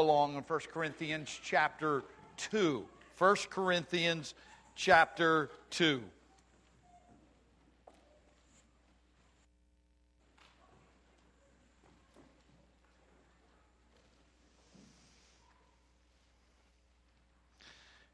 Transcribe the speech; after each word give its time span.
along 0.00 0.36
in 0.36 0.42
1 0.42 0.60
Corinthians 0.72 1.38
chapter 1.42 2.04
2. 2.36 2.84
1 3.18 3.36
Corinthians 3.50 4.34
chapter 4.74 5.50
2. 5.70 6.02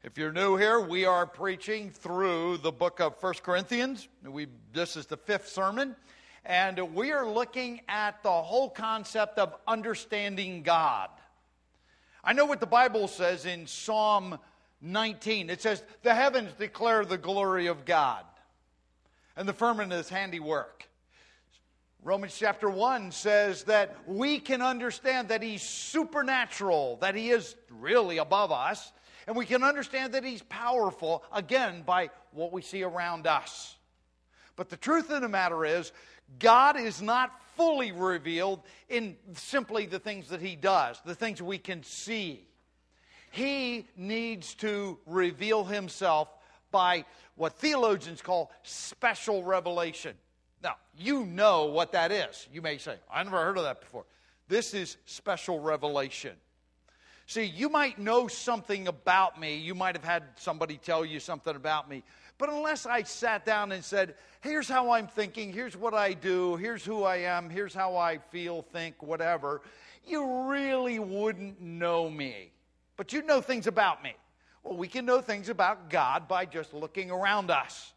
If 0.03 0.17
you're 0.17 0.33
new 0.33 0.57
here, 0.57 0.81
we 0.81 1.05
are 1.05 1.25
preaching 1.25 1.89
through 1.89 2.57
the 2.57 2.73
book 2.73 2.99
of 2.99 3.15
1 3.23 3.35
Corinthians. 3.41 4.09
We, 4.21 4.47
this 4.73 4.97
is 4.97 5.05
the 5.05 5.15
fifth 5.15 5.47
sermon. 5.47 5.95
And 6.45 6.93
we 6.93 7.13
are 7.13 7.25
looking 7.25 7.79
at 7.87 8.21
the 8.21 8.29
whole 8.29 8.69
concept 8.69 9.39
of 9.39 9.55
understanding 9.65 10.61
God. 10.61 11.09
I 12.23 12.31
know 12.33 12.45
what 12.45 12.61
the 12.61 12.65
Bible 12.65 13.09
says 13.09 13.45
in 13.45 13.67
Psalm 13.67 14.39
19. 14.81 15.49
It 15.49 15.61
says, 15.61 15.83
The 16.03 16.15
heavens 16.15 16.53
declare 16.53 17.03
the 17.03 17.17
glory 17.17 17.67
of 17.67 17.83
God, 17.83 18.23
and 19.35 19.47
the 19.47 19.53
firmament 19.53 19.91
is 19.91 20.07
handiwork. 20.07 20.87
Romans 22.01 22.35
chapter 22.37 22.69
1 22.69 23.11
says 23.11 23.63
that 23.63 23.95
we 24.05 24.39
can 24.39 24.61
understand 24.61 25.29
that 25.29 25.41
He's 25.41 25.61
supernatural, 25.61 26.97
that 27.01 27.15
He 27.15 27.29
is 27.29 27.55
really 27.69 28.17
above 28.17 28.51
us, 28.51 28.91
and 29.27 29.35
we 29.35 29.45
can 29.45 29.63
understand 29.63 30.13
that 30.13 30.23
He's 30.23 30.41
powerful, 30.43 31.23
again, 31.33 31.83
by 31.85 32.09
what 32.31 32.53
we 32.53 32.61
see 32.61 32.83
around 32.83 33.27
us. 33.27 33.75
But 34.55 34.69
the 34.69 34.77
truth 34.77 35.09
of 35.09 35.21
the 35.21 35.29
matter 35.29 35.65
is, 35.65 35.91
God 36.39 36.79
is 36.79 37.01
not 37.01 37.31
fully 37.55 37.91
revealed 37.91 38.61
in 38.89 39.15
simply 39.35 39.85
the 39.85 39.99
things 39.99 40.29
that 40.29 40.41
He 40.41 40.55
does, 40.55 40.99
the 41.05 41.15
things 41.15 41.41
we 41.41 41.57
can 41.57 41.83
see. 41.83 42.47
He 43.31 43.87
needs 43.95 44.55
to 44.55 44.99
reveal 45.05 45.63
Himself 45.63 46.29
by 46.71 47.05
what 47.35 47.53
theologians 47.53 48.21
call 48.21 48.51
special 48.63 49.43
revelation. 49.43 50.15
Now, 50.63 50.75
you 50.97 51.25
know 51.25 51.65
what 51.65 51.91
that 51.91 52.11
is. 52.11 52.47
You 52.51 52.61
may 52.61 52.77
say, 52.77 52.95
I 53.11 53.23
never 53.23 53.41
heard 53.41 53.57
of 53.57 53.63
that 53.63 53.81
before. 53.81 54.05
This 54.47 54.73
is 54.73 54.97
special 55.05 55.59
revelation. 55.59 56.35
See, 57.33 57.45
you 57.45 57.67
might 57.67 57.97
know 57.97 58.27
something 58.27 58.87
about 58.87 59.39
me. 59.39 59.57
You 59.57 59.73
might 59.73 59.95
have 59.95 60.03
had 60.03 60.21
somebody 60.35 60.77
tell 60.77 61.03
you 61.03 61.19
something 61.19 61.55
about 61.55 61.89
me. 61.89 62.03
But 62.37 62.49
unless 62.49 62.85
I 62.85 63.01
sat 63.01 63.43
down 63.43 63.71
and 63.71 63.83
said, 63.83 64.13
here's 64.41 64.69
how 64.69 64.91
I'm 64.91 65.07
thinking, 65.07 65.51
here's 65.51 65.75
what 65.75 65.95
I 65.95 66.13
do, 66.13 66.57
here's 66.57 66.85
who 66.85 67.01
I 67.01 67.15
am, 67.15 67.49
here's 67.49 67.73
how 67.73 67.97
I 67.97 68.19
feel, 68.19 68.61
think, 68.61 69.01
whatever, 69.01 69.63
you 70.05 70.47
really 70.51 70.99
wouldn't 70.99 71.59
know 71.59 72.07
me. 72.07 72.51
But 72.97 73.13
you'd 73.13 73.25
know 73.25 73.41
things 73.41 73.65
about 73.65 74.03
me. 74.03 74.13
Well, 74.61 74.77
we 74.77 74.87
can 74.87 75.03
know 75.03 75.19
things 75.19 75.49
about 75.49 75.89
God 75.89 76.27
by 76.27 76.45
just 76.45 76.71
looking 76.71 77.09
around 77.09 77.49
us. 77.49 77.93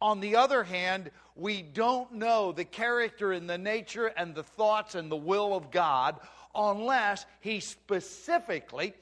On 0.00 0.20
the 0.20 0.36
other 0.36 0.64
hand, 0.64 1.10
we 1.36 1.60
don't 1.60 2.14
know 2.14 2.52
the 2.52 2.64
character 2.64 3.32
and 3.32 3.48
the 3.48 3.58
nature 3.58 4.06
and 4.06 4.34
the 4.34 4.42
thoughts 4.42 4.94
and 4.94 5.12
the 5.12 5.16
will 5.16 5.54
of 5.54 5.70
God 5.70 6.16
unless 6.54 7.26
He 7.40 7.60
specifically, 7.60 8.94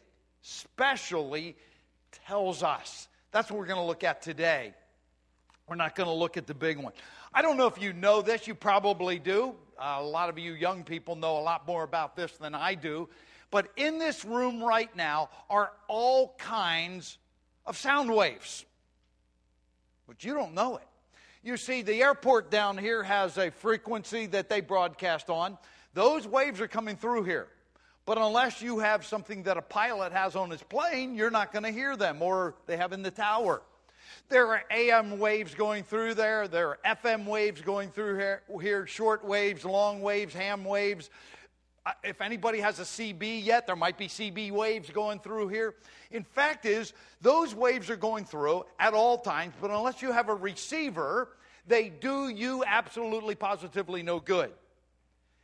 specially 0.43 1.57
tells 2.27 2.63
us. 2.63 3.09
That's 3.31 3.51
what 3.51 3.59
we're 3.59 3.67
going 3.67 3.81
to 3.81 3.87
look 3.87 4.05
at 4.05 4.23
today. 4.23 4.75
We're 5.69 5.77
not 5.77 5.95
going 5.95 6.09
to 6.09 6.15
look 6.15 6.37
at 6.37 6.47
the 6.47 6.55
big 6.55 6.79
one. 6.79 6.93
I 7.33 7.43
don't 7.43 7.57
know 7.57 7.67
if 7.67 7.81
you 7.81 7.93
know 7.93 8.23
this, 8.23 8.47
you 8.47 8.55
probably 8.55 9.19
do. 9.19 9.55
Uh, 9.79 9.99
a 10.01 10.03
lot 10.03 10.29
of 10.29 10.39
you 10.39 10.55
young 10.55 10.83
people 10.83 11.15
know 11.15 11.39
a 11.39 11.41
lot 11.41 11.67
more 11.67 11.85
about 11.85 12.17
this 12.17 12.33
than 12.33 12.55
I 12.55 12.75
do. 12.75 13.09
But 13.51 13.69
in 13.77 13.99
this 13.99 14.25
room 14.25 14.63
right 14.63 14.95
now 14.97 15.31
are 15.49 15.73
all 15.87 16.35
kinds 16.39 17.19
of 17.67 17.77
sound 17.77 18.13
waves. 18.15 18.65
But 20.07 20.25
you 20.25 20.35
don't 20.35 20.55
know 20.55 20.77
it. 20.77 20.83
You 21.43 21.57
see, 21.57 21.83
the 21.83 22.03
airport 22.03 22.51
down 22.51 22.77
here 22.79 23.03
has 23.03 23.39
a 23.39 23.51
frequency 23.51 24.27
that 24.27 24.49
they 24.49 24.61
broadcast 24.61 25.31
on. 25.31 25.59
Those 25.95 26.27
waves 26.27 26.61
are 26.61 26.69
coming 26.69 26.97
through 26.97 27.25
here. 27.25 27.49
But 28.07 28.17
unless 28.17 28.63
you 28.63 28.79
have 28.79 29.05
something 29.05 29.43
that 29.43 29.59
a 29.59 29.63
pilot 29.63 30.13
has 30.13 30.35
on 30.35 30.51
his 30.51 30.63
plane, 30.63 31.15
you're 31.15 31.31
not 31.31 31.53
going 31.53 31.65
to 31.65 31.71
hear 31.71 31.95
them, 31.95 32.23
or 32.23 32.55
they 32.67 32.79
have 32.79 32.93
in 32.93 33.03
the 33.03 33.11
tower. 33.11 33.61
There 34.31 34.47
are 34.49 34.63
AM 34.71 35.19
waves 35.19 35.55
going 35.55 35.85
through 35.85 36.15
there. 36.15 36.49
There 36.49 36.69
are 36.69 36.79
FM 36.97 37.27
waves 37.27 37.61
going 37.61 37.91
through 37.91 38.17
here, 38.17 38.43
here 38.63 38.87
short 38.87 39.25
waves, 39.25 39.65
long 39.65 40.01
waves, 40.01 40.33
ham 40.33 40.65
waves. 40.65 41.11
If 42.03 42.21
anybody 42.21 42.61
has 42.61 42.79
a 42.79 42.83
CB 42.83 43.45
yet, 43.45 43.67
there 43.67 43.77
might 43.77 43.97
be 43.97 44.09
CB 44.09 44.53
waves 44.53 44.91
going 44.91 45.21
through 45.21 45.49
here. 45.49 45.75
In 46.11 46.25
fact, 46.25 46.67
is 46.67 46.93
those 47.21 47.55
waves 47.55 47.89
are 47.91 47.97
going 47.97 48.25
through 48.25 48.65
at 48.79 48.95
all 48.95 49.19
times, 49.19 49.55
but 49.61 49.71
unless 49.71 50.03
you 50.03 50.13
have 50.13 50.29
a 50.29 50.35
receiver, 50.35 51.29
they 51.67 51.89
do 51.89 52.29
you 52.29 52.65
absolutely 52.67 53.35
positively 53.35 54.03
no 54.03 54.21
good. 54.21 54.51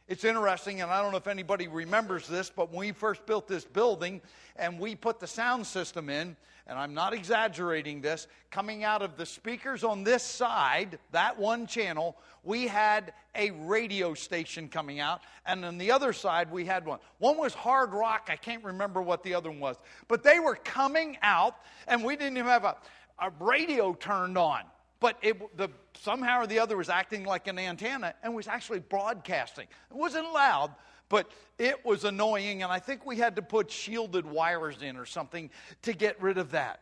It's 0.07 0.25
interesting, 0.25 0.83
and 0.83 0.91
I 0.91 1.01
don't 1.01 1.13
know 1.13 1.17
if 1.17 1.27
anybody 1.27 1.67
remembers 1.67 2.29
this, 2.29 2.51
but 2.51 2.71
when 2.71 2.81
we 2.81 2.93
first 2.93 3.25
built 3.25 3.49
this 3.49 3.65
building 3.65 4.21
and 4.57 4.79
we 4.79 4.95
put 4.95 5.19
the 5.19 5.27
sound 5.27 5.67
system 5.67 6.11
in, 6.11 6.37
and 6.67 6.79
I'm 6.79 6.93
not 6.93 7.15
exaggerating 7.15 8.03
this, 8.03 8.27
coming 8.51 8.85
out 8.85 9.01
of 9.01 9.17
the 9.17 9.25
speakers 9.25 9.83
on 9.83 10.05
this 10.05 10.23
side, 10.23 10.99
that 11.13 11.39
one 11.39 11.67
channel, 11.67 12.19
we 12.43 12.67
had 12.67 13.15
a 13.35 13.51
radio 13.53 14.13
station 14.13 14.69
coming 14.69 15.01
out, 15.01 15.23
and 15.47 15.65
on 15.65 15.79
the 15.79 15.91
other 15.91 16.13
side, 16.13 16.51
we 16.51 16.67
had 16.67 16.85
one. 16.85 16.99
One 17.19 17.39
was 17.39 17.55
hard 17.55 17.95
rock, 17.95 18.29
I 18.31 18.37
can't 18.37 18.63
remember 18.63 19.01
what 19.01 19.23
the 19.23 19.33
other 19.33 19.51
one 19.51 19.61
was, 19.61 19.77
but 20.07 20.23
they 20.23 20.39
were 20.39 20.57
coming 20.57 21.17
out, 21.23 21.57
and 21.89 22.05
we 22.05 22.15
didn't 22.17 22.37
even 22.37 22.51
have 22.51 22.65
a, 22.65 22.77
a 23.21 23.31
radio 23.41 23.95
turned 23.95 24.37
on. 24.37 24.65
But 25.01 25.19
it, 25.23 25.57
the, 25.57 25.69
somehow 26.01 26.41
or 26.41 26.47
the 26.47 26.59
other 26.59 26.77
was 26.77 26.89
acting 26.89 27.25
like 27.25 27.47
an 27.47 27.59
antenna 27.59 28.15
and 28.23 28.35
was 28.35 28.49
actually 28.49 28.81
broadcasting. 28.81 29.67
It 29.91 29.97
wasn't 29.97 30.33
loud, 30.33 30.75
but 31.09 31.31
it 31.59 31.85
was 31.85 32.05
annoying, 32.05 32.63
and 32.63 32.73
I 32.73 32.79
think 32.79 33.05
we 33.05 33.17
had 33.17 33.37
to 33.37 33.43
put 33.43 33.71
shielded 33.71 34.25
wires 34.25 34.83
in 34.83 34.97
or 34.97 35.07
something 35.07 35.51
to 35.83 35.93
get 35.93 36.21
rid 36.23 36.39
of 36.39 36.53
that. 36.53 36.81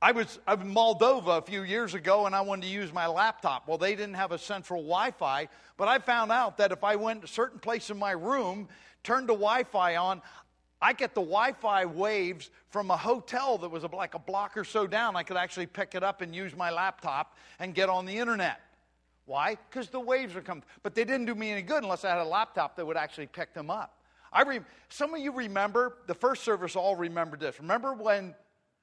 I 0.00 0.12
was 0.12 0.38
in 0.46 0.72
Moldova 0.72 1.38
a 1.38 1.42
few 1.42 1.62
years 1.62 1.94
ago 1.94 2.26
and 2.26 2.34
I 2.34 2.42
wanted 2.42 2.62
to 2.62 2.68
use 2.68 2.92
my 2.92 3.08
laptop. 3.08 3.66
Well, 3.66 3.78
they 3.78 3.96
didn't 3.96 4.14
have 4.14 4.30
a 4.30 4.38
central 4.38 4.82
Wi 4.82 5.10
Fi, 5.10 5.48
but 5.76 5.88
I 5.88 5.98
found 5.98 6.30
out 6.30 6.58
that 6.58 6.70
if 6.70 6.84
I 6.84 6.94
went 6.94 7.22
to 7.22 7.24
a 7.24 7.28
certain 7.28 7.58
place 7.58 7.90
in 7.90 7.98
my 7.98 8.12
room, 8.12 8.68
turned 9.02 9.28
the 9.28 9.34
Wi 9.34 9.64
Fi 9.64 9.96
on, 9.96 10.22
I 10.80 10.92
get 10.92 11.14
the 11.14 11.20
Wi 11.20 11.52
Fi 11.52 11.84
waves 11.86 12.50
from 12.70 12.90
a 12.90 12.96
hotel 12.96 13.58
that 13.58 13.70
was 13.70 13.82
like 13.92 14.14
a 14.14 14.18
block 14.18 14.56
or 14.56 14.64
so 14.64 14.86
down. 14.86 15.16
I 15.16 15.24
could 15.24 15.36
actually 15.36 15.66
pick 15.66 15.94
it 15.94 16.04
up 16.04 16.20
and 16.20 16.34
use 16.34 16.54
my 16.56 16.70
laptop 16.70 17.36
and 17.58 17.74
get 17.74 17.88
on 17.88 18.06
the 18.06 18.16
internet. 18.16 18.60
Why? 19.26 19.58
Because 19.68 19.88
the 19.88 20.00
waves 20.00 20.36
are 20.36 20.40
coming. 20.40 20.62
But 20.82 20.94
they 20.94 21.04
didn't 21.04 21.26
do 21.26 21.34
me 21.34 21.50
any 21.50 21.62
good 21.62 21.82
unless 21.82 22.04
I 22.04 22.10
had 22.10 22.18
a 22.18 22.24
laptop 22.24 22.76
that 22.76 22.86
would 22.86 22.96
actually 22.96 23.26
pick 23.26 23.54
them 23.54 23.70
up. 23.70 23.98
I 24.32 24.42
re- 24.42 24.60
some 24.88 25.14
of 25.14 25.20
you 25.20 25.32
remember, 25.32 25.96
the 26.06 26.14
first 26.14 26.44
service 26.44 26.76
all 26.76 26.96
remember 26.96 27.36
this. 27.36 27.58
Remember 27.60 27.92
when, 27.92 28.34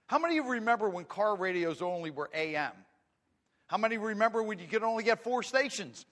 how 0.08 0.20
many 0.20 0.38
of 0.38 0.46
you 0.46 0.52
remember 0.52 0.90
when 0.90 1.06
car 1.06 1.36
radios 1.36 1.82
only 1.82 2.12
were 2.12 2.30
AM? 2.34 2.72
How 3.68 3.78
many 3.78 3.98
remember 3.98 4.44
when 4.44 4.60
you 4.60 4.68
could 4.68 4.84
only 4.84 5.04
get 5.04 5.24
four 5.24 5.44
stations? 5.44 6.06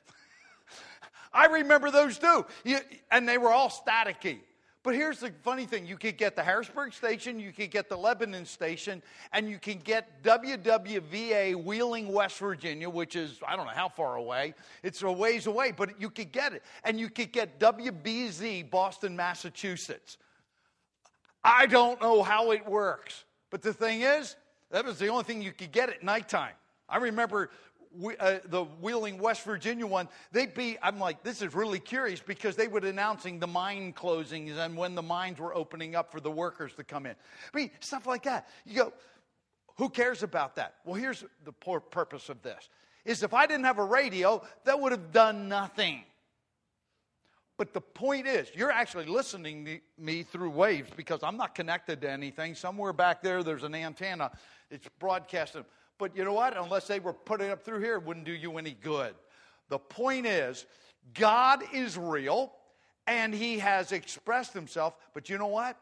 I 1.33 1.47
remember 1.47 1.91
those 1.91 2.17
too. 2.17 2.45
You, 2.63 2.79
and 3.11 3.27
they 3.27 3.37
were 3.37 3.51
all 3.51 3.69
staticky. 3.69 4.39
But 4.83 4.95
here's 4.95 5.21
the 5.21 5.31
funny 5.43 5.65
thing 5.65 5.85
you 5.87 5.97
could 5.97 6.17
get 6.17 6.35
the 6.35 6.43
Harrisburg 6.43 6.93
station, 6.93 7.39
you 7.39 7.53
could 7.53 7.71
get 7.71 7.87
the 7.87 7.95
Lebanon 7.95 8.45
station, 8.45 9.01
and 9.31 9.49
you 9.49 9.57
can 9.57 9.79
get 9.79 10.21
WWVA 10.23 11.55
Wheeling, 11.63 12.11
West 12.11 12.37
Virginia, 12.39 12.89
which 12.89 13.15
is, 13.15 13.39
I 13.47 13.55
don't 13.55 13.65
know 13.65 13.71
how 13.71 13.87
far 13.87 14.17
away. 14.17 14.53
It's 14.83 15.01
a 15.01 15.09
ways 15.09 15.47
away, 15.47 15.71
but 15.71 16.01
you 16.01 16.09
could 16.09 16.33
get 16.33 16.51
it. 16.51 16.63
And 16.83 16.99
you 16.99 17.09
could 17.09 17.31
get 17.31 17.61
WBZ 17.61 18.69
Boston, 18.69 19.15
Massachusetts. 19.15 20.17
I 21.45 21.65
don't 21.65 22.01
know 22.01 22.21
how 22.21 22.51
it 22.51 22.65
works. 22.67 23.23
But 23.51 23.61
the 23.61 23.73
thing 23.73 24.01
is, 24.01 24.35
that 24.71 24.83
was 24.83 24.99
the 24.99 25.07
only 25.07 25.23
thing 25.23 25.41
you 25.41 25.53
could 25.53 25.71
get 25.71 25.89
at 25.89 26.03
nighttime. 26.03 26.55
I 26.89 26.97
remember 26.97 27.51
uh, 28.19 28.39
the 28.45 28.65
Wheeling, 28.81 29.17
West 29.17 29.43
Virginia 29.43 29.85
one, 29.85 30.07
they'd 30.31 30.53
be, 30.53 30.77
I'm 30.81 30.99
like, 30.99 31.23
this 31.23 31.41
is 31.41 31.53
really 31.53 31.79
curious 31.79 32.19
because 32.19 32.55
they 32.55 32.67
would 32.67 32.83
announcing 32.83 33.39
the 33.39 33.47
mine 33.47 33.93
closings 33.93 34.57
and 34.57 34.75
when 34.75 34.95
the 34.95 35.01
mines 35.01 35.39
were 35.39 35.55
opening 35.55 35.95
up 35.95 36.11
for 36.11 36.19
the 36.19 36.31
workers 36.31 36.73
to 36.75 36.83
come 36.83 37.05
in. 37.05 37.15
I 37.53 37.57
mean, 37.57 37.71
stuff 37.79 38.07
like 38.07 38.23
that. 38.23 38.47
You 38.65 38.75
go, 38.75 38.93
who 39.77 39.89
cares 39.89 40.23
about 40.23 40.55
that? 40.55 40.75
Well, 40.85 40.95
here's 40.95 41.23
the 41.45 41.51
poor 41.51 41.79
purpose 41.79 42.29
of 42.29 42.41
this 42.41 42.69
is 43.05 43.21
if 43.21 43.33
I 43.33 43.45
didn't 43.45 43.65
have 43.65 43.79
a 43.79 43.83
radio, 43.83 44.41
that 44.63 44.79
would 44.79 44.93
have 44.93 45.11
done 45.11 45.49
nothing. 45.49 46.03
But 47.57 47.73
the 47.73 47.81
point 47.81 48.27
is, 48.27 48.49
you're 48.55 48.71
actually 48.71 49.05
listening 49.05 49.65
to 49.65 49.79
me 49.97 50.23
through 50.23 50.49
waves 50.49 50.89
because 50.95 51.21
I'm 51.21 51.37
not 51.37 51.53
connected 51.53 52.01
to 52.01 52.09
anything. 52.09 52.55
Somewhere 52.55 52.93
back 52.93 53.21
there, 53.21 53.43
there's 53.43 53.63
an 53.63 53.75
antenna. 53.75 54.31
It's 54.71 54.87
broadcasting. 54.99 55.65
But 55.97 56.15
you 56.15 56.23
know 56.23 56.33
what? 56.33 56.57
Unless 56.57 56.87
they 56.87 56.99
were 56.99 57.13
putting 57.13 57.49
up 57.49 57.63
through 57.63 57.79
here, 57.79 57.95
it 57.95 58.03
wouldn't 58.03 58.25
do 58.25 58.33
you 58.33 58.57
any 58.57 58.75
good. 58.81 59.13
The 59.69 59.79
point 59.79 60.25
is, 60.25 60.65
God 61.13 61.63
is 61.73 61.97
real, 61.97 62.53
and 63.07 63.33
he 63.33 63.59
has 63.59 63.91
expressed 63.91 64.53
himself. 64.53 64.95
But 65.13 65.29
you 65.29 65.37
know 65.37 65.47
what? 65.47 65.77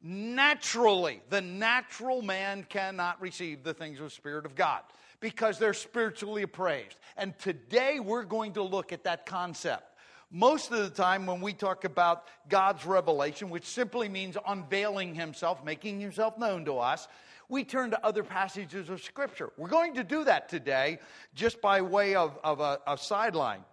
Naturally, 0.00 1.22
the 1.28 1.40
natural 1.40 2.22
man 2.22 2.64
cannot 2.68 3.20
receive 3.20 3.64
the 3.64 3.74
things 3.74 3.98
of 3.98 4.04
the 4.04 4.10
Spirit 4.10 4.46
of 4.46 4.54
God 4.54 4.82
because 5.20 5.58
they're 5.58 5.74
spiritually 5.74 6.42
appraised. 6.42 6.96
And 7.16 7.36
today 7.38 7.98
we're 7.98 8.24
going 8.24 8.52
to 8.52 8.62
look 8.62 8.92
at 8.92 9.04
that 9.04 9.26
concept. 9.26 9.87
Most 10.30 10.70
of 10.72 10.78
the 10.78 10.90
time, 10.90 11.24
when 11.24 11.40
we 11.40 11.54
talk 11.54 11.84
about 11.84 12.24
God's 12.50 12.84
revelation, 12.84 13.48
which 13.48 13.64
simply 13.64 14.08
means 14.10 14.36
unveiling 14.46 15.14
himself, 15.14 15.64
making 15.64 16.00
himself 16.00 16.36
known 16.36 16.66
to 16.66 16.78
us, 16.78 17.08
we 17.48 17.64
turn 17.64 17.90
to 17.92 18.06
other 18.06 18.22
passages 18.22 18.90
of 18.90 19.02
Scripture. 19.02 19.50
We're 19.56 19.68
going 19.68 19.94
to 19.94 20.04
do 20.04 20.24
that 20.24 20.50
today 20.50 20.98
just 21.34 21.62
by 21.62 21.80
way 21.80 22.14
of, 22.14 22.38
of 22.44 22.60
a, 22.60 22.78
a 22.86 22.98
sideline. 22.98 23.64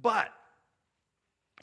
But 0.00 0.28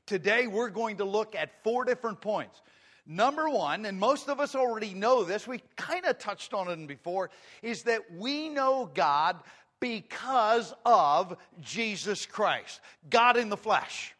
today 0.05 0.47
we're 0.47 0.69
going 0.69 0.97
to 0.97 1.05
look 1.05 1.35
at 1.35 1.63
four 1.63 1.85
different 1.85 2.19
points. 2.19 2.61
Number 3.05 3.49
one, 3.49 3.85
and 3.85 3.97
most 3.97 4.27
of 4.27 4.41
us 4.41 4.55
already 4.55 4.93
know 4.93 5.23
this, 5.23 5.47
we 5.47 5.61
kind 5.77 6.05
of 6.05 6.17
touched 6.19 6.53
on 6.53 6.69
it 6.69 6.87
before, 6.87 7.29
is 7.61 7.83
that 7.83 8.01
we 8.13 8.49
know 8.49 8.89
God 8.93 9.37
because 9.79 10.73
of 10.85 11.37
Jesus 11.61 12.25
Christ, 12.25 12.81
God 13.09 13.37
in 13.37 13.49
the 13.49 13.57
flesh. 13.57 14.13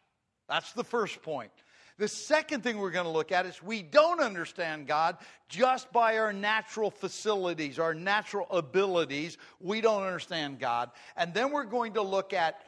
That's 0.48 0.72
the 0.72 0.84
first 0.84 1.22
point. 1.22 1.50
The 1.96 2.08
second 2.08 2.62
thing 2.62 2.78
we're 2.78 2.90
going 2.90 3.04
to 3.04 3.10
look 3.10 3.30
at 3.30 3.46
is 3.46 3.62
we 3.62 3.80
don't 3.80 4.20
understand 4.20 4.88
God 4.88 5.16
just 5.48 5.92
by 5.92 6.18
our 6.18 6.32
natural 6.32 6.90
facilities, 6.90 7.78
our 7.78 7.94
natural 7.94 8.48
abilities. 8.50 9.38
We 9.60 9.80
don't 9.80 10.02
understand 10.02 10.58
God. 10.58 10.90
And 11.16 11.32
then 11.32 11.52
we're 11.52 11.64
going 11.64 11.92
to 11.94 12.02
look 12.02 12.32
at 12.32 12.60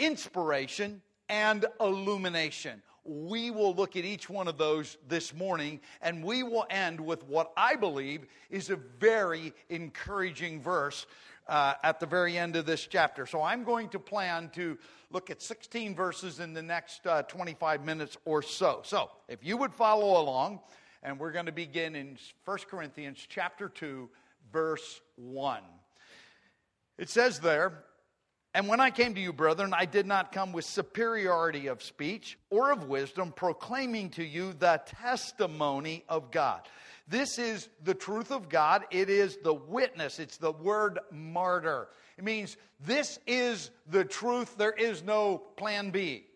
inspiration 0.00 1.00
and 1.28 1.64
illumination. 1.80 2.82
We 3.04 3.52
will 3.52 3.72
look 3.72 3.94
at 3.94 4.04
each 4.04 4.28
one 4.28 4.48
of 4.48 4.58
those 4.58 4.98
this 5.06 5.32
morning, 5.32 5.80
and 6.02 6.24
we 6.24 6.42
will 6.42 6.66
end 6.68 7.00
with 7.00 7.22
what 7.22 7.52
I 7.56 7.76
believe 7.76 8.26
is 8.50 8.70
a 8.70 8.76
very 8.76 9.54
encouraging 9.68 10.60
verse 10.60 11.06
uh, 11.48 11.74
at 11.82 12.00
the 12.00 12.06
very 12.06 12.36
end 12.36 12.56
of 12.56 12.66
this 12.66 12.86
chapter. 12.86 13.26
So 13.26 13.42
I'm 13.42 13.64
going 13.64 13.88
to 13.90 13.98
plan 13.98 14.50
to 14.54 14.78
look 15.10 15.30
at 15.30 15.40
16 15.40 15.94
verses 15.94 16.40
in 16.40 16.52
the 16.52 16.62
next 16.62 17.06
uh, 17.06 17.22
25 17.22 17.84
minutes 17.84 18.16
or 18.24 18.42
so. 18.42 18.80
So 18.84 19.10
if 19.28 19.44
you 19.44 19.56
would 19.56 19.72
follow 19.72 20.20
along, 20.20 20.60
and 21.02 21.20
we're 21.20 21.32
going 21.32 21.46
to 21.46 21.52
begin 21.52 21.94
in 21.94 22.18
1 22.44 22.58
Corinthians 22.68 23.24
chapter 23.28 23.68
2, 23.68 24.08
verse 24.52 25.00
1. 25.16 25.62
It 26.98 27.10
says 27.10 27.40
there, 27.40 27.84
and 28.54 28.68
when 28.68 28.80
I 28.80 28.90
came 28.90 29.14
to 29.14 29.20
you, 29.20 29.34
brethren, 29.34 29.74
I 29.76 29.84
did 29.84 30.06
not 30.06 30.32
come 30.32 30.52
with 30.52 30.64
superiority 30.64 31.66
of 31.66 31.82
speech 31.82 32.38
or 32.48 32.72
of 32.72 32.88
wisdom, 32.88 33.30
proclaiming 33.30 34.08
to 34.10 34.24
you 34.24 34.54
the 34.54 34.80
testimony 34.86 36.04
of 36.08 36.30
God. 36.30 36.62
This 37.08 37.38
is 37.38 37.68
the 37.84 37.94
truth 37.94 38.32
of 38.32 38.48
God. 38.48 38.84
It 38.90 39.08
is 39.08 39.38
the 39.42 39.54
witness. 39.54 40.18
It's 40.18 40.38
the 40.38 40.52
word 40.52 40.98
martyr. 41.12 41.88
It 42.18 42.24
means 42.24 42.56
this 42.80 43.18
is 43.26 43.70
the 43.88 44.04
truth. 44.04 44.56
There 44.56 44.72
is 44.72 45.04
no 45.04 45.38
plan 45.38 45.90
B. 45.90 46.26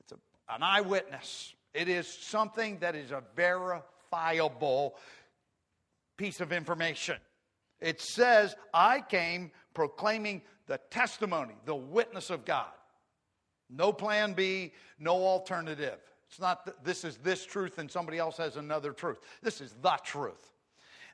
It's 0.00 0.12
a, 0.12 0.16
an 0.54 0.62
eyewitness. 0.62 1.54
It 1.72 1.88
is 1.88 2.06
something 2.06 2.78
that 2.80 2.94
is 2.94 3.10
a 3.10 3.22
verifiable 3.34 4.96
piece 6.16 6.40
of 6.40 6.52
information. 6.52 7.16
It 7.80 8.00
says, 8.00 8.54
I 8.72 9.00
came 9.00 9.52
proclaiming 9.74 10.42
the 10.66 10.80
testimony, 10.90 11.54
the 11.64 11.74
witness 11.74 12.30
of 12.30 12.44
God. 12.44 12.68
No 13.68 13.92
plan 13.92 14.32
B, 14.32 14.72
no 14.98 15.14
alternative. 15.14 15.98
It's 16.28 16.40
not 16.40 16.64
that 16.66 16.84
this 16.84 17.04
is 17.04 17.16
this 17.18 17.44
truth 17.44 17.78
and 17.78 17.90
somebody 17.90 18.18
else 18.18 18.36
has 18.38 18.56
another 18.56 18.92
truth. 18.92 19.18
This 19.42 19.60
is 19.60 19.74
the 19.82 19.98
truth. 20.04 20.52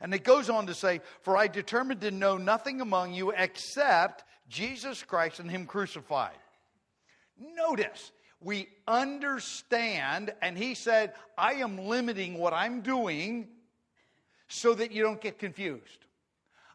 And 0.01 0.13
it 0.13 0.25
goes 0.25 0.51
on 0.51 0.67
to 0.67 0.75
say, 0.75 1.01
For 1.21 1.37
I 1.37 1.47
determined 1.47 2.01
to 2.01 2.11
know 2.11 2.37
nothing 2.37 2.81
among 2.81 3.15
you 3.15 3.31
except 3.31 4.25
Jesus 4.49 5.03
Christ 5.03 5.39
and 5.39 5.51
Him 5.51 5.67
crucified. 5.67 6.37
Notice, 7.39 8.11
we 8.41 8.69
understand, 8.89 10.35
and 10.43 10.59
He 10.59 10.75
said, 10.75 11.15
I 11.39 11.55
am 11.55 11.79
limiting 11.79 12.39
what 12.39 12.53
I'm 12.53 12.81
doing 12.81 13.49
so 14.49 14.75
that 14.75 14.93
you 14.93 15.03
don't 15.03 15.21
get 15.21 15.39
confused. 15.39 16.07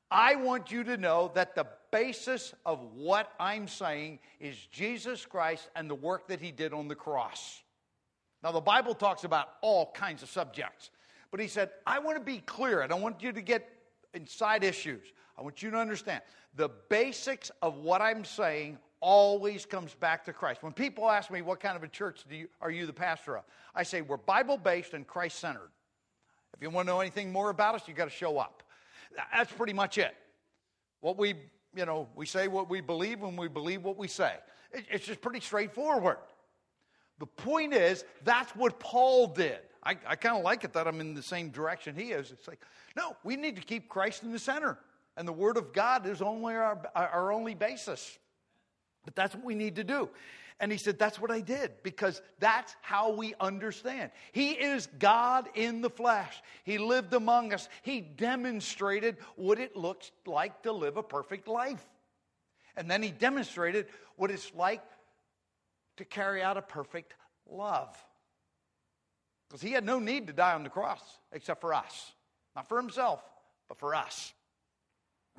I 0.10 0.36
want 0.36 0.72
you 0.72 0.86
to 0.86 0.96
know 0.96 1.32
that 1.36 1.54
the 1.54 1.68
basis 1.92 2.54
of 2.66 2.80
what 2.96 3.30
I'm 3.40 3.68
saying 3.68 4.20
is 4.40 4.56
Jesus 4.72 5.26
Christ 5.26 5.70
and 5.76 5.90
the 5.90 5.96
work 5.96 6.30
that 6.30 6.40
He 6.40 6.52
did 6.52 6.74
on 6.74 6.88
the 6.88 6.96
cross. 6.96 7.62
Now, 8.44 8.52
the 8.52 8.62
Bible 8.62 8.94
talks 8.94 9.24
about 9.24 9.50
all 9.62 9.92
kinds 9.94 10.24
of 10.24 10.30
subjects, 10.30 10.92
but 11.32 11.40
he 11.40 11.48
said, 11.48 11.72
I 11.86 12.00
want 12.00 12.18
to 12.18 12.24
be 12.24 12.40
clear. 12.40 12.82
I 12.82 12.88
don't 12.88 13.02
want 13.02 13.22
you 13.22 13.32
to 13.32 13.42
get 13.42 13.68
inside 14.14 14.64
issues. 14.64 15.04
I 15.38 15.42
want 15.42 15.62
you 15.62 15.72
to 15.72 15.78
understand 15.78 16.22
the 16.56 16.70
basics 16.90 17.52
of 17.62 17.78
what 17.78 18.02
I'm 18.02 18.26
saying 18.26 18.80
always 19.00 19.66
comes 19.66 19.94
back 19.94 20.26
to 20.26 20.34
Christ. 20.34 20.64
When 20.64 20.74
people 20.74 21.10
ask 21.10 21.32
me, 21.32 21.42
What 21.42 21.60
kind 21.60 21.78
of 21.78 21.84
a 21.84 21.88
church 21.88 22.26
you, 22.30 22.48
are 22.62 22.72
you 22.72 22.86
the 22.86 22.94
pastor 22.94 23.38
of? 23.38 23.44
I 23.76 23.84
say, 23.84 24.02
We're 24.02 24.18
Bible 24.18 24.58
based 24.58 24.94
and 24.94 25.08
Christ 25.08 25.40
centered. 25.40 25.70
If 26.56 26.62
you 26.62 26.70
want 26.72 26.88
to 26.88 26.94
know 26.94 27.00
anything 27.00 27.32
more 27.32 27.52
about 27.52 27.76
us, 27.76 27.88
you 27.88 27.94
got 27.94 28.06
to 28.06 28.10
show 28.10 28.40
up. 28.40 28.64
That's 29.34 29.52
pretty 29.52 29.74
much 29.74 29.98
it. 30.00 30.16
What 31.02 31.18
we, 31.18 31.36
you 31.76 31.86
know, 31.86 32.08
we 32.16 32.26
say 32.26 32.48
what 32.48 32.70
we 32.70 32.82
believe 32.82 33.22
when 33.22 33.36
we 33.36 33.48
believe 33.48 33.84
what 33.84 33.98
we 33.98 34.08
say. 34.08 34.34
It's 34.72 35.06
just 35.06 35.22
pretty 35.22 35.40
straightforward. 35.40 36.18
The 37.20 37.26
point 37.26 37.74
is, 37.74 38.06
that's 38.24 38.56
what 38.56 38.80
Paul 38.80 39.28
did. 39.28 39.60
I, 39.84 39.98
I 40.06 40.16
kind 40.16 40.38
of 40.38 40.44
like 40.44 40.64
it 40.64 40.74
that 40.74 40.88
I'm 40.88 41.00
in 41.00 41.14
the 41.14 41.24
same 41.24 41.50
direction 41.50 41.96
he 41.96 42.12
is. 42.12 42.32
It's 42.32 42.48
like, 42.48 42.60
no, 42.96 43.16
we 43.24 43.36
need 43.36 43.56
to 43.56 43.62
keep 43.62 43.90
Christ 43.90 44.24
in 44.24 44.32
the 44.32 44.40
center. 44.40 44.78
And 45.16 45.28
the 45.28 45.34
Word 45.34 45.58
of 45.58 45.74
God 45.74 46.06
is 46.06 46.22
only 46.22 46.56
our, 46.56 46.80
our 46.96 47.32
only 47.32 47.56
basis. 47.56 48.20
But 49.06 49.16
that's 49.16 49.34
what 49.34 49.46
we 49.46 49.56
need 49.56 49.78
to 49.78 49.84
do. 49.84 50.10
And 50.60 50.72
he 50.72 50.78
said, 50.78 50.98
That's 50.98 51.20
what 51.22 51.32
I 51.32 51.40
did 51.40 51.72
because 51.84 52.22
that's 52.40 52.76
how 52.82 53.14
we 53.14 53.36
understand. 53.40 54.12
He 54.32 54.52
is 54.52 54.88
God 55.00 55.48
in 55.56 55.82
the 55.82 55.90
flesh. 55.90 56.42
He 56.64 56.78
lived 56.78 57.14
among 57.14 57.54
us. 57.54 57.70
He 57.84 58.02
demonstrated 58.02 59.18
what 59.36 59.60
it 59.60 59.76
looks 59.76 60.12
like 60.26 60.64
to 60.64 60.72
live 60.72 60.98
a 60.98 61.04
perfect 61.04 61.48
life. 61.48 61.86
And 62.76 62.90
then 62.90 63.02
he 63.02 63.12
demonstrated 63.12 63.88
what 64.16 64.32
it's 64.32 64.52
like 64.56 64.82
to 65.98 66.06
carry 66.06 66.42
out 66.42 66.58
a 66.58 66.62
perfect 66.62 67.14
love. 67.50 67.96
Because 69.48 69.62
he 69.62 69.72
had 69.72 69.86
no 69.86 70.00
need 70.00 70.28
to 70.28 70.34
die 70.34 70.54
on 70.54 70.64
the 70.64 70.70
cross 70.70 71.02
except 71.32 71.62
for 71.62 71.74
us. 71.74 72.12
Not 72.56 72.68
for 72.68 72.78
himself, 72.78 73.22
but 73.68 73.80
for 73.80 73.96
us. 73.96 74.34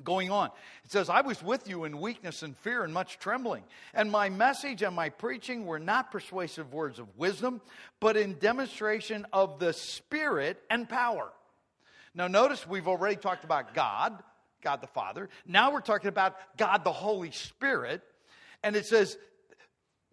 Going 0.01 0.31
on, 0.31 0.47
it 0.85 0.91
says, 0.91 1.09
I 1.09 1.19
was 1.19 1.43
with 1.43 1.67
you 1.67 1.83
in 1.83 1.99
weakness 1.99 2.41
and 2.41 2.55
fear 2.55 2.85
and 2.85 2.93
much 2.93 3.19
trembling. 3.19 3.65
And 3.93 4.09
my 4.09 4.29
message 4.29 4.81
and 4.81 4.95
my 4.95 5.09
preaching 5.09 5.65
were 5.65 5.77
not 5.77 6.09
persuasive 6.09 6.71
words 6.71 6.99
of 6.99 7.17
wisdom, 7.17 7.59
but 7.99 8.15
in 8.15 8.39
demonstration 8.39 9.27
of 9.33 9.59
the 9.59 9.73
Spirit 9.73 10.57
and 10.69 10.87
power. 10.87 11.29
Now, 12.15 12.27
notice 12.27 12.65
we've 12.65 12.87
already 12.87 13.17
talked 13.17 13.43
about 13.43 13.73
God, 13.73 14.23
God 14.61 14.79
the 14.79 14.87
Father. 14.87 15.27
Now 15.45 15.73
we're 15.73 15.81
talking 15.81 16.07
about 16.07 16.37
God 16.57 16.85
the 16.85 16.93
Holy 16.93 17.31
Spirit. 17.31 18.01
And 18.63 18.77
it 18.77 18.85
says, 18.85 19.17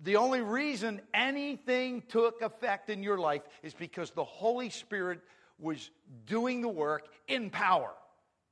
the 0.01 0.17
only 0.17 0.41
reason 0.41 1.01
anything 1.15 2.03
took 2.09 2.43
effect 2.43 2.91
in 2.91 3.03
your 3.03 3.19
life 3.19 3.43
is 3.63 3.75
because 3.75 4.11
the 4.11 4.25
Holy 4.25 4.71
Spirit 4.71 5.21
was 5.59 5.91
doing 6.27 6.61
the 6.61 6.69
work 6.69 7.09
in 7.29 7.51
power. 7.51 7.93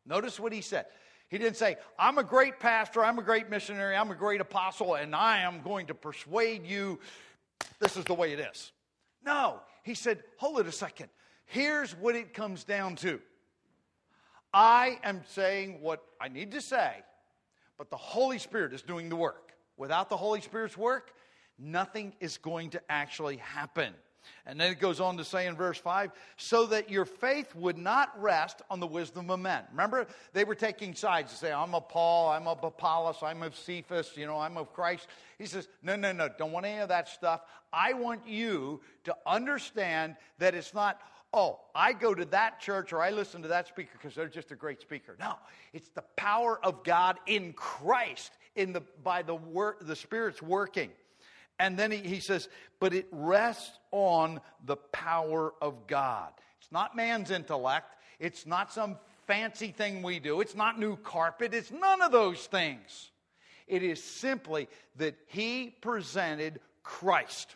Notice 0.06 0.40
what 0.40 0.52
he 0.52 0.60
said. 0.60 0.86
He 1.28 1.38
didn't 1.38 1.56
say, 1.56 1.76
I'm 1.98 2.18
a 2.18 2.22
great 2.22 2.60
pastor, 2.60 3.04
I'm 3.04 3.18
a 3.18 3.22
great 3.22 3.50
missionary, 3.50 3.96
I'm 3.96 4.10
a 4.10 4.14
great 4.14 4.40
apostle, 4.40 4.94
and 4.94 5.14
I 5.14 5.38
am 5.40 5.62
going 5.62 5.86
to 5.86 5.94
persuade 5.94 6.66
you 6.66 6.98
this 7.80 7.96
is 7.96 8.04
the 8.04 8.14
way 8.14 8.32
it 8.32 8.40
is. 8.40 8.72
No, 9.24 9.60
he 9.82 9.94
said, 9.94 10.22
hold 10.36 10.60
it 10.60 10.66
a 10.66 10.72
second. 10.72 11.08
Here's 11.46 11.92
what 11.92 12.14
it 12.14 12.34
comes 12.34 12.64
down 12.64 12.96
to 12.96 13.20
I 14.52 14.98
am 15.02 15.22
saying 15.28 15.80
what 15.80 16.04
I 16.20 16.28
need 16.28 16.52
to 16.52 16.60
say, 16.60 16.92
but 17.76 17.90
the 17.90 17.96
Holy 17.96 18.38
Spirit 18.38 18.72
is 18.72 18.82
doing 18.82 19.08
the 19.08 19.16
work. 19.16 19.52
Without 19.76 20.08
the 20.08 20.16
Holy 20.16 20.40
Spirit's 20.40 20.78
work, 20.78 21.12
nothing 21.58 22.14
is 22.20 22.38
going 22.38 22.70
to 22.70 22.82
actually 22.88 23.36
happen. 23.38 23.94
And 24.46 24.60
then 24.60 24.72
it 24.72 24.80
goes 24.80 25.00
on 25.00 25.16
to 25.18 25.24
say 25.24 25.46
in 25.46 25.56
verse 25.56 25.78
5 25.78 26.10
so 26.36 26.66
that 26.66 26.90
your 26.90 27.04
faith 27.04 27.54
would 27.54 27.78
not 27.78 28.20
rest 28.20 28.62
on 28.70 28.80
the 28.80 28.86
wisdom 28.86 29.30
of 29.30 29.40
men. 29.40 29.64
Remember, 29.70 30.06
they 30.32 30.44
were 30.44 30.54
taking 30.54 30.94
sides 30.94 31.32
to 31.32 31.38
say, 31.38 31.52
I'm 31.52 31.74
of 31.74 31.88
Paul, 31.88 32.30
I'm 32.30 32.46
of 32.46 32.62
Apollos, 32.62 33.18
I'm 33.22 33.42
of 33.42 33.56
Cephas, 33.56 34.12
you 34.16 34.26
know, 34.26 34.38
I'm 34.38 34.56
of 34.56 34.72
Christ. 34.72 35.08
He 35.38 35.46
says, 35.46 35.68
No, 35.82 35.96
no, 35.96 36.12
no, 36.12 36.28
don't 36.38 36.52
want 36.52 36.66
any 36.66 36.80
of 36.80 36.88
that 36.88 37.08
stuff. 37.08 37.42
I 37.72 37.92
want 37.92 38.26
you 38.26 38.80
to 39.04 39.16
understand 39.26 40.16
that 40.38 40.54
it's 40.54 40.74
not, 40.74 41.00
oh, 41.32 41.60
I 41.74 41.92
go 41.92 42.14
to 42.14 42.24
that 42.26 42.60
church 42.60 42.92
or 42.92 43.02
I 43.02 43.10
listen 43.10 43.42
to 43.42 43.48
that 43.48 43.68
speaker 43.68 43.90
because 44.00 44.14
they're 44.14 44.28
just 44.28 44.52
a 44.52 44.56
great 44.56 44.80
speaker. 44.80 45.16
No, 45.18 45.34
it's 45.72 45.88
the 45.88 46.04
power 46.16 46.60
of 46.64 46.84
God 46.84 47.18
in 47.26 47.52
Christ 47.54 48.32
in 48.56 48.72
the, 48.72 48.82
by 49.02 49.22
the, 49.22 49.34
wor- 49.34 49.76
the 49.80 49.96
Spirit's 49.96 50.40
working. 50.40 50.90
And 51.58 51.78
then 51.78 51.90
he, 51.90 51.98
he 51.98 52.20
says, 52.20 52.48
but 52.80 52.92
it 52.92 53.06
rests 53.12 53.70
on 53.92 54.40
the 54.64 54.76
power 54.76 55.54
of 55.62 55.86
God. 55.86 56.32
It's 56.60 56.72
not 56.72 56.96
man's 56.96 57.30
intellect. 57.30 57.96
It's 58.18 58.46
not 58.46 58.72
some 58.72 58.96
fancy 59.26 59.68
thing 59.68 60.02
we 60.02 60.18
do. 60.18 60.40
It's 60.40 60.54
not 60.54 60.78
new 60.78 60.96
carpet. 60.96 61.54
It's 61.54 61.70
none 61.70 62.02
of 62.02 62.12
those 62.12 62.44
things. 62.46 63.10
It 63.66 63.82
is 63.82 64.02
simply 64.02 64.68
that 64.96 65.16
he 65.26 65.74
presented 65.80 66.60
Christ. 66.82 67.54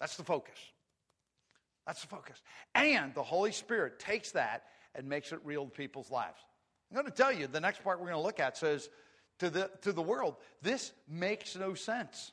That's 0.00 0.16
the 0.16 0.24
focus. 0.24 0.58
That's 1.86 2.02
the 2.02 2.08
focus. 2.08 2.40
And 2.74 3.14
the 3.14 3.22
Holy 3.22 3.52
Spirit 3.52 3.98
takes 3.98 4.32
that 4.32 4.64
and 4.94 5.08
makes 5.08 5.32
it 5.32 5.40
real 5.44 5.64
to 5.64 5.70
people's 5.70 6.10
lives. 6.10 6.38
I'm 6.90 6.96
going 6.96 7.06
to 7.06 7.12
tell 7.12 7.32
you, 7.32 7.46
the 7.46 7.60
next 7.60 7.82
part 7.84 8.00
we're 8.00 8.06
going 8.06 8.18
to 8.18 8.22
look 8.22 8.40
at 8.40 8.56
says 8.56 8.90
to 9.38 9.48
the, 9.48 9.70
to 9.82 9.92
the 9.92 10.02
world, 10.02 10.36
this 10.60 10.92
makes 11.08 11.56
no 11.56 11.74
sense 11.74 12.32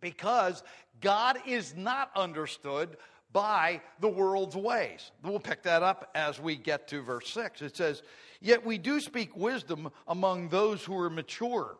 because 0.00 0.62
God 1.00 1.38
is 1.46 1.74
not 1.76 2.10
understood 2.14 2.96
by 3.32 3.80
the 4.00 4.08
world's 4.08 4.56
ways. 4.56 5.12
We'll 5.22 5.38
pick 5.38 5.62
that 5.62 5.82
up 5.82 6.10
as 6.14 6.40
we 6.40 6.56
get 6.56 6.88
to 6.88 7.02
verse 7.02 7.30
6. 7.30 7.62
It 7.62 7.76
says, 7.76 8.02
Yet 8.40 8.64
we 8.64 8.78
do 8.78 9.00
speak 9.00 9.36
wisdom 9.36 9.90
among 10.08 10.48
those 10.48 10.84
who 10.84 10.98
are 10.98 11.10
mature. 11.10 11.76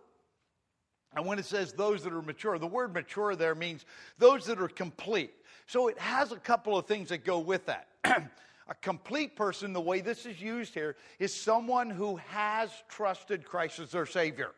And 1.14 1.26
when 1.26 1.38
it 1.38 1.44
says 1.44 1.72
those 1.72 2.04
that 2.04 2.12
are 2.12 2.22
mature, 2.22 2.58
the 2.58 2.66
word 2.66 2.94
mature 2.94 3.34
there 3.34 3.54
means 3.54 3.84
those 4.18 4.46
that 4.46 4.60
are 4.60 4.68
complete. 4.68 5.32
So 5.66 5.88
it 5.88 5.98
has 5.98 6.30
a 6.32 6.36
couple 6.36 6.76
of 6.76 6.86
things 6.86 7.08
that 7.08 7.24
go 7.24 7.40
with 7.40 7.66
that. 7.66 7.88
a 8.04 8.74
complete 8.80 9.34
person, 9.34 9.72
the 9.72 9.80
way 9.80 10.00
this 10.00 10.26
is 10.26 10.40
used 10.40 10.74
here, 10.74 10.96
is 11.18 11.34
someone 11.34 11.90
who 11.90 12.16
has 12.28 12.70
trusted 12.88 13.44
Christ 13.44 13.80
as 13.80 13.90
their 13.90 14.06
Savior. 14.06 14.52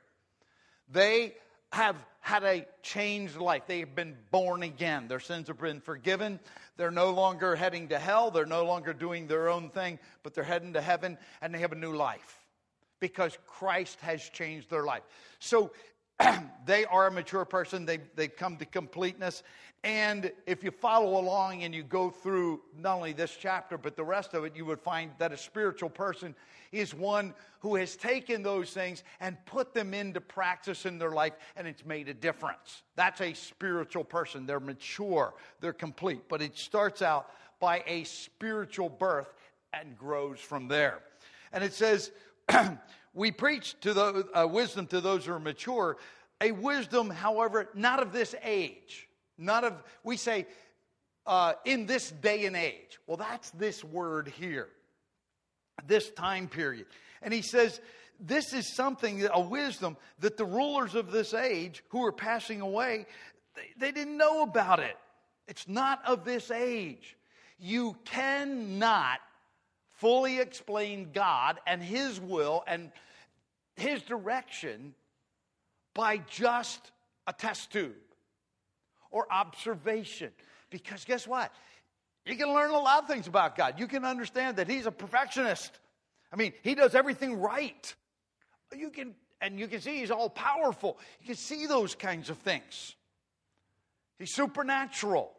They 0.91 1.35
have 1.73 1.97
had 2.21 2.45
a 2.45 2.67
changed 2.83 3.37
life. 3.37 3.63
They 3.67 3.81
have 3.81 3.95
been 3.95 4.17
born 4.31 4.63
again. 4.63 5.09
Their 5.09 5.21
sins 5.21 5.49
have 5.49 5.59
been 5.59 5.81
forgiven. 5.81 6.39
They're 6.77 6.91
no 6.91 7.11
longer 7.11 7.57
heading 7.57 7.89
to 7.89 7.99
hell. 7.99 8.31
They're 8.31 8.47
no 8.47 8.65
longer 8.65 8.93
doing 8.93 9.27
their 9.27 9.49
own 9.49 9.71
thing, 9.71 9.99
but 10.23 10.35
they're 10.35 10.45
heading 10.45 10.75
to 10.75 10.81
heaven 10.81 11.19
and 11.41 11.55
they 11.55 11.59
have 11.59 11.73
a 11.73 11.77
new 11.77 11.95
life 11.95 12.39
because 13.01 13.37
Christ 13.47 14.01
has 14.01 14.23
changed 14.29 14.71
their 14.71 14.85
life. 14.85 15.03
So 15.39 15.73
they 16.67 16.85
are 16.85 17.09
a 17.09 17.11
mature 17.11 17.45
person. 17.45 17.87
They, 17.87 17.99
they've 18.15 18.35
come 18.35 18.59
to 18.59 18.67
completeness. 18.67 19.43
And 19.85 20.31
if 20.47 20.63
you 20.63 20.71
follow 20.71 21.19
along 21.21 21.65
and 21.65 21.75
you 21.75 21.83
go 21.83 22.09
through 22.09 22.61
not 22.79 22.97
only 22.97 23.13
this 23.13 23.37
chapter, 23.39 23.77
but 23.77 23.97
the 23.97 24.05
rest 24.05 24.33
of 24.33 24.45
it, 24.45 24.55
you 24.55 24.65
would 24.65 24.81
find 24.81 25.11
that 25.19 25.33
a 25.33 25.37
spiritual 25.37 25.91
person 25.91 26.37
is 26.71 26.95
one 26.95 27.35
who 27.59 27.75
has 27.75 27.97
taken 27.97 28.45
those 28.45 28.71
things 28.71 29.03
and 29.19 29.37
put 29.45 29.75
them 29.75 29.93
into 29.93 30.21
practice 30.21 30.87
in 30.87 30.99
their 30.99 31.11
life, 31.11 31.33
and 31.57 31.67
it's 31.67 31.85
made 31.85 32.09
a 32.09 32.15
difference. 32.15 32.83
That's 32.95 33.21
a 33.21 33.33
spiritual 33.35 34.05
person. 34.05 34.47
They're 34.47 34.61
mature, 34.61 35.35
they're 35.61 35.73
complete. 35.73 36.29
But 36.29 36.43
it 36.43 36.57
starts 36.57 37.03
out 37.03 37.31
by 37.59 37.83
a 37.87 38.05
spiritual 38.05 38.89
birth 38.89 39.35
and 39.73 39.99
grows 39.99 40.39
from 40.39 40.69
there. 40.69 41.01
And 41.53 41.65
it 41.65 41.73
says, 41.73 42.13
we 43.15 43.33
preach 43.33 43.75
to 43.81 43.93
the 43.93 44.29
uh, 44.33 44.47
wisdom 44.47 44.87
to 44.89 45.01
those 45.01 45.27
who 45.27 45.33
are 45.33 45.41
mature, 45.41 45.97
a 46.41 46.53
wisdom, 46.53 47.11
however, 47.11 47.69
not 47.75 48.01
of 48.01 48.13
this 48.13 48.35
age 48.45 49.09
not 49.39 49.65
of, 49.65 49.83
we 50.05 50.17
say, 50.17 50.47
uh, 51.27 51.55
in 51.65 51.87
this 51.87 52.11
day 52.11 52.47
and 52.47 52.57
age. 52.57 52.99
Well, 53.07 53.17
that's 53.17 53.51
this 53.51 53.85
word 53.85 54.29
here, 54.29 54.69
this 55.87 56.11
time 56.11 56.49
period. 56.49 56.87
And 57.23 57.33
he 57.33 57.43
says, 57.43 57.81
this 58.21 58.53
is 58.53 58.75
something, 58.75 59.27
a 59.33 59.41
wisdom 59.41 59.97
that 60.21 60.37
the 60.37 60.45
rulers 60.45 60.95
of 60.95 61.11
this 61.11 61.35
age 61.35 61.83
who 61.89 62.05
are 62.05 62.13
passing 62.13 62.61
away, 62.61 63.07
they, 63.55 63.63
they 63.79 63.93
didn't 63.93 64.17
know 64.17 64.43
about 64.43 64.81
it. 64.81 64.97
It's 65.49 65.69
not 65.69 66.01
of 66.07 66.25
this 66.25 66.51
age. 66.51 67.17
You 67.59 67.97
cannot 68.05 69.21
fully 69.99 70.41
explain 70.41 71.11
God 71.13 71.61
and 71.67 71.83
His 71.83 72.21
will 72.21 72.65
and 72.67 72.91
His 73.77 74.03
direction 74.03 74.95
by 75.95 76.19
just 76.29 76.91
a 77.27 77.33
test 77.33 77.73
tube 77.73 77.93
or 79.13 79.33
observation. 79.33 80.33
Because 80.71 81.05
guess 81.05 81.29
what? 81.29 81.53
You 82.27 82.37
can 82.37 82.53
learn 82.53 82.71
a 82.71 82.79
lot 82.79 83.03
of 83.03 83.09
things 83.09 83.27
about 83.29 83.57
God. 83.57 83.79
You 83.79 83.87
can 83.87 84.05
understand 84.05 84.57
that 84.57 84.69
He's 84.69 84.87
a 84.87 84.91
perfectionist. 84.91 85.79
I 86.33 86.37
mean, 86.37 86.53
He 86.63 86.75
does 86.75 86.95
everything 86.95 87.41
right. 87.41 87.95
You 88.77 88.91
can, 88.91 89.15
and 89.41 89.61
you 89.61 89.69
can 89.69 89.81
see 89.81 89.99
He's 89.99 90.11
all 90.11 90.31
powerful. 90.31 90.99
You 91.21 91.27
can 91.29 91.37
see 91.37 91.67
those 91.67 91.95
kinds 91.95 92.31
of 92.31 92.39
things. 92.39 92.97
He's 94.19 94.35
supernatural. 94.35 95.33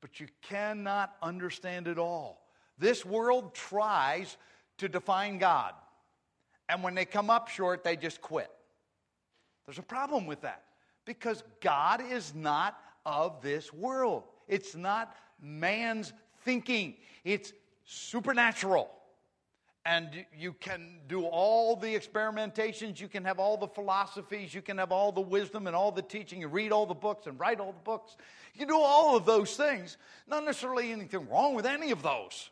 But 0.00 0.20
you 0.20 0.28
cannot 0.42 1.12
understand 1.22 1.88
it 1.88 1.98
all. 1.98 2.40
This 2.78 3.04
world 3.04 3.54
tries 3.54 4.36
to 4.78 4.88
define 4.88 5.38
God. 5.38 5.74
And 6.68 6.84
when 6.84 6.94
they 6.94 7.04
come 7.04 7.30
up 7.30 7.48
short, 7.48 7.82
they 7.82 7.96
just 7.96 8.20
quit. 8.20 8.50
There's 9.66 9.78
a 9.78 9.82
problem 9.82 10.26
with 10.26 10.42
that 10.42 10.62
because 11.08 11.42
God 11.62 12.02
is 12.12 12.34
not 12.34 12.78
of 13.06 13.40
this 13.40 13.72
world. 13.72 14.24
It's 14.46 14.76
not 14.76 15.16
man's 15.40 16.12
thinking, 16.44 16.96
it's 17.24 17.54
supernatural. 17.86 18.90
And 19.86 20.26
you 20.36 20.52
can 20.52 20.98
do 21.08 21.24
all 21.24 21.76
the 21.76 21.86
experimentations, 21.98 23.00
you 23.00 23.08
can 23.08 23.24
have 23.24 23.38
all 23.38 23.56
the 23.56 23.66
philosophies, 23.66 24.52
you 24.52 24.60
can 24.60 24.76
have 24.76 24.92
all 24.92 25.10
the 25.10 25.22
wisdom 25.22 25.66
and 25.66 25.74
all 25.74 25.90
the 25.90 26.02
teaching, 26.02 26.42
you 26.42 26.48
read 26.48 26.72
all 26.72 26.84
the 26.84 26.92
books 26.92 27.26
and 27.26 27.40
write 27.40 27.58
all 27.58 27.72
the 27.72 27.78
books. 27.84 28.18
You 28.52 28.66
do 28.66 28.78
all 28.78 29.16
of 29.16 29.24
those 29.24 29.56
things. 29.56 29.96
Not 30.26 30.44
necessarily 30.44 30.92
anything 30.92 31.26
wrong 31.30 31.54
with 31.54 31.64
any 31.64 31.90
of 31.90 32.02
those 32.02 32.50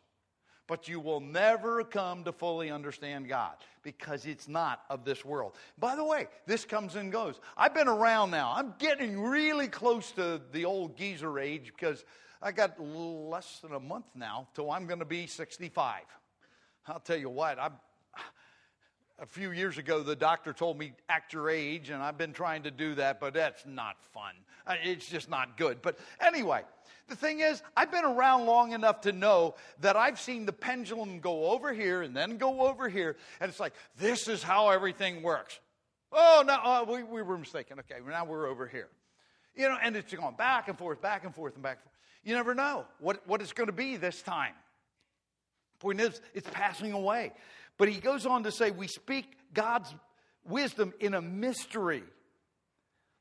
but 0.67 0.89
you 0.89 1.01
will 1.01 1.21
never 1.21 1.85
come 1.85 2.25
to 2.25 2.33
fully 2.33 2.71
understand 2.71 3.29
God 3.29 3.55
because 3.83 4.27
it's 4.27 4.49
not 4.49 4.83
of 4.91 5.05
this 5.05 5.25
world. 5.25 5.55
By 5.79 5.95
the 5.97 6.05
way, 6.05 6.27
this 6.47 6.65
comes 6.65 6.97
and 6.97 7.13
goes. 7.13 7.41
I've 7.57 7.75
been 7.75 7.89
around 7.89 8.31
now. 8.31 8.53
I'm 8.55 8.75
getting 8.79 9.21
really 9.21 9.69
close 9.69 10.11
to 10.13 10.41
the 10.53 10.65
old 10.65 10.97
geezer 10.97 11.39
age 11.39 11.73
because 11.77 12.05
I 12.43 12.53
got 12.53 12.81
less 12.81 13.61
than 13.61 13.73
a 13.73 13.81
month 13.81 14.07
now 14.15 14.49
till 14.55 14.71
I'm 14.71 14.87
going 14.87 14.99
to 14.99 15.05
be 15.05 15.27
65. 15.27 16.03
I'll 16.89 17.01
tell 17.01 17.17
you 17.17 17.31
what, 17.31 17.59
I'm, 17.59 17.73
a 19.19 19.27
few 19.27 19.51
years 19.51 19.79
ago, 19.79 20.03
the 20.03 20.17
doctor 20.17 20.53
told 20.53 20.79
me, 20.79 20.93
act 21.09 21.33
your 21.33 21.49
age, 21.49 21.91
and 21.91 22.03
I've 22.03 22.19
been 22.19 22.33
trying 22.33 22.65
to 22.65 22.71
do 22.71 22.95
that, 22.97 23.19
but 23.19 23.35
that's 23.35 23.65
not 23.65 23.97
fun. 24.13 24.35
Uh, 24.67 24.75
it's 24.83 25.09
just 25.09 25.31
not 25.31 25.57
good. 25.57 25.81
But 25.81 25.99
anyway, 26.21 26.63
the 27.09 27.17
thing 27.17 27.41
is, 27.41 27.63
I've 27.77 27.91
been 27.91 28.05
around 28.05 28.47
long 28.47 28.73
enough 28.73 29.03
to 29.03 29.13
know 29.13 29.55
that 29.81 29.97
I've 29.97 30.21
seen 30.21 30.45
the 30.45 30.53
pendulum 30.53 31.21
go 31.21 31.51
over 31.51 31.73
here 31.73 32.03
and 32.03 32.15
then 32.15 32.37
go 32.37 32.67
over 32.69 32.89
here, 32.89 33.17
and 33.41 33.49
it's 33.49 33.61
like, 33.61 33.73
this 33.99 34.29
is 34.29 34.43
how 34.43 34.69
everything 34.69 35.23
works. 35.23 35.59
Oh, 36.13 36.45
no, 36.47 36.55
uh, 36.55 36.85
we, 36.89 37.03
we 37.03 37.23
were 37.23 37.39
mistaken. 37.39 37.79
Okay, 37.81 38.01
now 38.07 38.25
we're 38.25 38.47
over 38.47 38.67
here. 38.67 38.89
You 39.55 39.69
know, 39.69 39.79
and 39.83 39.97
it's 39.97 40.13
going 40.13 40.37
back 40.37 40.69
and 40.69 40.77
forth, 40.77 41.01
back 41.01 41.25
and 41.25 41.35
forth, 41.35 41.55
and 41.55 41.63
back 41.63 41.79
and 41.79 41.85
forth. 41.85 41.97
You 42.23 42.35
never 42.35 42.55
know 42.55 42.85
what, 42.99 43.27
what 43.27 43.41
it's 43.41 43.53
going 43.53 43.69
to 43.69 43.73
be 43.73 43.97
this 43.97 44.21
time. 44.21 44.53
Point 45.79 46.01
is, 46.01 46.21
it's 46.35 46.49
passing 46.51 46.93
away. 46.93 47.33
But 47.79 47.89
he 47.89 48.01
goes 48.01 48.27
on 48.27 48.45
to 48.45 48.53
say, 48.53 48.71
we 48.71 48.87
speak 48.87 49.37
God's 49.53 49.95
wisdom 50.45 50.93
in 51.01 51.15
a 51.15 51.21
mystery, 51.23 52.03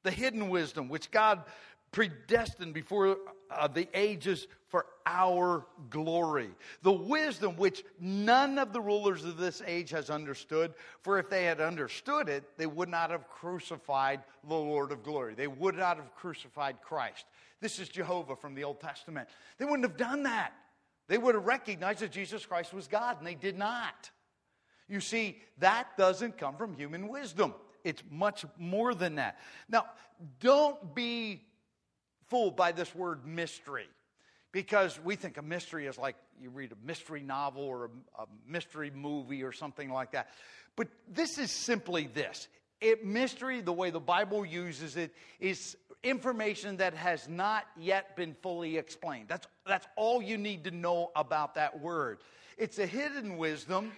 the 0.04 0.12
hidden 0.12 0.50
wisdom, 0.50 0.90
which 0.90 1.12
God 1.12 1.44
predestined 1.92 2.74
before 2.74 3.18
uh, 3.50 3.68
the 3.68 3.88
ages 3.94 4.48
for 4.68 4.86
our 5.06 5.66
glory. 5.90 6.50
The 6.82 6.92
wisdom 6.92 7.56
which 7.56 7.84
none 8.00 8.60
of 8.60 8.74
the 8.74 8.82
rulers 8.82 9.24
of 9.24 9.38
this 9.38 9.62
age 9.66 9.92
has 9.92 10.10
understood, 10.10 10.74
for 11.02 11.20
if 11.20 11.30
they 11.30 11.46
had 11.46 11.62
understood 11.62 12.28
it, 12.28 12.44
they 12.58 12.66
would 12.66 12.90
not 12.90 13.12
have 13.12 13.30
crucified 13.30 14.22
the 14.48 14.56
Lord 14.56 14.92
of 14.92 15.04
glory. 15.04 15.36
They 15.36 15.48
would 15.48 15.78
not 15.78 15.98
have 15.98 16.14
crucified 16.16 16.82
Christ. 16.82 17.26
This 17.62 17.80
is 17.80 17.88
Jehovah 17.88 18.36
from 18.36 18.56
the 18.56 18.66
Old 18.66 18.82
Testament. 18.82 19.30
They 19.58 19.66
wouldn't 19.66 19.88
have 19.88 19.98
done 19.98 20.24
that. 20.24 20.54
They 21.08 21.18
would 21.18 21.36
have 21.36 21.46
recognized 21.46 22.00
that 22.00 22.12
Jesus 22.12 22.46
Christ 22.46 22.74
was 22.74 22.88
God, 22.88 23.20
and 23.20 23.28
they 23.28 23.36
did 23.36 23.58
not. 23.58 24.12
You 24.88 25.00
see, 25.00 25.38
that 25.60 25.98
doesn't 25.98 26.38
come 26.38 26.56
from 26.56 26.76
human 26.76 27.08
wisdom. 27.08 27.54
It's 27.84 28.04
much 28.10 28.46
more 28.58 28.94
than 28.94 29.16
that. 29.16 29.40
Now, 29.70 29.86
don't 30.40 30.96
be 30.96 31.42
fooled 32.28 32.56
by 32.56 32.72
this 32.72 32.94
word 32.96 33.26
mystery 33.26 33.88
because 34.52 35.00
we 35.04 35.16
think 35.16 35.38
a 35.38 35.42
mystery 35.42 35.86
is 35.86 35.98
like 35.98 36.16
you 36.40 36.50
read 36.50 36.72
a 36.72 36.88
mystery 36.88 37.22
novel 37.22 37.64
or 37.64 37.86
a, 37.86 38.24
a 38.24 38.26
mystery 38.48 38.92
movie 38.94 39.44
or 39.44 39.52
something 39.52 39.90
like 39.90 40.12
that. 40.12 40.30
But 40.76 40.88
this 41.08 41.38
is 41.38 41.52
simply 41.52 42.08
this 42.08 42.48
it, 42.82 43.06
mystery, 43.06 43.62
the 43.62 43.74
way 43.74 43.90
the 43.90 44.00
Bible 44.00 44.46
uses 44.46 44.98
it, 44.98 45.14
is 45.40 45.78
information 46.04 46.78
that 46.78 46.94
has 46.94 47.28
not 47.28 47.66
yet 47.78 48.16
been 48.16 48.36
fully 48.42 48.78
explained. 48.78 49.28
That's, 49.28 49.48
that's 49.66 49.88
all 49.96 50.22
you 50.22 50.38
need 50.38 50.66
to 50.66 50.72
know 50.72 51.12
about 51.16 51.56
that 51.56 51.82
word. 51.82 52.20
It's 52.58 52.80
a 52.80 52.86
hidden 52.86 53.38
wisdom, 53.38 53.92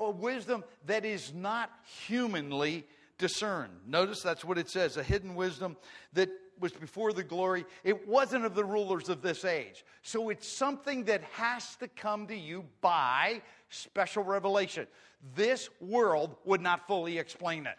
a 0.00 0.10
wisdom 0.10 0.64
that 0.86 1.04
is 1.04 1.32
not 1.34 1.70
humanly 2.06 2.86
discerned. 3.18 3.72
Notice 3.86 4.22
that's 4.22 4.44
what 4.44 4.58
it 4.58 4.70
says 4.70 4.96
a 4.96 5.02
hidden 5.02 5.34
wisdom 5.34 5.76
that 6.12 6.30
was 6.60 6.72
before 6.72 7.12
the 7.12 7.22
glory. 7.22 7.64
It 7.84 8.08
wasn't 8.08 8.44
of 8.44 8.54
the 8.54 8.64
rulers 8.64 9.08
of 9.08 9.22
this 9.22 9.44
age. 9.44 9.84
So 10.02 10.28
it's 10.28 10.48
something 10.48 11.04
that 11.04 11.22
has 11.32 11.76
to 11.76 11.88
come 11.88 12.26
to 12.28 12.36
you 12.36 12.64
by 12.80 13.42
special 13.70 14.24
revelation. 14.24 14.86
This 15.34 15.68
world 15.80 16.36
would 16.44 16.60
not 16.60 16.86
fully 16.86 17.18
explain 17.18 17.66
it. 17.66 17.76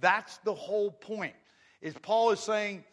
That's 0.00 0.38
the 0.38 0.54
whole 0.54 0.90
point. 0.90 1.34
Is 1.80 1.94
Paul 1.94 2.30
is 2.30 2.40
saying 2.40 2.84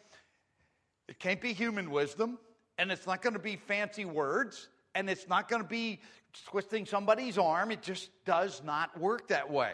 it 1.08 1.18
can't 1.18 1.40
be 1.40 1.52
human 1.52 1.90
wisdom, 1.90 2.38
and 2.78 2.90
it's 2.90 3.06
not 3.06 3.22
going 3.22 3.34
to 3.34 3.40
be 3.40 3.56
fancy 3.56 4.04
words, 4.04 4.68
and 4.94 5.10
it's 5.10 5.28
not 5.28 5.48
going 5.48 5.62
to 5.62 5.68
be 5.68 6.00
twisting 6.42 6.86
somebody's 6.86 7.38
arm. 7.38 7.70
It 7.70 7.82
just 7.82 8.10
does 8.24 8.62
not 8.64 8.98
work 8.98 9.28
that 9.28 9.50
way. 9.50 9.72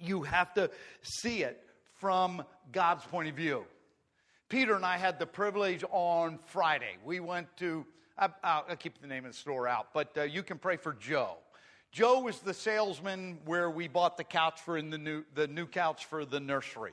You 0.00 0.22
have 0.22 0.52
to 0.54 0.70
see 1.02 1.42
it 1.42 1.62
from 2.00 2.44
God's 2.72 3.04
point 3.04 3.28
of 3.28 3.36
view. 3.36 3.64
Peter 4.48 4.74
and 4.74 4.84
I 4.84 4.98
had 4.98 5.18
the 5.18 5.26
privilege 5.26 5.84
on 5.90 6.38
Friday. 6.46 6.96
We 7.04 7.20
went 7.20 7.48
to, 7.58 7.86
I'll, 8.18 8.64
keep 8.78 9.00
the 9.00 9.06
name 9.06 9.24
of 9.24 9.32
the 9.32 9.38
store 9.38 9.66
out, 9.66 9.88
but 9.94 10.16
uh, 10.16 10.22
you 10.22 10.42
can 10.42 10.58
pray 10.58 10.76
for 10.76 10.92
Joe. 10.92 11.38
Joe 11.90 12.20
was 12.20 12.40
the 12.40 12.54
salesman 12.54 13.38
where 13.44 13.70
we 13.70 13.88
bought 13.88 14.16
the 14.16 14.24
couch 14.24 14.60
for 14.60 14.76
in 14.76 14.90
the 14.90 14.98
new, 14.98 15.24
the 15.34 15.46
new 15.46 15.66
couch 15.66 16.06
for 16.06 16.24
the 16.24 16.40
nursery. 16.40 16.92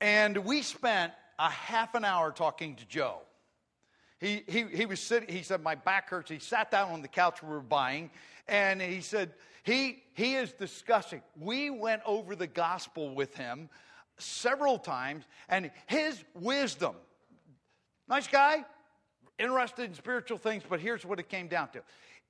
And 0.00 0.38
we 0.38 0.62
spent 0.62 1.12
a 1.38 1.48
half 1.48 1.94
an 1.94 2.04
hour 2.04 2.32
talking 2.32 2.76
to 2.76 2.84
Joe. 2.86 3.20
He, 4.22 4.44
he, 4.46 4.62
he 4.72 4.86
was 4.86 5.00
sitting, 5.00 5.34
he 5.34 5.42
said, 5.42 5.62
My 5.62 5.74
back 5.74 6.08
hurts. 6.08 6.30
He 6.30 6.38
sat 6.38 6.70
down 6.70 6.92
on 6.92 7.02
the 7.02 7.08
couch 7.08 7.42
we 7.42 7.48
were 7.48 7.60
buying, 7.60 8.08
and 8.46 8.80
he 8.80 9.00
said, 9.00 9.32
he, 9.64 10.02
he 10.14 10.34
is 10.34 10.52
discussing. 10.52 11.22
We 11.38 11.70
went 11.70 12.02
over 12.04 12.34
the 12.34 12.46
gospel 12.46 13.14
with 13.14 13.34
him 13.34 13.68
several 14.18 14.78
times, 14.78 15.24
and 15.48 15.70
his 15.86 16.22
wisdom, 16.34 16.94
nice 18.08 18.28
guy, 18.28 18.64
interested 19.38 19.84
in 19.84 19.94
spiritual 19.94 20.38
things, 20.38 20.62
but 20.68 20.80
here's 20.80 21.04
what 21.04 21.18
it 21.18 21.28
came 21.28 21.48
down 21.48 21.70
to. 21.70 21.82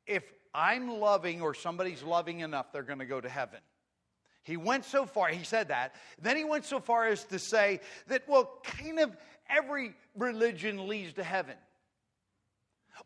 If 0.07 0.25
I'm 0.55 0.99
loving 0.99 1.41
or 1.41 1.55
somebody's 1.55 2.03
loving 2.03 2.41
enough, 2.41 2.73
they're 2.73 2.83
going 2.83 2.99
to 2.99 3.07
go 3.07 3.21
to 3.21 3.29
heaven. 3.29 3.61
He 4.45 4.57
went 4.57 4.85
so 4.85 5.07
far, 5.07 5.29
he 5.29 5.45
said 5.45 5.69
that. 5.69 5.95
Then 6.21 6.37
he 6.37 6.45
went 6.45 6.65
so 6.65 6.81
far 6.81 7.07
as 7.07 7.25
to 7.25 7.39
say 7.39 7.81
that, 8.09 8.29
well, 8.29 8.61
kind 8.65 8.99
of 8.99 9.17
every 9.49 9.95
religion 10.17 10.89
leads 10.89 11.13
to 11.15 11.23
heaven. 11.23 11.55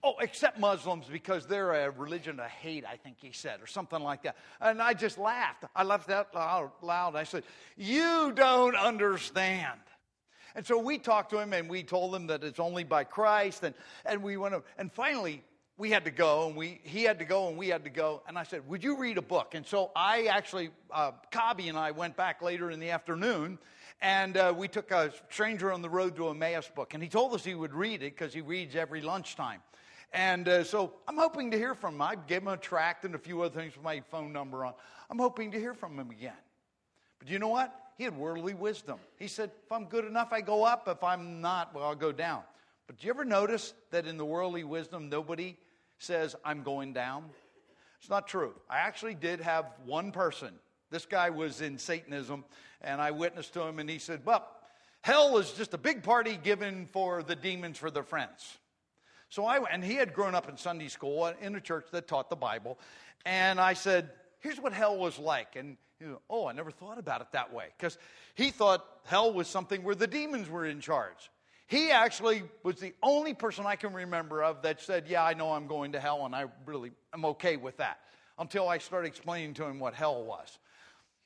Oh, 0.03 0.15
except 0.21 0.59
Muslims 0.59 1.07
because 1.11 1.47
they're 1.47 1.73
a 1.73 1.91
religion 1.91 2.39
of 2.39 2.47
hate, 2.47 2.85
I 2.85 2.97
think 2.97 3.17
he 3.21 3.33
said, 3.33 3.61
or 3.63 3.67
something 3.67 4.01
like 4.01 4.23
that. 4.25 4.37
And 4.61 4.81
I 4.81 4.95
just 4.95 5.19
laughed. 5.19 5.65
I 5.75 5.85
laughed 5.85 6.11
out 6.11 6.35
loud. 6.83 7.17
I 7.17 7.25
said, 7.25 7.45
You 7.77 8.33
don't 8.35 8.77
understand. 8.77 9.81
And 10.55 10.67
so 10.67 10.79
we 10.79 10.99
talked 10.99 11.31
to 11.31 11.39
him 11.39 11.53
and 11.53 11.69
we 11.69 11.83
told 11.83 12.15
him 12.15 12.29
that 12.29 12.43
it's 12.43 12.61
only 12.61 12.83
by 12.83 13.05
Christ. 13.05 13.63
And, 13.63 13.75
and 14.07 14.23
we 14.23 14.39
went, 14.39 14.55
and 14.79 14.91
finally, 14.91 15.43
we 15.77 15.91
had 15.91 16.07
to 16.07 16.11
go 16.11 16.47
and 16.47 16.57
we, 16.57 16.81
he 16.83 17.03
had 17.03 17.19
to 17.19 17.27
go 17.27 17.49
and 17.49 17.59
we 17.59 17.69
had 17.69 17.85
to 17.85 17.91
go. 17.91 18.23
And 18.27 18.39
I 18.39 18.45
said, 18.45 18.67
Would 18.69 18.83
you 18.83 18.97
read 18.97 19.19
a 19.19 19.23
book? 19.23 19.55
And 19.55 19.67
so 19.67 19.91
I 19.95 20.27
actually, 20.27 20.71
uh, 20.91 21.13
and 21.59 21.77
I 21.77 21.91
went 21.91 22.17
back 22.17 22.43
later 22.43 22.71
in 22.71 22.81
the 22.81 22.91
afternoon 22.91 23.59
and 24.01 24.37
uh, 24.37 24.55
we 24.57 24.69
took 24.69 24.91
a 24.91 25.13
stranger 25.31 25.73
on 25.73 25.83
the 25.83 25.89
road 25.89 26.17
to 26.17 26.29
Emmaus 26.29 26.71
book. 26.75 26.95
And 26.95 27.03
he 27.03 27.09
told 27.09 27.35
us 27.35 27.45
he 27.45 27.55
would 27.55 27.75
read 27.75 28.03
it 28.03 28.17
because 28.17 28.33
he 28.33 28.41
reads 28.41 28.77
every 28.77 29.01
lunchtime. 29.01 29.61
And 30.17 30.49
uh, 30.49 30.65
so 30.65 30.95
I'm 31.07 31.19
hoping 31.19 31.51
to 31.51 31.59
hear 31.59 31.75
from 31.75 31.97
him. 31.97 32.03
I 32.03 32.15
gave 32.15 32.41
him 32.41 32.49
a 32.49 32.57
tract 32.57 33.05
and 33.05 33.15
a 33.15 33.19
few 33.19 33.43
other 33.43 33.61
things 33.61 33.77
with 33.77 33.85
my 33.85 34.01
phone 34.11 34.33
number 34.33 34.65
on. 34.65 34.73
I'm 35.11 35.19
hoping 35.19 35.51
to 35.51 35.61
hear 35.61 35.75
from 35.75 35.99
him 35.99 36.09
again. 36.09 36.33
But 37.19 37.29
you 37.29 37.39
know 37.39 37.49
what? 37.49 37.79
He 37.99 38.05
had 38.05 38.17
worldly 38.17 38.55
wisdom. 38.55 38.99
He 39.19 39.29
said, 39.29 39.51
if 39.67 39.71
I'm 39.71 39.85
good 39.85 40.07
enough, 40.07 40.33
I 40.33 40.41
go 40.41 40.65
up. 40.65 40.89
If 40.89 41.05
I'm 41.05 41.43
not, 41.43 41.75
well, 41.75 41.85
I'll 41.85 41.95
go 41.95 42.13
down. 42.13 42.45
But 42.87 42.99
do 42.99 43.07
you 43.07 43.13
ever 43.13 43.27
notice 43.27 43.75
that 43.91 44.07
in 44.07 44.17
the 44.17 44.25
worldly 44.25 44.65
wisdom, 44.65 45.11
nobody 45.11 45.55
says, 45.99 46.35
I'm 46.47 46.63
going 46.63 46.95
down? 46.95 47.27
It's 48.01 48.09
not 48.09 48.27
true. 48.27 48.55
I 48.71 48.79
actually 48.79 49.15
did 49.15 49.43
have 49.43 49.67
one 49.85 50.13
person. 50.13 50.55
This 50.91 51.05
guy 51.05 51.29
was 51.29 51.61
in 51.61 51.77
Satanism, 51.77 52.43
and 52.81 53.03
I 53.03 53.11
witnessed 53.11 53.53
to 53.53 53.63
him, 53.63 53.79
and 53.81 53.91
he 53.91 53.99
said, 53.99 54.23
Well, 54.25 54.49
hell 55.03 55.37
is 55.37 55.53
just 55.53 55.75
a 55.75 55.79
big 55.79 56.03
party 56.03 56.39
given 56.43 56.87
for 56.87 57.23
the 57.23 57.37
demons 57.37 57.77
for 57.77 57.91
their 57.91 58.03
friends. 58.03 58.57
So 59.29 59.45
I, 59.45 59.59
and 59.71 59.85
he 59.85 59.95
had 59.95 60.13
grown 60.13 60.35
up 60.35 60.49
in 60.49 60.57
Sunday 60.57 60.89
school 60.89 61.25
uh, 61.25 61.33
in 61.41 61.55
a 61.57 61.61
church 61.61 61.87
that 61.93 62.07
taught 62.07 62.31
the 62.31 62.37
Bible. 62.37 62.79
And 63.25 63.61
I 63.61 63.75
said, 63.75 64.11
here's 64.41 64.61
what 64.61 64.73
hell 64.73 64.97
was 64.97 65.19
like. 65.19 65.57
And 65.57 65.77
he 65.99 66.07
oh, 66.29 66.47
I 66.47 66.53
never 66.53 66.71
thought 66.71 66.99
about 66.99 67.21
it 67.21 67.29
that 67.33 67.53
way. 67.53 67.67
Because 67.77 67.99
he 68.35 68.51
thought 68.51 68.85
hell 69.05 69.33
was 69.33 69.49
something 69.49 69.83
where 69.83 69.95
the 69.95 70.07
demons 70.07 70.49
were 70.49 70.67
in 70.67 70.81
charge. 70.81 71.31
He 71.69 71.91
actually 71.91 72.45
was 72.63 72.77
the 72.77 72.95
only 73.03 73.35
person 73.35 73.67
I 73.67 73.75
can 73.75 73.93
remember 73.93 74.45
of 74.45 74.63
that 74.63 74.81
said, 74.81 75.07
yeah, 75.09 75.25
I 75.25 75.35
know 75.35 75.53
I'm 75.53 75.67
going 75.67 75.93
to 75.93 76.01
hell 76.01 76.25
and 76.25 76.35
I 76.35 76.47
really 76.65 76.93
am 77.13 77.25
okay 77.25 77.57
with 77.57 77.79
that. 77.79 77.99
Until 78.39 78.69
I 78.69 78.79
started 78.79 79.09
explaining 79.09 79.55
to 79.55 79.65
him 79.65 79.81
what 79.81 79.95
hell 79.95 80.23
was. 80.23 80.59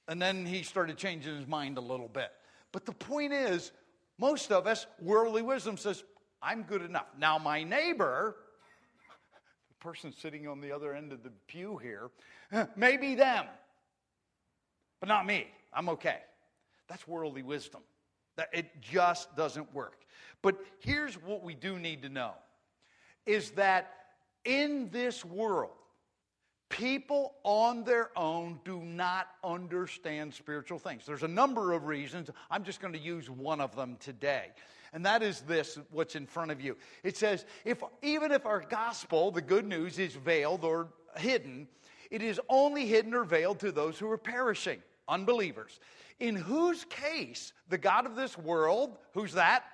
And 0.09 0.23
then 0.23 0.47
he 0.47 0.63
started 0.63 0.97
changing 0.97 1.37
his 1.37 1.47
mind 1.47 1.77
a 1.77 1.83
little 1.83 2.09
bit. 2.09 2.31
But 2.73 2.87
the 2.87 2.93
point 2.93 3.33
is, 3.33 3.73
most 4.19 4.53
of 4.53 4.67
us, 4.67 4.87
worldly 5.01 5.43
wisdom 5.43 5.77
says, 5.77 6.05
I'm 6.43 6.63
good 6.63 6.83
enough. 6.83 7.07
Now, 7.19 7.39
my 7.39 7.63
neighbor, 7.63 8.37
the 9.69 9.85
person 9.85 10.13
sitting 10.13 10.49
on 10.49 10.61
the 10.61 10.73
other 10.73 10.95
end 10.95 11.13
of 11.13 11.23
the 11.23 11.31
pew 11.47 11.79
here, 11.79 12.11
maybe 12.77 13.15
them, 13.15 13.47
but 15.01 15.09
not 15.09 15.27
me. 15.27 15.49
I'm 15.73 15.89
okay. 15.91 16.19
That's 16.89 17.07
worldly 17.07 17.43
wisdom. 17.43 17.83
It 18.53 18.81
just 18.81 19.37
doesn't 19.37 19.73
work. 19.75 19.99
But 20.43 20.57
here's 20.79 21.15
what 21.15 21.43
we 21.43 21.55
do 21.55 21.79
need 21.79 22.03
to 22.03 22.09
know 22.09 22.33
is 23.27 23.51
that 23.51 23.93
in 24.47 24.89
this 24.91 25.25
world, 25.25 25.73
people 26.71 27.35
on 27.45 27.85
their 27.85 28.11
own 28.17 28.59
do 28.65 28.81
not 28.81 29.29
understand 29.45 30.33
spiritual 30.33 30.79
things. 30.79 31.05
There's 31.05 31.23
a 31.23 31.29
number 31.29 31.75
of 31.75 31.87
reasons. 31.87 32.31
I'm 32.51 32.65
just 32.65 32.81
going 32.81 32.95
to 32.95 32.99
use 32.99 33.29
one 33.29 33.61
of 33.61 33.77
them 33.77 33.99
today 34.01 34.47
and 34.93 35.07
that 35.07 35.23
is 35.23 35.41
this 35.43 35.79
what's 35.91 36.17
in 36.17 36.27
front 36.27 36.51
of 36.51 36.61
you. 36.61 36.77
It 37.03 37.17
says, 37.17 37.45
if, 37.65 37.83
even 38.03 38.33
if 38.33 38.47
our 38.47 38.61
gospel, 38.61 39.31
the 39.31 39.43
good 39.43 39.67
news, 39.67 39.99
is 39.99 40.15
veiled 40.15 40.65
or 40.65 40.89
hidden, 41.17 41.69
it 42.11 42.23
is 42.23 42.41
only 42.49 42.87
hidden 42.87 43.15
or 43.15 43.25
veiled 43.25 43.61
to 43.61 43.73
those 43.73 43.99
who 43.99 44.11
are 44.11 44.19
perishing, 44.19 44.83
unbelievers. 45.09 45.79
In 46.19 46.37
whose 46.37 46.85
case, 46.85 47.53
the 47.69 47.79
God 47.79 48.05
of 48.05 48.17
this 48.17 48.37
world, 48.37 48.99
who's 49.15 49.33
that? 49.35 49.65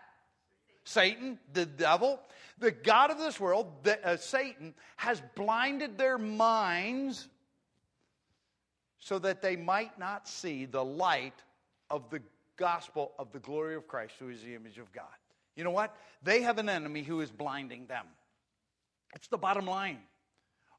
Satan, 0.85 1.39
the 1.53 1.67
devil, 1.67 2.21
the 2.59 2.71
God 2.71 3.11
of 3.11 3.19
this 3.19 3.41
world, 3.41 3.67
the, 3.83 4.07
uh, 4.07 4.17
Satan, 4.17 4.75
has 4.97 5.21
blinded 5.35 5.99
their 5.99 6.19
minds 6.19 7.27
so 9.01 9.19
that 9.19 9.43
they 9.43 9.57
might 9.57 9.99
not 9.99 10.29
see 10.29 10.65
the 10.65 10.85
light 10.85 11.43
of 11.91 12.09
the 12.11 12.21
gospel 12.57 13.13
of 13.19 13.33
the 13.33 13.39
glory 13.39 13.75
of 13.75 13.87
Christ, 13.87 14.15
who 14.19 14.29
is 14.29 14.43
the 14.43 14.55
image 14.55 14.79
of 14.79 14.93
God. 14.93 15.05
You 15.57 15.65
know 15.65 15.71
what? 15.71 15.97
They 16.23 16.43
have 16.43 16.59
an 16.59 16.69
enemy 16.69 17.03
who 17.03 17.21
is 17.21 17.31
blinding 17.31 17.87
them. 17.87 18.07
It's 19.15 19.29
the 19.29 19.39
bottom 19.39 19.67
line. 19.67 19.99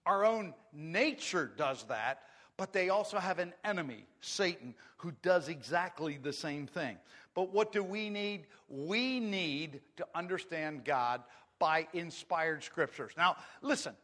Our 0.05 0.25
own 0.25 0.53
nature 0.71 1.51
does 1.57 1.83
that, 1.85 2.21
but 2.55 2.73
they 2.73 2.89
also 2.89 3.19
have 3.19 3.39
an 3.39 3.53
enemy, 3.63 4.05
Satan, 4.21 4.73
who 4.97 5.11
does 5.21 5.49
exactly 5.49 6.17
the 6.17 6.33
same 6.33 6.67
thing. 6.67 6.97
But 7.33 7.51
what 7.53 7.71
do 7.71 7.83
we 7.83 8.09
need? 8.09 8.45
We 8.69 9.19
need 9.19 9.81
to 9.97 10.07
understand 10.15 10.85
God 10.85 11.23
by 11.59 11.87
inspired 11.93 12.63
scriptures. 12.63 13.11
Now, 13.17 13.37
listen, 13.61 13.95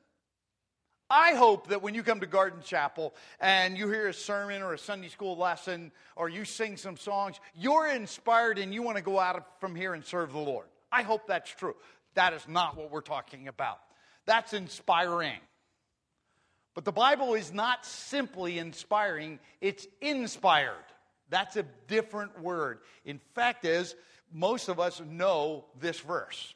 I 1.16 1.36
hope 1.36 1.68
that 1.68 1.84
when 1.84 1.94
you 1.94 2.02
come 2.02 2.22
to 2.22 2.26
Garden 2.26 2.62
Chapel 2.64 3.14
and 3.40 3.78
you 3.78 3.88
hear 3.88 4.08
a 4.08 4.14
sermon 4.14 4.64
or 4.64 4.74
a 4.74 4.80
Sunday 4.80 5.10
school 5.10 5.38
lesson 5.38 5.92
or 6.16 6.28
you 6.28 6.44
sing 6.44 6.76
some 6.76 6.98
songs, 6.98 7.40
you're 7.54 7.88
inspired 7.88 8.58
and 8.58 8.74
you 8.74 8.82
want 8.82 8.98
to 8.98 9.04
go 9.04 9.20
out 9.20 9.60
from 9.60 9.76
here 9.76 9.94
and 9.94 10.04
serve 10.04 10.32
the 10.32 10.40
Lord. 10.40 10.66
I 10.92 11.04
hope 11.04 11.28
that's 11.28 11.52
true. 11.52 11.76
That 12.16 12.34
is 12.34 12.48
not 12.48 12.76
what 12.76 12.90
we're 12.90 13.02
talking 13.02 13.48
about. 13.48 13.78
That's 14.26 14.54
inspiring. 14.54 15.38
But 16.74 16.84
the 16.84 16.92
Bible 16.92 17.36
is 17.36 17.54
not 17.54 17.86
simply 17.86 18.58
inspiring, 18.58 19.38
it's 19.62 19.86
inspired. 20.02 20.74
That's 21.30 21.58
a 21.58 21.66
different 21.88 22.42
word. 22.42 22.80
In 23.06 23.20
fact 23.36 23.66
is 23.66 23.96
most 24.34 24.68
of 24.68 24.80
us 24.80 25.00
know 25.00 25.66
this 25.80 26.00
verse. 26.00 26.56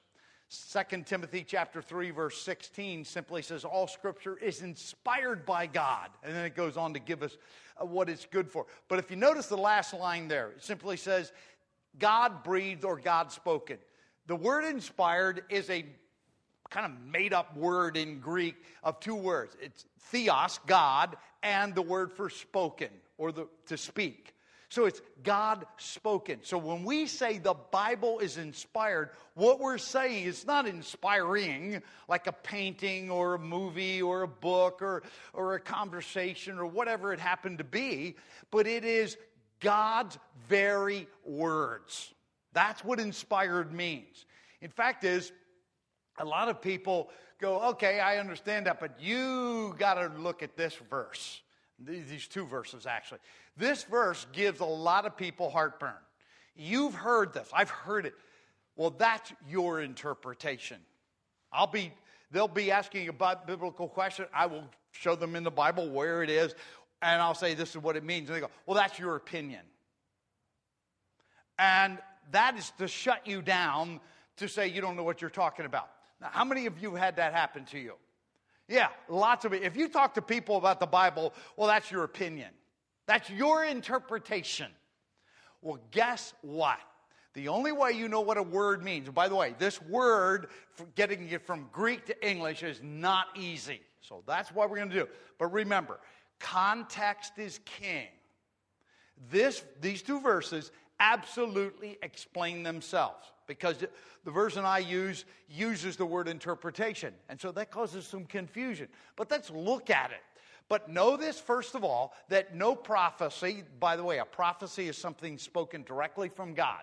2 0.50 1.04
Timothy 1.04 1.44
chapter 1.46 1.82
3 1.82 2.12
verse 2.12 2.42
16 2.42 3.04
simply 3.04 3.42
says 3.42 3.66
all 3.66 3.86
scripture 3.86 4.38
is 4.38 4.62
inspired 4.62 5.46
by 5.46 5.68
God 5.68 6.10
and 6.24 6.34
then 6.34 6.46
it 6.46 6.56
goes 6.56 6.78
on 6.78 6.94
to 6.94 7.00
give 7.00 7.22
us 7.22 7.38
uh, 7.82 7.86
what 7.86 8.10
it's 8.10 8.26
good 8.26 8.50
for. 8.50 8.66
But 8.88 9.00
if 9.00 9.12
you 9.12 9.18
notice 9.18 9.48
the 9.48 9.58
last 9.58 9.94
line 9.94 10.30
there, 10.30 10.52
it 10.52 10.64
simply 10.64 10.96
says 10.96 11.34
God 12.00 12.44
breathed 12.44 12.86
or 12.86 12.98
God 12.98 13.32
spoken. 13.32 13.78
The 14.28 14.36
word 14.36 14.64
inspired 14.64 15.44
is 15.50 15.70
a 15.70 15.86
kind 16.70 16.86
of 16.86 17.00
made 17.12 17.34
up 17.34 17.56
word 17.58 17.98
in 17.98 18.20
Greek 18.20 18.56
of 18.84 19.00
two 19.00 19.16
words. 19.16 19.56
It's 19.62 19.86
theos, 20.00 20.60
God, 20.66 21.18
and 21.44 21.76
the 21.76 21.82
word 21.82 22.12
for 22.12 22.30
spoken 22.30 22.90
or 23.18 23.32
the, 23.32 23.48
to 23.68 23.78
speak. 23.78 24.34
So 24.70 24.86
it's 24.86 25.02
God 25.24 25.66
spoken. 25.78 26.40
So 26.44 26.58
when 26.58 26.84
we 26.84 27.08
say 27.08 27.38
the 27.38 27.54
Bible 27.54 28.20
is 28.20 28.38
inspired, 28.38 29.12
what 29.34 29.60
we're 29.60 29.78
saying 29.78 30.26
is 30.26 30.46
not 30.46 30.68
inspiring 30.68 31.82
like 32.10 32.28
a 32.28 32.34
painting 32.34 33.10
or 33.10 33.36
a 33.36 33.40
movie 33.40 34.02
or 34.02 34.24
a 34.24 34.28
book 34.28 34.82
or, 34.82 35.04
or 35.34 35.56
a 35.56 35.60
conversation 35.60 36.60
or 36.60 36.66
whatever 36.66 37.14
it 37.14 37.20
happened 37.20 37.60
to 37.60 37.64
be, 37.64 38.18
but 38.52 38.68
it 38.68 38.84
is 38.84 39.18
God's 39.62 40.18
very 40.50 41.08
words. 41.24 42.14
That's 42.52 42.84
what 42.84 43.00
inspired 43.00 43.72
means. 43.72 44.26
In 44.62 44.70
fact, 44.70 45.06
is 45.06 45.32
a 46.18 46.26
lot 46.26 46.50
of 46.50 46.62
people 46.62 47.10
go, 47.40 47.70
okay, 47.70 48.00
I 48.00 48.18
understand 48.18 48.66
that, 48.66 48.80
but 48.80 49.00
you 49.00 49.76
got 49.78 49.94
to 49.94 50.12
look 50.20 50.44
at 50.44 50.58
this 50.58 50.76
verse. 50.90 51.42
These 51.80 52.28
two 52.28 52.46
verses, 52.46 52.86
actually. 52.86 53.20
This 53.56 53.84
verse 53.84 54.26
gives 54.34 54.60
a 54.60 54.66
lot 54.66 55.06
of 55.06 55.16
people 55.16 55.50
heartburn. 55.50 55.94
You've 56.56 56.96
heard 56.96 57.34
this. 57.34 57.50
I've 57.54 57.70
heard 57.70 58.06
it. 58.06 58.16
Well, 58.76 58.90
that's 58.90 59.32
your 59.48 59.82
interpretation. 59.82 60.78
I'll 61.52 61.68
be, 61.68 61.92
they'll 62.32 62.48
be 62.48 62.72
asking 62.72 63.10
about 63.10 63.46
biblical 63.46 63.88
question. 63.88 64.26
I 64.34 64.48
will 64.48 64.63
show 64.92 65.16
them 65.16 65.36
in 65.36 65.44
the 65.44 65.52
Bible 65.52 65.90
where 65.90 66.24
it 66.24 66.30
is, 66.30 66.56
and 67.02 67.22
I'll 67.22 67.36
say 67.36 67.54
this 67.54 67.72
is 67.72 67.78
what 67.78 67.96
it 67.96 68.04
means. 68.04 68.30
And 68.30 68.36
they 68.36 68.42
go, 68.42 68.50
well, 68.66 68.76
that's 68.76 68.98
your 68.98 69.16
opinion. 69.16 69.62
And 71.60 72.00
that 72.32 72.58
is 72.58 72.72
to 72.80 72.88
shut 72.88 73.26
you 73.26 73.42
down 73.42 74.00
to 74.38 74.48
say 74.48 74.68
you 74.68 74.82
don't 74.82 74.96
know 74.96 75.04
what 75.04 75.22
you're 75.22 75.30
talking 75.30 75.66
about. 75.66 75.90
Now, 76.20 76.30
how 76.32 76.44
many 76.44 76.66
of 76.66 76.82
you 76.82 76.92
have 76.92 77.00
had 77.00 77.16
that 77.18 77.34
happen 77.34 77.66
to 77.66 77.80
you? 77.80 77.94
Yeah, 78.68 78.90
lots 79.08 79.46
of 79.46 79.54
it. 79.54 79.64
If 79.64 79.78
you 79.78 79.88
talk 79.88 80.14
to 80.16 80.22
people 80.22 80.58
about 80.58 80.80
the 80.80 80.86
Bible, 80.86 81.34
well, 81.56 81.68
that's 81.68 81.90
your 81.90 82.04
opinion. 82.04 82.50
That's 83.06 83.30
your 83.30 83.64
interpretation. 83.64 84.68
Well, 85.62 85.80
guess 85.92 86.34
what? 86.42 86.80
The 87.34 87.48
only 87.48 87.72
way 87.72 87.92
you 87.92 88.10
know 88.10 88.22
what 88.22 88.38
a 88.38 88.44
word 88.44 88.84
means, 88.84 89.10
by 89.10 89.30
the 89.30 89.36
way, 89.36 89.56
this 89.58 89.82
word, 89.84 90.48
getting 90.96 91.30
it 91.30 91.46
from 91.46 91.70
Greek 91.72 92.06
to 92.08 92.28
English, 92.28 92.64
is 92.64 92.82
not 92.84 93.28
easy. 93.36 93.80
So 94.02 94.24
that's 94.26 94.52
what 94.52 94.70
we're 94.70 94.78
going 94.78 94.90
to 94.90 94.96
do. 94.96 95.08
But 95.38 95.54
remember, 95.54 96.00
context 96.40 97.34
is 97.38 97.60
king. 97.64 98.08
This, 99.32 99.64
these 99.82 100.02
two 100.02 100.20
verses 100.20 100.72
absolutely 101.00 101.98
explain 102.02 102.64
themselves 102.64 103.32
because 103.48 103.84
the 104.24 104.32
version 104.32 104.66
I 104.66 104.80
use 104.80 105.26
uses 105.50 105.96
the 105.96 106.06
word 106.06 106.28
interpretation. 106.28 107.14
And 107.30 107.40
so 107.40 107.52
that 107.54 107.72
causes 107.72 108.06
some 108.06 108.26
confusion. 108.26 108.90
But 109.16 109.32
let's 109.32 109.50
look 109.50 109.90
at 109.90 110.12
it. 110.12 110.22
But 110.70 110.90
know 110.90 111.16
this, 111.16 111.40
first 111.40 111.76
of 111.76 111.84
all, 111.84 112.14
that 112.28 112.54
no 112.54 112.76
prophecy, 112.76 113.64
by 113.80 113.96
the 113.96 114.04
way, 114.04 114.20
a 114.20 114.26
prophecy 114.26 114.90
is 114.90 114.98
something 114.98 115.38
spoken 115.38 115.84
directly 115.84 116.28
from 116.28 116.54
God. 116.54 116.82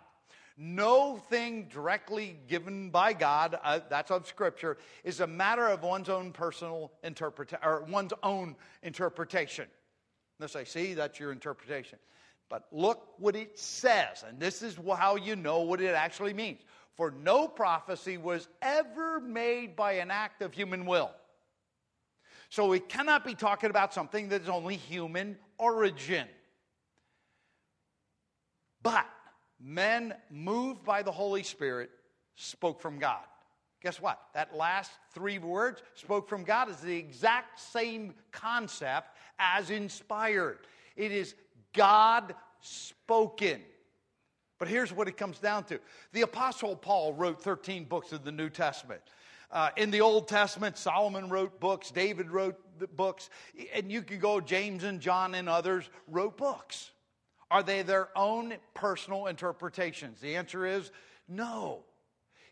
No 0.56 1.16
thing 1.16 1.68
directly 1.70 2.38
given 2.48 2.88
by 2.88 3.12
God, 3.12 3.58
uh, 3.62 3.80
that's 3.90 4.10
of 4.10 4.26
Scripture, 4.26 4.78
is 5.02 5.20
a 5.20 5.26
matter 5.26 5.66
of 5.66 5.82
one's 5.82 6.08
own 6.08 6.32
personal 6.32 6.92
interpretation, 7.02 7.64
or 7.64 7.82
one's 7.82 8.12
own 8.22 8.54
interpretation. 8.82 9.66
They 10.38 10.46
say, 10.46 10.64
see, 10.64 10.94
that's 10.94 11.18
your 11.18 11.32
interpretation. 11.32 11.98
But 12.48 12.66
look 12.70 13.14
what 13.18 13.36
it 13.36 13.58
says, 13.58 14.24
and 14.26 14.38
this 14.38 14.62
is 14.62 14.76
how 14.96 15.16
you 15.16 15.34
know 15.34 15.60
what 15.60 15.80
it 15.80 15.94
actually 15.94 16.34
means. 16.34 16.60
For 16.96 17.10
no 17.10 17.48
prophecy 17.48 18.18
was 18.18 18.46
ever 18.62 19.20
made 19.20 19.74
by 19.74 19.94
an 19.94 20.10
act 20.10 20.42
of 20.42 20.54
human 20.54 20.86
will. 20.86 21.10
So 22.50 22.68
we 22.68 22.78
cannot 22.78 23.24
be 23.24 23.34
talking 23.34 23.70
about 23.70 23.92
something 23.92 24.28
that 24.28 24.42
is 24.42 24.48
only 24.48 24.76
human 24.76 25.36
origin. 25.58 26.28
But 28.82 29.06
men 29.58 30.14
moved 30.30 30.84
by 30.84 31.02
the 31.02 31.10
Holy 31.10 31.42
Spirit 31.42 31.90
spoke 32.36 32.80
from 32.80 32.98
God. 32.98 33.24
Guess 33.82 34.00
what? 34.00 34.20
That 34.34 34.56
last 34.56 34.92
three 35.12 35.38
words, 35.38 35.82
spoke 35.94 36.28
from 36.28 36.44
God, 36.44 36.70
is 36.70 36.76
the 36.76 36.96
exact 36.96 37.60
same 37.60 38.14
concept 38.30 39.08
as 39.38 39.70
inspired. 39.70 40.58
It 40.96 41.12
is 41.12 41.34
God 41.74 42.34
spoken. 42.60 43.60
But 44.58 44.68
here's 44.68 44.92
what 44.92 45.08
it 45.08 45.16
comes 45.16 45.38
down 45.38 45.64
to 45.64 45.78
the 46.12 46.22
Apostle 46.22 46.76
Paul 46.76 47.12
wrote 47.12 47.42
13 47.42 47.84
books 47.84 48.12
of 48.12 48.24
the 48.24 48.32
New 48.32 48.48
Testament. 48.48 49.02
Uh, 49.50 49.70
in 49.76 49.90
the 49.90 50.00
Old 50.00 50.26
Testament, 50.26 50.78
Solomon 50.78 51.28
wrote 51.28 51.60
books, 51.60 51.90
David 51.90 52.30
wrote 52.30 52.58
books, 52.96 53.30
and 53.74 53.92
you 53.92 54.02
can 54.02 54.18
go, 54.18 54.40
James 54.40 54.84
and 54.84 55.00
John 55.00 55.34
and 55.34 55.48
others 55.48 55.88
wrote 56.08 56.36
books. 56.36 56.90
Are 57.50 57.62
they 57.62 57.82
their 57.82 58.08
own 58.16 58.54
personal 58.74 59.26
interpretations? 59.26 60.20
The 60.20 60.34
answer 60.34 60.66
is 60.66 60.90
no. 61.28 61.84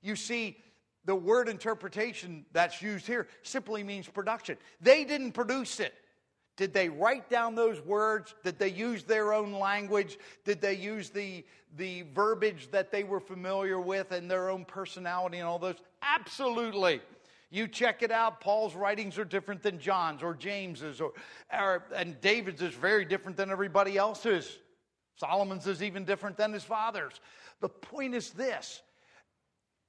You 0.01 0.15
see, 0.17 0.59
the 1.05 1.15
word 1.17 1.49
interpretation 1.49 2.45
that's 2.53 2.81
used 2.81 3.07
here 3.07 3.27
simply 3.43 3.83
means 3.83 4.07
production. 4.07 4.57
They 4.81 5.05
didn't 5.05 5.33
produce 5.33 5.81
it. 5.81 5.95
Did 6.63 6.73
they 6.73 6.89
write 6.89 7.29
down 7.29 7.57
those 7.57 7.81
words? 7.81 8.37
Did 8.45 8.57
they 8.57 8.69
use 8.69 9.03
their 9.03 9.33
own 9.33 9.51
language? 9.51 10.17
Did 10.45 10.61
they 10.61 10.75
use 10.75 11.11
the, 11.11 11.45
the 11.77 12.03
verbiage 12.15 12.71
that 12.71 12.93
they 12.93 13.03
were 13.03 13.19
familiar 13.19 13.81
with 13.81 14.13
and 14.13 14.31
their 14.31 14.49
own 14.49 14.65
personality 14.65 15.39
and 15.39 15.49
all 15.49 15.59
those? 15.59 15.75
Absolutely. 16.03 17.01
You 17.51 17.67
check 17.67 18.05
it 18.05 18.13
out. 18.13 18.41
Paul's 18.41 18.77
writings 18.77 19.19
are 19.19 19.25
different 19.25 19.61
than 19.61 19.81
John's 19.81 20.23
or 20.23 20.35
James's, 20.35 21.01
or, 21.01 21.15
or, 21.53 21.83
and 21.97 22.21
David's 22.21 22.63
is 22.63 22.75
very 22.75 23.05
different 23.05 23.37
than 23.37 23.51
everybody 23.51 23.97
else's. 23.97 24.61
Solomon's 25.17 25.67
is 25.67 25.83
even 25.83 26.05
different 26.05 26.37
than 26.37 26.53
his 26.53 26.63
father's. 26.63 27.21
The 27.61 27.71
point 27.71 28.15
is 28.15 28.31
this 28.31 28.83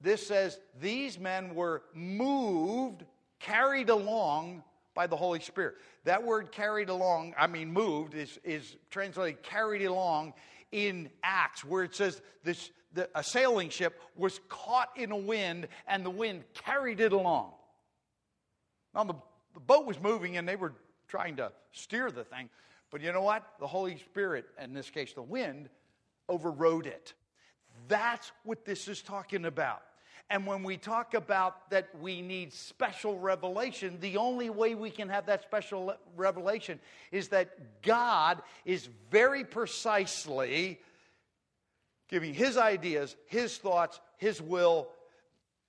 this 0.00 0.26
says 0.26 0.58
these 0.80 1.20
men 1.20 1.54
were 1.54 1.82
moved, 1.94 3.04
carried 3.38 3.90
along 3.90 4.64
by 4.94 5.06
the 5.06 5.16
Holy 5.16 5.40
Spirit. 5.40 5.74
That 6.04 6.22
word 6.22 6.52
carried 6.52 6.88
along, 6.88 7.34
I 7.38 7.46
mean 7.46 7.72
moved, 7.72 8.14
is, 8.14 8.38
is 8.44 8.76
translated 8.90 9.42
carried 9.42 9.84
along 9.84 10.34
in 10.72 11.10
Acts, 11.22 11.64
where 11.64 11.84
it 11.84 11.94
says 11.94 12.20
this 12.42 12.70
the, 12.94 13.08
a 13.14 13.22
sailing 13.22 13.70
ship 13.70 14.00
was 14.16 14.40
caught 14.48 14.90
in 14.96 15.10
a 15.10 15.16
wind 15.16 15.68
and 15.86 16.04
the 16.04 16.10
wind 16.10 16.44
carried 16.54 17.00
it 17.00 17.12
along. 17.12 17.52
Now, 18.94 19.04
the, 19.04 19.14
the 19.52 19.60
boat 19.60 19.84
was 19.84 20.00
moving 20.00 20.36
and 20.36 20.48
they 20.48 20.56
were 20.56 20.72
trying 21.08 21.36
to 21.36 21.52
steer 21.72 22.10
the 22.10 22.24
thing, 22.24 22.48
but 22.90 23.00
you 23.00 23.12
know 23.12 23.22
what? 23.22 23.44
The 23.58 23.66
Holy 23.66 23.98
Spirit, 23.98 24.46
in 24.62 24.72
this 24.72 24.90
case 24.90 25.12
the 25.12 25.22
wind, 25.22 25.68
overrode 26.28 26.86
it. 26.86 27.14
That's 27.88 28.30
what 28.44 28.64
this 28.64 28.88
is 28.88 29.02
talking 29.02 29.44
about. 29.44 29.82
And 30.30 30.46
when 30.46 30.62
we 30.62 30.76
talk 30.76 31.14
about 31.14 31.70
that 31.70 31.88
we 32.00 32.22
need 32.22 32.52
special 32.52 33.18
revelation, 33.18 33.98
the 34.00 34.16
only 34.16 34.50
way 34.50 34.74
we 34.74 34.90
can 34.90 35.08
have 35.08 35.26
that 35.26 35.42
special 35.42 35.94
revelation 36.16 36.80
is 37.12 37.28
that 37.28 37.82
God 37.82 38.42
is 38.64 38.88
very 39.10 39.44
precisely 39.44 40.80
giving 42.08 42.32
His 42.32 42.56
ideas, 42.56 43.16
His 43.26 43.58
thoughts, 43.58 44.00
His 44.16 44.40
will, 44.40 44.88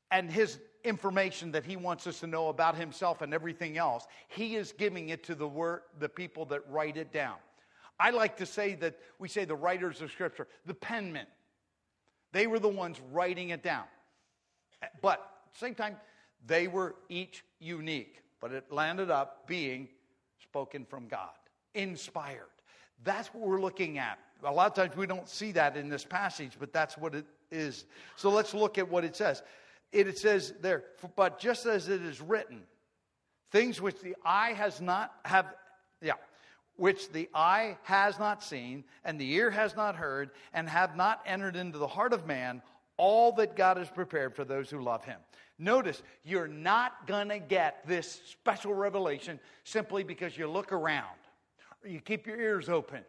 and 0.09 0.31
His 0.31 0.57
information 0.83 1.51
that 1.51 1.65
He 1.65 1.75
wants 1.75 2.07
us 2.07 2.21
to 2.21 2.27
know 2.27 2.47
about 2.47 2.75
Himself 2.75 3.21
and 3.21 3.33
everything 3.33 3.77
else. 3.77 4.07
He 4.29 4.55
is 4.55 4.71
giving 4.71 5.09
it 5.09 5.23
to 5.25 5.35
the, 5.35 5.47
word, 5.47 5.81
the 5.99 6.09
people 6.09 6.45
that 6.45 6.61
write 6.69 6.95
it 6.95 7.11
down. 7.11 7.35
I 7.99 8.11
like 8.11 8.37
to 8.37 8.45
say 8.45 8.75
that 8.75 8.97
we 9.19 9.27
say 9.27 9.45
the 9.45 9.55
writers 9.55 10.01
of 10.01 10.11
Scripture, 10.11 10.47
the 10.65 10.73
penmen. 10.73 11.25
They 12.31 12.47
were 12.47 12.59
the 12.59 12.67
ones 12.69 12.99
writing 13.11 13.49
it 13.49 13.63
down. 13.63 13.85
But 15.01 15.19
at 15.19 15.53
the 15.53 15.59
same 15.59 15.75
time, 15.75 15.97
they 16.45 16.67
were 16.67 16.95
each 17.09 17.43
unique, 17.59 18.21
but 18.39 18.51
it 18.51 18.71
landed 18.71 19.09
up 19.09 19.47
being 19.47 19.87
spoken 20.41 20.85
from 20.85 21.07
God, 21.07 21.29
inspired. 21.73 22.43
That's 23.03 23.33
what 23.33 23.47
we're 23.47 23.61
looking 23.61 23.97
at. 23.97 24.19
A 24.43 24.51
lot 24.51 24.67
of 24.67 24.73
times 24.73 24.95
we 24.95 25.07
don't 25.07 25.27
see 25.27 25.51
that 25.53 25.75
in 25.75 25.89
this 25.89 26.03
passage, 26.03 26.53
but 26.59 26.71
that's 26.71 26.97
what 26.97 27.15
it 27.15 27.25
is. 27.51 27.85
So 28.15 28.29
let's 28.29 28.53
look 28.53 28.77
at 28.77 28.89
what 28.89 29.03
it 29.03 29.15
says. 29.15 29.41
It, 29.91 30.17
says 30.17 30.53
there, 30.61 30.83
but 31.15 31.39
just 31.39 31.65
as 31.65 31.87
it 31.87 32.01
is 32.01 32.21
written, 32.21 32.63
things 33.51 33.81
which 33.81 33.99
the 34.01 34.15
eye 34.25 34.53
has 34.53 34.81
not 34.81 35.13
have, 35.23 35.45
yeah, 36.01 36.13
which 36.75 37.11
the 37.11 37.29
eye 37.33 37.77
has 37.83 38.19
not 38.19 38.43
seen, 38.43 38.83
and 39.05 39.19
the 39.19 39.31
ear 39.33 39.49
has 39.49 39.75
not 39.75 39.95
heard, 39.95 40.31
and 40.53 40.67
have 40.67 40.97
not 40.97 41.21
entered 41.25 41.55
into 41.55 41.77
the 41.77 41.87
heart 41.87 42.11
of 42.11 42.27
man, 42.27 42.61
all 42.97 43.31
that 43.33 43.55
God 43.55 43.77
has 43.77 43.89
prepared 43.89 44.35
for 44.35 44.45
those 44.45 44.69
who 44.69 44.81
love 44.81 45.03
Him. 45.03 45.19
Notice, 45.57 46.01
you're 46.23 46.47
not 46.47 47.07
going 47.07 47.29
to 47.29 47.39
get 47.39 47.87
this 47.87 48.21
special 48.25 48.73
revelation 48.73 49.39
simply 49.63 50.03
because 50.03 50.37
you 50.37 50.49
look 50.49 50.71
around 50.71 51.17
or 51.83 51.89
you 51.89 52.01
keep 52.01 52.27
your 52.27 52.39
ears 52.39 52.67
open. 52.67 53.01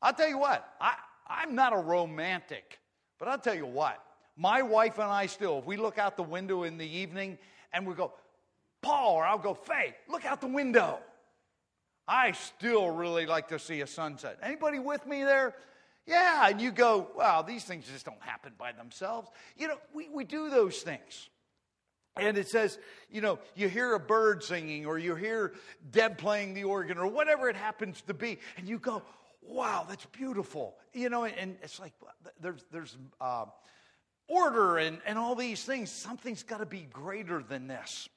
I'll 0.00 0.12
tell 0.12 0.28
you 0.28 0.38
what, 0.38 0.68
I, 0.80 0.94
I'm 1.26 1.54
not 1.54 1.72
a 1.72 1.78
romantic, 1.78 2.78
but 3.18 3.28
I'll 3.28 3.38
tell 3.38 3.54
you 3.54 3.66
what, 3.66 4.02
my 4.36 4.62
wife 4.62 4.98
and 4.98 5.10
I 5.10 5.26
still, 5.26 5.58
if 5.58 5.66
we 5.66 5.76
look 5.76 5.98
out 5.98 6.16
the 6.16 6.22
window 6.22 6.62
in 6.62 6.78
the 6.78 6.86
evening 6.86 7.38
and 7.72 7.86
we 7.86 7.94
go, 7.94 8.12
Paul, 8.80 9.14
or 9.14 9.24
I'll 9.24 9.38
go, 9.38 9.54
Faye, 9.54 9.94
look 10.08 10.24
out 10.24 10.40
the 10.40 10.48
window. 10.48 10.98
I 12.06 12.32
still 12.32 12.90
really 12.90 13.26
like 13.26 13.48
to 13.48 13.58
see 13.58 13.80
a 13.80 13.86
sunset. 13.86 14.38
Anybody 14.42 14.80
with 14.80 15.06
me 15.06 15.22
there? 15.22 15.54
Yeah, 16.06 16.48
and 16.48 16.60
you 16.60 16.72
go, 16.72 17.08
wow, 17.16 17.42
these 17.42 17.64
things 17.64 17.86
just 17.86 18.04
don't 18.04 18.22
happen 18.22 18.52
by 18.58 18.72
themselves. 18.72 19.30
You 19.56 19.68
know, 19.68 19.76
we, 19.94 20.08
we 20.08 20.24
do 20.24 20.50
those 20.50 20.78
things. 20.78 21.28
And 22.16 22.36
it 22.36 22.48
says, 22.48 22.78
you 23.10 23.20
know, 23.20 23.38
you 23.54 23.68
hear 23.68 23.94
a 23.94 24.00
bird 24.00 24.42
singing 24.42 24.84
or 24.84 24.98
you 24.98 25.14
hear 25.14 25.54
Deb 25.90 26.18
playing 26.18 26.54
the 26.54 26.64
organ 26.64 26.98
or 26.98 27.06
whatever 27.06 27.48
it 27.48 27.56
happens 27.56 28.02
to 28.02 28.14
be, 28.14 28.38
and 28.56 28.68
you 28.68 28.78
go, 28.78 29.02
wow, 29.40 29.86
that's 29.88 30.04
beautiful. 30.06 30.76
You 30.92 31.08
know, 31.08 31.24
and 31.24 31.56
it's 31.62 31.80
like 31.80 31.92
there's, 32.40 32.64
there's 32.70 32.96
uh, 33.20 33.46
order 34.28 34.78
and, 34.78 34.98
and 35.06 35.18
all 35.18 35.34
these 35.34 35.64
things. 35.64 35.90
Something's 35.90 36.42
got 36.42 36.58
to 36.58 36.66
be 36.66 36.86
greater 36.92 37.42
than 37.42 37.66
this. 37.66 38.08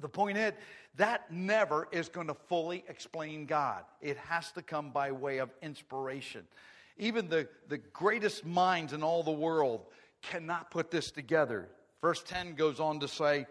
The 0.00 0.08
point 0.08 0.36
is, 0.36 0.52
that 0.96 1.30
never 1.30 1.88
is 1.92 2.08
going 2.08 2.26
to 2.26 2.34
fully 2.34 2.84
explain 2.88 3.46
God. 3.46 3.84
It 4.00 4.16
has 4.16 4.50
to 4.52 4.62
come 4.62 4.90
by 4.90 5.12
way 5.12 5.38
of 5.38 5.50
inspiration. 5.62 6.46
Even 6.98 7.28
the, 7.28 7.48
the 7.68 7.78
greatest 7.78 8.44
minds 8.44 8.92
in 8.92 9.02
all 9.02 9.22
the 9.22 9.30
world 9.30 9.86
cannot 10.22 10.70
put 10.70 10.90
this 10.90 11.10
together. 11.10 11.68
Verse 12.00 12.22
10 12.22 12.54
goes 12.54 12.80
on 12.80 13.00
to 13.00 13.08
say, 13.08 13.46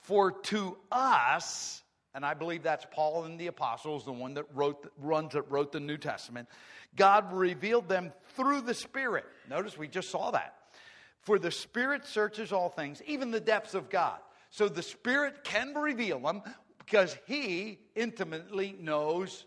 For 0.00 0.32
to 0.32 0.76
us, 0.90 1.82
and 2.14 2.24
I 2.24 2.34
believe 2.34 2.62
that's 2.62 2.86
Paul 2.90 3.24
and 3.24 3.38
the 3.38 3.46
apostles, 3.46 4.04
the 4.04 4.12
one 4.12 4.34
that 4.34 4.44
wrote, 4.54 4.92
runs 4.98 5.32
that 5.32 5.50
wrote 5.50 5.72
the 5.72 5.80
New 5.80 5.96
Testament, 5.96 6.48
God 6.96 7.32
revealed 7.32 7.88
them 7.88 8.12
through 8.36 8.62
the 8.62 8.74
Spirit. 8.74 9.24
Notice 9.48 9.78
we 9.78 9.88
just 9.88 10.10
saw 10.10 10.30
that. 10.32 10.54
For 11.20 11.38
the 11.38 11.50
Spirit 11.50 12.04
searches 12.04 12.52
all 12.52 12.68
things, 12.68 13.00
even 13.06 13.30
the 13.30 13.40
depths 13.40 13.74
of 13.74 13.88
God. 13.88 14.18
So 14.50 14.68
the 14.68 14.82
Spirit 14.82 15.44
can 15.44 15.72
reveal 15.74 16.20
them 16.20 16.42
because 16.78 17.16
He 17.26 17.78
intimately 17.94 18.76
knows 18.78 19.46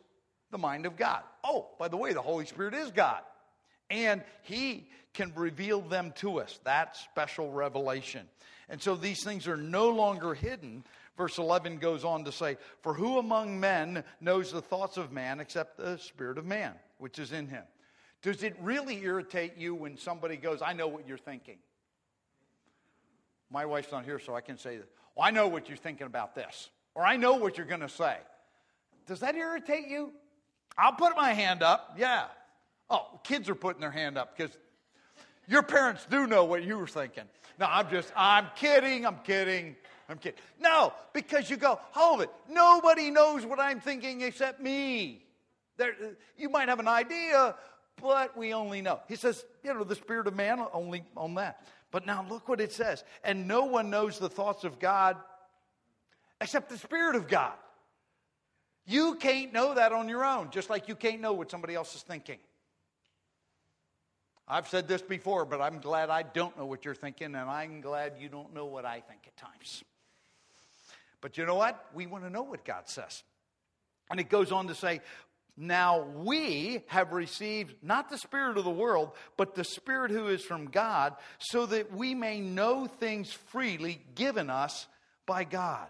the 0.52 0.58
mind 0.58 0.86
of 0.86 0.96
God. 0.96 1.22
Oh, 1.44 1.70
by 1.78 1.88
the 1.88 1.98
way, 1.98 2.14
the 2.14 2.22
Holy 2.22 2.46
Spirit 2.46 2.74
is 2.74 2.92
God. 2.92 3.22
And 3.90 4.24
He 4.44 4.88
can 5.14 5.32
reveal 5.36 5.82
them 5.82 6.14
to 6.18 6.40
us. 6.40 6.60
That 6.64 6.98
special 6.98 7.52
revelation. 7.52 8.28
And 8.70 8.82
so 8.82 8.96
these 8.96 9.24
things 9.24 9.48
are 9.48 9.58
no 9.58 9.90
longer 9.90 10.34
hidden. 10.34 10.84
Verse 11.18 11.38
11 11.38 11.78
goes 11.78 12.04
on 12.04 12.26
to 12.26 12.32
say, 12.32 12.58
For 12.82 12.94
who 12.94 13.18
among 13.20 13.60
men 13.60 14.04
knows 14.20 14.52
the 14.52 14.62
thoughts 14.62 14.98
of 14.98 15.12
man 15.12 15.40
except 15.40 15.78
the 15.78 15.98
Spirit 15.98 16.38
of 16.38 16.46
man, 16.46 16.74
which 16.98 17.20
is 17.20 17.32
in 17.32 17.48
him? 17.48 17.64
Does 18.22 18.44
it 18.44 18.56
really 18.62 19.04
irritate 19.04 19.58
you 19.58 19.76
when 19.76 19.98
somebody 19.98 20.36
goes, 20.36 20.62
I 20.62 20.74
know 20.74 20.88
what 20.88 21.08
you're 21.08 21.18
thinking? 21.18 21.58
My 23.52 23.66
wife's 23.66 23.92
not 23.92 24.04
here, 24.04 24.20
so 24.20 24.36
I 24.36 24.42
can 24.42 24.58
say. 24.58 24.80
Well, 25.16 25.28
I 25.28 25.32
know 25.32 25.48
what 25.48 25.70
you're 25.70 25.78
thinking 25.78 26.08
about 26.08 26.36
this, 26.36 26.70
or 26.96 27.06
I 27.06 27.18
know 27.18 27.36
what 27.36 27.58
you're 27.58 27.68
going 27.68 27.82
to 27.82 27.90
say. 27.90 28.18
Does 29.06 29.20
that 29.20 29.36
irritate 29.36 29.88
you? 29.88 30.12
I'll 30.78 30.94
put 30.94 31.16
my 31.16 31.34
hand 31.34 31.62
up. 31.62 31.96
Yeah. 31.98 32.26
Oh, 32.90 33.20
kids 33.24 33.50
are 33.50 33.56
putting 33.56 33.82
their 33.82 33.92
hand 33.92 34.18
up 34.18 34.38
because 34.38 34.56
your 35.48 35.64
parents 35.64 36.06
do 36.10 36.28
know 36.28 36.46
what 36.46 36.64
you 36.64 36.78
were 36.78 36.88
thinking. 36.88 37.24
No, 37.60 37.68
I'm 37.70 37.90
just, 37.90 38.12
I'm 38.16 38.48
kidding, 38.56 39.06
I'm 39.06 39.20
kidding, 39.24 39.76
I'm 40.10 40.18
kidding. 40.18 40.40
No, 40.60 40.94
because 41.14 41.50
you 41.50 41.58
go, 41.58 41.80
hold 41.92 42.22
it. 42.22 42.30
Nobody 42.50 43.10
knows 43.12 43.46
what 43.46 43.60
I'm 43.60 43.80
thinking 43.80 44.22
except 44.22 44.62
me. 44.62 45.24
There, 45.78 45.94
you 46.38 46.50
might 46.50 46.70
have 46.70 46.80
an 46.80 46.88
idea, 46.88 47.56
but 48.02 48.38
we 48.38 48.54
only 48.54 48.82
know. 48.82 49.00
He 49.08 49.16
says, 49.16 49.46
you 49.64 49.74
know, 49.74 49.84
the 49.84 49.96
spirit 49.96 50.28
of 50.28 50.36
man 50.36 50.66
only 50.74 51.04
on 51.16 51.36
that. 51.36 51.66
But 51.92 52.06
now 52.06 52.26
look 52.30 52.50
what 52.50 52.60
it 52.60 52.74
says. 52.74 53.04
And 53.24 53.48
no 53.48 53.66
one 53.66 53.90
knows 53.90 54.20
the 54.20 54.30
thoughts 54.30 54.64
of 54.64 54.80
God 54.80 55.18
except 56.42 56.70
the 56.70 56.78
Spirit 56.78 57.16
of 57.16 57.28
God. 57.28 57.54
You 58.86 59.16
can't 59.16 59.52
know 59.54 59.74
that 59.74 59.94
on 59.94 60.10
your 60.10 60.24
own, 60.24 60.52
just 60.52 60.70
like 60.70 60.88
you 60.88 60.96
can't 60.96 61.22
know 61.22 61.34
what 61.34 61.50
somebody 61.50 61.74
else 61.74 61.96
is 61.96 62.02
thinking. 62.02 62.38
I've 64.48 64.68
said 64.68 64.88
this 64.88 65.02
before, 65.02 65.46
but 65.46 65.60
I'm 65.60 65.80
glad 65.80 66.10
I 66.10 66.22
don't 66.22 66.56
know 66.58 66.66
what 66.66 66.86
you're 66.86 66.94
thinking, 66.94 67.34
and 67.36 67.50
I'm 67.50 67.82
glad 67.82 68.14
you 68.20 68.30
don't 68.30 68.54
know 68.54 68.66
what 68.66 68.86
I 68.86 69.02
think 69.02 69.22
at 69.26 69.36
times. 69.38 69.84
But 71.20 71.38
you 71.38 71.46
know 71.46 71.56
what? 71.56 71.84
We 71.96 72.06
want 72.06 72.24
to 72.26 72.30
know 72.30 72.44
what 72.44 72.64
God 72.64 72.88
says. 72.88 73.24
And 74.12 74.20
it 74.20 74.30
goes 74.30 74.52
on 74.52 74.68
to 74.68 74.76
say, 74.76 75.02
now 75.58 76.02
we 76.02 76.84
have 76.88 77.12
received 77.14 77.76
not 77.82 78.10
the 78.10 78.18
Spirit 78.20 78.58
of 78.58 78.66
the 78.66 78.70
world, 78.70 79.12
but 79.36 79.56
the 79.56 79.64
Spirit 79.64 80.12
who 80.12 80.28
is 80.28 80.44
from 80.44 80.68
God, 80.68 81.16
so 81.40 81.66
that 81.66 81.92
we 81.92 82.14
may 82.14 82.40
know 82.40 82.86
things 82.86 83.32
freely 83.32 84.02
given 84.14 84.52
us 84.52 84.88
by 85.26 85.44
God. 85.44 85.88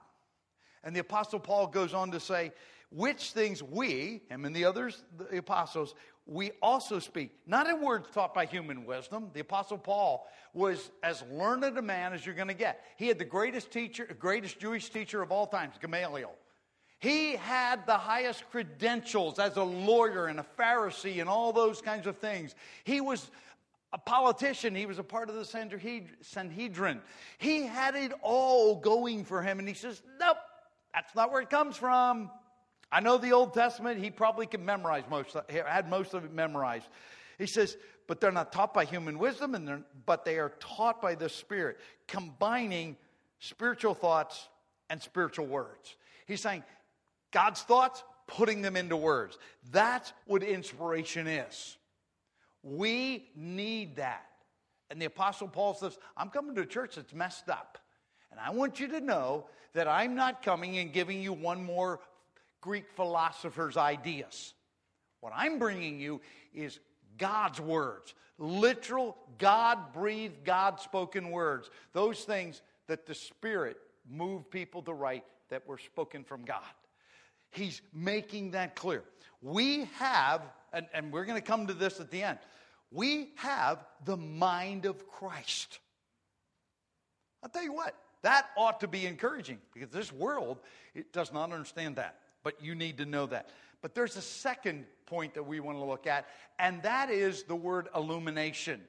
And 0.83 0.95
the 0.95 1.01
Apostle 1.01 1.39
Paul 1.39 1.67
goes 1.67 1.93
on 1.93 2.11
to 2.11 2.19
say, 2.21 2.53
which 2.91 3.31
things 3.31 3.61
we, 3.61 4.21
him 4.29 4.45
and 4.45 4.55
the 4.55 4.65
others, 4.65 5.03
the 5.17 5.39
apostles, 5.39 5.95
we 6.27 6.51
also 6.61 6.99
speak, 6.99 7.31
not 7.45 7.67
in 7.67 7.81
words 7.81 8.09
taught 8.11 8.33
by 8.33 8.45
human 8.45 8.85
wisdom. 8.85 9.29
The 9.33 9.41
Apostle 9.41 9.77
Paul 9.77 10.27
was 10.53 10.89
as 11.03 11.23
learned 11.31 11.77
a 11.77 11.81
man 11.81 12.13
as 12.13 12.25
you're 12.25 12.35
going 12.35 12.47
to 12.47 12.55
get. 12.55 12.83
He 12.97 13.07
had 13.07 13.19
the 13.19 13.25
greatest 13.25 13.71
teacher, 13.71 14.07
greatest 14.17 14.59
Jewish 14.59 14.89
teacher 14.89 15.21
of 15.21 15.31
all 15.31 15.45
times, 15.45 15.75
Gamaliel. 15.79 16.33
He 16.99 17.35
had 17.35 17.85
the 17.85 17.97
highest 17.97 18.49
credentials 18.49 19.37
as 19.37 19.57
a 19.57 19.63
lawyer 19.63 20.25
and 20.25 20.39
a 20.39 20.45
Pharisee 20.57 21.19
and 21.19 21.29
all 21.29 21.53
those 21.53 21.81
kinds 21.81 22.07
of 22.07 22.17
things. 22.17 22.55
He 22.83 23.01
was 23.01 23.29
a 23.93 23.99
politician. 23.99 24.73
He 24.73 24.87
was 24.87 24.97
a 24.97 25.03
part 25.03 25.29
of 25.29 25.35
the 25.35 25.45
Sanhedrin. 25.45 27.01
He 27.37 27.65
had 27.67 27.95
it 27.95 28.13
all 28.23 28.75
going 28.77 29.25
for 29.25 29.43
him. 29.43 29.59
And 29.59 29.67
he 29.67 29.75
says, 29.75 30.01
Nope, 30.19 30.37
that's 30.93 31.13
not 31.13 31.31
where 31.31 31.41
it 31.41 31.51
comes 31.51 31.77
from. 31.77 32.31
I 32.95 33.01
know 33.01 33.17
the 33.17 33.33
Old 33.33 33.53
Testament, 33.53 34.01
he 34.01 34.09
probably 34.09 34.47
could 34.47 34.61
memorize 34.61 35.03
most, 35.09 35.35
had 35.49 35.89
most 35.89 36.13
of 36.13 36.23
it 36.23 36.31
memorized. 36.31 36.87
He 37.37 37.45
says, 37.45 37.75
but 38.07 38.21
they're 38.21 38.31
not 38.31 38.53
taught 38.53 38.73
by 38.73 38.85
human 38.85 39.19
wisdom, 39.19 39.53
and 39.53 39.83
but 40.05 40.23
they 40.23 40.39
are 40.39 40.53
taught 40.61 41.01
by 41.01 41.15
the 41.15 41.27
Spirit, 41.27 41.77
combining 42.07 42.95
spiritual 43.39 43.95
thoughts 43.95 44.47
and 44.89 45.01
spiritual 45.01 45.45
words. 45.45 45.97
He's 46.25 46.39
saying, 46.39 46.63
God's 47.31 47.63
thoughts, 47.63 48.01
putting 48.27 48.61
them 48.61 48.77
into 48.77 48.95
words. 48.95 49.37
That's 49.73 50.13
what 50.25 50.41
inspiration 50.41 51.27
is. 51.27 51.75
We 52.63 53.27
need 53.35 53.97
that. 53.97 54.25
And 54.89 55.01
the 55.01 55.07
Apostle 55.07 55.49
Paul 55.49 55.73
says, 55.73 55.97
I'm 56.15 56.29
coming 56.29 56.55
to 56.55 56.61
a 56.61 56.65
church 56.65 56.95
that's 56.95 57.13
messed 57.13 57.49
up. 57.49 57.77
And 58.31 58.39
I 58.39 58.51
want 58.51 58.79
you 58.79 58.87
to 58.87 59.01
know 59.01 59.47
that 59.73 59.85
I'm 59.85 60.15
not 60.15 60.41
coming 60.41 60.77
and 60.77 60.93
giving 60.93 61.21
you 61.21 61.33
one 61.33 61.61
more 61.61 61.99
Greek 62.65 62.89
philosophers' 62.95 63.77
ideas. 63.77 64.55
What 65.21 65.33
I'm 65.35 65.59
bringing 65.59 65.99
you 65.99 66.19
is 66.51 66.79
God's 67.19 67.61
words, 67.61 68.15
literal, 68.39 69.15
God 69.37 69.93
breathed, 69.93 70.43
God 70.43 70.79
spoken 70.79 71.29
words. 71.29 71.69
Those 71.93 72.23
things 72.23 72.63
that 72.87 73.05
the 73.05 73.13
Spirit 73.13 73.77
moved 74.09 74.49
people 74.49 74.81
to 74.81 74.93
write 74.93 75.23
that 75.49 75.67
were 75.67 75.77
spoken 75.77 76.23
from 76.23 76.43
God. 76.43 76.63
He's 77.51 77.83
making 77.93 78.51
that 78.51 78.75
clear. 78.75 79.03
We 79.43 79.85
have, 79.97 80.41
and, 80.73 80.87
and 80.91 81.13
we're 81.13 81.25
going 81.25 81.39
to 81.39 81.47
come 81.47 81.67
to 81.67 81.73
this 81.73 81.99
at 81.99 82.09
the 82.09 82.23
end, 82.23 82.39
we 82.89 83.29
have 83.35 83.85
the 84.05 84.17
mind 84.17 84.87
of 84.87 85.07
Christ. 85.07 85.77
I'll 87.43 87.49
tell 87.49 87.63
you 87.63 87.73
what, 87.73 87.95
that 88.23 88.47
ought 88.57 88.79
to 88.79 88.87
be 88.87 89.05
encouraging 89.05 89.59
because 89.71 89.91
this 89.91 90.11
world 90.11 90.57
it 90.95 91.13
does 91.13 91.31
not 91.31 91.51
understand 91.51 91.97
that 91.97 92.21
but 92.45 92.63
you 92.63 92.75
need 92.75 92.99
to 92.99 93.05
know 93.05 93.25
that. 93.25 93.49
But 93.81 93.95
there's 93.95 94.15
a 94.15 94.21
second 94.21 94.85
point 95.07 95.33
that 95.33 95.43
we 95.43 95.59
want 95.59 95.77
to 95.79 95.83
look 95.83 96.07
at, 96.07 96.27
and 96.59 96.81
that 96.83 97.09
is 97.09 97.43
the 97.43 97.55
word 97.55 97.89
illumination. 97.93 98.81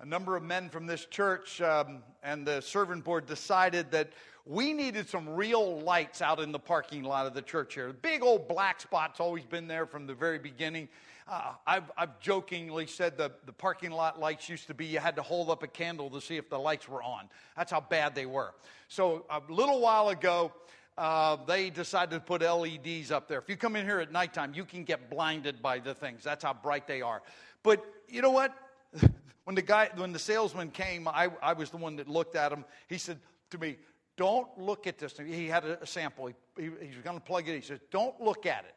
A 0.00 0.04
number 0.04 0.36
of 0.36 0.42
men 0.42 0.68
from 0.68 0.86
this 0.86 1.06
church 1.06 1.62
um, 1.62 2.02
and 2.22 2.46
the 2.46 2.60
servant 2.60 3.02
board 3.02 3.26
decided 3.26 3.90
that 3.92 4.12
we 4.44 4.74
needed 4.74 5.08
some 5.08 5.26
real 5.26 5.80
lights 5.80 6.20
out 6.20 6.38
in 6.38 6.52
the 6.52 6.58
parking 6.58 7.02
lot 7.02 7.26
of 7.26 7.32
the 7.32 7.40
church 7.40 7.74
here. 7.74 7.88
The 7.88 7.94
big 7.94 8.22
old 8.22 8.46
black 8.46 8.78
spot's 8.78 9.20
always 9.20 9.44
been 9.44 9.66
there 9.66 9.86
from 9.86 10.06
the 10.06 10.14
very 10.14 10.38
beginning. 10.38 10.90
Uh, 11.26 11.52
I've, 11.66 11.90
I've, 11.96 12.20
jokingly 12.20 12.86
said 12.86 13.16
the, 13.16 13.32
the 13.46 13.52
parking 13.52 13.90
lot 13.90 14.20
lights 14.20 14.46
used 14.50 14.66
to 14.66 14.74
be 14.74 14.84
you 14.84 14.98
had 14.98 15.16
to 15.16 15.22
hold 15.22 15.48
up 15.48 15.62
a 15.62 15.66
candle 15.66 16.10
to 16.10 16.20
see 16.20 16.36
if 16.36 16.50
the 16.50 16.58
lights 16.58 16.86
were 16.86 17.02
on. 17.02 17.30
That's 17.56 17.72
how 17.72 17.80
bad 17.80 18.14
they 18.14 18.26
were. 18.26 18.52
So 18.88 19.24
a 19.30 19.40
little 19.48 19.80
while 19.80 20.10
ago, 20.10 20.52
uh, 20.96 21.36
they 21.46 21.70
decided 21.70 22.14
to 22.14 22.20
put 22.20 22.42
LEDs 22.42 23.10
up 23.10 23.26
there. 23.26 23.38
If 23.38 23.48
you 23.48 23.56
come 23.56 23.74
in 23.76 23.84
here 23.84 24.00
at 24.00 24.12
nighttime, 24.12 24.54
you 24.54 24.64
can 24.64 24.84
get 24.84 25.10
blinded 25.10 25.60
by 25.60 25.80
the 25.80 25.94
things. 25.94 26.22
That's 26.22 26.44
how 26.44 26.54
bright 26.54 26.86
they 26.86 27.02
are. 27.02 27.22
But 27.62 27.84
you 28.08 28.22
know 28.22 28.30
what? 28.30 28.54
when 29.44 29.56
the 29.56 29.62
guy, 29.62 29.90
when 29.96 30.12
the 30.12 30.18
salesman 30.18 30.70
came, 30.70 31.08
I, 31.08 31.30
I 31.42 31.54
was 31.54 31.70
the 31.70 31.78
one 31.78 31.96
that 31.96 32.08
looked 32.08 32.36
at 32.36 32.52
him. 32.52 32.64
He 32.88 32.98
said 32.98 33.18
to 33.50 33.58
me, 33.58 33.76
"Don't 34.16 34.46
look 34.56 34.86
at 34.86 34.98
this." 34.98 35.14
He 35.18 35.48
had 35.48 35.64
a, 35.64 35.84
sample. 35.86 36.26
He, 36.26 36.34
he, 36.56 36.62
he 36.62 36.94
was 36.94 37.02
going 37.02 37.16
to 37.16 37.24
plug 37.24 37.48
it. 37.48 37.54
He 37.56 37.60
said, 37.60 37.80
"Don't 37.90 38.20
look 38.20 38.46
at 38.46 38.64
it." 38.64 38.74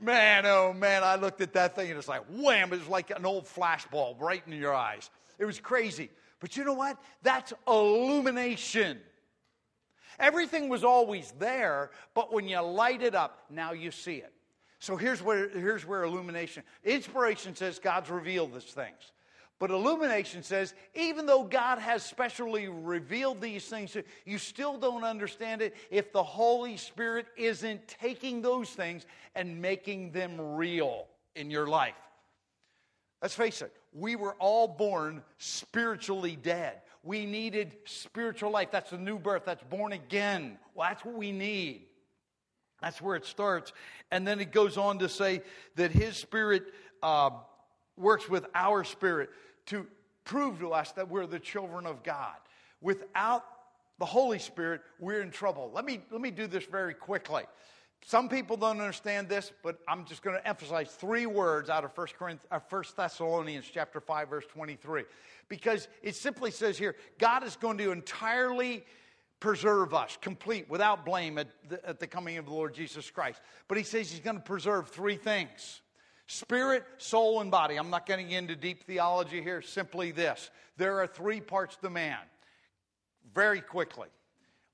man, 0.04 0.44
oh 0.44 0.74
man, 0.74 1.02
I 1.02 1.14
looked 1.14 1.40
at 1.40 1.54
that 1.54 1.74
thing 1.74 1.88
and 1.88 1.98
it's 1.98 2.08
like 2.08 2.24
wham! 2.28 2.70
It 2.70 2.80
was 2.80 2.88
like 2.88 3.10
an 3.10 3.24
old 3.24 3.46
flashbulb 3.46 4.20
right 4.20 4.42
in 4.46 4.52
your 4.52 4.74
eyes. 4.74 5.08
It 5.38 5.46
was 5.46 5.58
crazy. 5.58 6.10
But 6.44 6.58
you 6.58 6.64
know 6.64 6.74
what? 6.74 6.98
That's 7.22 7.54
illumination. 7.66 8.98
Everything 10.18 10.68
was 10.68 10.84
always 10.84 11.32
there, 11.38 11.90
but 12.12 12.34
when 12.34 12.46
you 12.46 12.60
light 12.60 13.00
it 13.00 13.14
up, 13.14 13.44
now 13.48 13.72
you 13.72 13.90
see 13.90 14.16
it. 14.16 14.30
So 14.78 14.98
here's 14.98 15.22
where, 15.22 15.48
here's 15.48 15.86
where 15.86 16.02
illumination, 16.02 16.62
inspiration 16.84 17.56
says 17.56 17.78
God's 17.78 18.10
revealed 18.10 18.52
these 18.52 18.64
things. 18.64 19.12
But 19.58 19.70
illumination 19.70 20.42
says, 20.42 20.74
even 20.94 21.24
though 21.24 21.44
God 21.44 21.78
has 21.78 22.04
specially 22.04 22.68
revealed 22.68 23.40
these 23.40 23.64
things, 23.64 23.96
you 24.26 24.36
still 24.36 24.76
don't 24.76 25.02
understand 25.02 25.62
it 25.62 25.74
if 25.90 26.12
the 26.12 26.22
Holy 26.22 26.76
Spirit 26.76 27.24
isn't 27.38 27.88
taking 27.88 28.42
those 28.42 28.68
things 28.68 29.06
and 29.34 29.62
making 29.62 30.10
them 30.10 30.38
real 30.38 31.06
in 31.36 31.50
your 31.50 31.68
life. 31.68 31.94
Let's 33.22 33.34
face 33.34 33.62
it, 33.62 33.74
we 33.94 34.16
were 34.16 34.34
all 34.34 34.66
born 34.66 35.22
spiritually 35.38 36.36
dead. 36.36 36.80
We 37.04 37.26
needed 37.26 37.76
spiritual 37.84 38.50
life. 38.50 38.70
That's 38.72 38.90
the 38.90 38.98
new 38.98 39.18
birth. 39.18 39.44
That's 39.46 39.62
born 39.62 39.92
again. 39.92 40.58
Well, 40.74 40.88
that's 40.88 41.04
what 41.04 41.14
we 41.14 41.32
need. 41.32 41.82
That's 42.82 43.00
where 43.00 43.14
it 43.16 43.24
starts. 43.24 43.72
And 44.10 44.26
then 44.26 44.40
it 44.40 44.52
goes 44.52 44.76
on 44.76 44.98
to 44.98 45.08
say 45.08 45.42
that 45.76 45.92
His 45.92 46.16
Spirit 46.16 46.64
uh, 47.02 47.30
works 47.96 48.28
with 48.28 48.46
our 48.54 48.84
spirit 48.84 49.30
to 49.66 49.86
prove 50.24 50.58
to 50.58 50.72
us 50.72 50.92
that 50.92 51.08
we're 51.08 51.26
the 51.26 51.38
children 51.38 51.86
of 51.86 52.02
God. 52.02 52.36
Without 52.80 53.44
the 53.98 54.04
Holy 54.04 54.38
Spirit, 54.38 54.80
we're 54.98 55.20
in 55.20 55.30
trouble. 55.30 55.70
Let 55.72 55.84
me, 55.84 56.00
let 56.10 56.20
me 56.20 56.30
do 56.30 56.46
this 56.46 56.64
very 56.64 56.94
quickly. 56.94 57.44
Some 58.06 58.28
people 58.28 58.58
don't 58.58 58.80
understand 58.80 59.30
this, 59.30 59.50
but 59.62 59.78
I'm 59.88 60.04
just 60.04 60.22
going 60.22 60.36
to 60.36 60.46
emphasize 60.46 60.90
three 60.90 61.24
words 61.24 61.70
out 61.70 61.84
of 61.84 61.96
1, 61.96 62.08
Corinthians, 62.18 62.46
uh, 62.50 62.60
1 62.68 62.84
Thessalonians 62.94 63.64
chapter 63.72 63.98
5, 63.98 64.28
verse 64.28 64.44
23. 64.52 65.04
Because 65.48 65.88
it 66.02 66.14
simply 66.14 66.50
says 66.50 66.76
here, 66.76 66.96
God 67.18 67.44
is 67.44 67.56
going 67.56 67.78
to 67.78 67.92
entirely 67.92 68.84
preserve 69.40 69.94
us, 69.94 70.18
complete, 70.20 70.68
without 70.68 71.06
blame 71.06 71.38
at 71.38 71.48
the, 71.66 71.88
at 71.88 71.98
the 71.98 72.06
coming 72.06 72.36
of 72.36 72.44
the 72.44 72.52
Lord 72.52 72.74
Jesus 72.74 73.10
Christ. 73.10 73.40
But 73.68 73.78
he 73.78 73.84
says 73.84 74.10
he's 74.10 74.20
going 74.20 74.36
to 74.36 74.42
preserve 74.42 74.88
three 74.90 75.16
things 75.16 75.80
spirit, 76.26 76.84
soul, 76.98 77.40
and 77.40 77.50
body. 77.50 77.76
I'm 77.76 77.90
not 77.90 78.04
getting 78.04 78.30
into 78.32 78.54
deep 78.54 78.84
theology 78.84 79.42
here, 79.42 79.62
simply 79.62 80.10
this. 80.10 80.50
There 80.76 81.00
are 81.00 81.06
three 81.06 81.40
parts 81.40 81.76
to 81.76 81.88
man. 81.88 82.18
Very 83.34 83.62
quickly. 83.62 84.08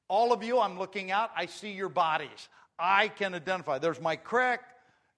All 0.09 0.33
of 0.33 0.43
you, 0.43 0.59
I'm 0.59 0.81
looking 0.81 1.13
out, 1.13 1.31
I 1.37 1.47
see 1.47 1.71
your 1.71 1.89
bodies. 1.89 2.49
I 2.81 3.09
can 3.09 3.35
identify. 3.35 3.79
There's 3.79 4.01
Mike 4.01 4.25
Crick, 4.25 4.61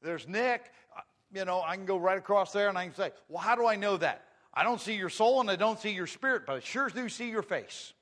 there's 0.02 0.26
Nick. 0.26 0.72
Uh, 0.96 1.00
you 1.32 1.44
know, 1.44 1.62
I 1.62 1.76
can 1.76 1.86
go 1.86 1.96
right 1.96 2.18
across 2.18 2.52
there 2.52 2.68
and 2.68 2.76
I 2.76 2.84
can 2.84 2.94
say, 2.94 3.12
well, 3.28 3.40
how 3.42 3.54
do 3.54 3.66
I 3.66 3.76
know 3.76 3.96
that? 3.96 4.24
I 4.52 4.64
don't 4.64 4.80
see 4.80 4.94
your 4.94 5.08
soul 5.08 5.40
and 5.40 5.50
I 5.50 5.56
don't 5.56 5.80
see 5.80 5.90
your 5.90 6.06
spirit, 6.06 6.42
but 6.46 6.56
I 6.56 6.60
sure 6.60 6.88
do 6.90 7.08
see 7.08 7.30
your 7.30 7.42
face. 7.42 7.92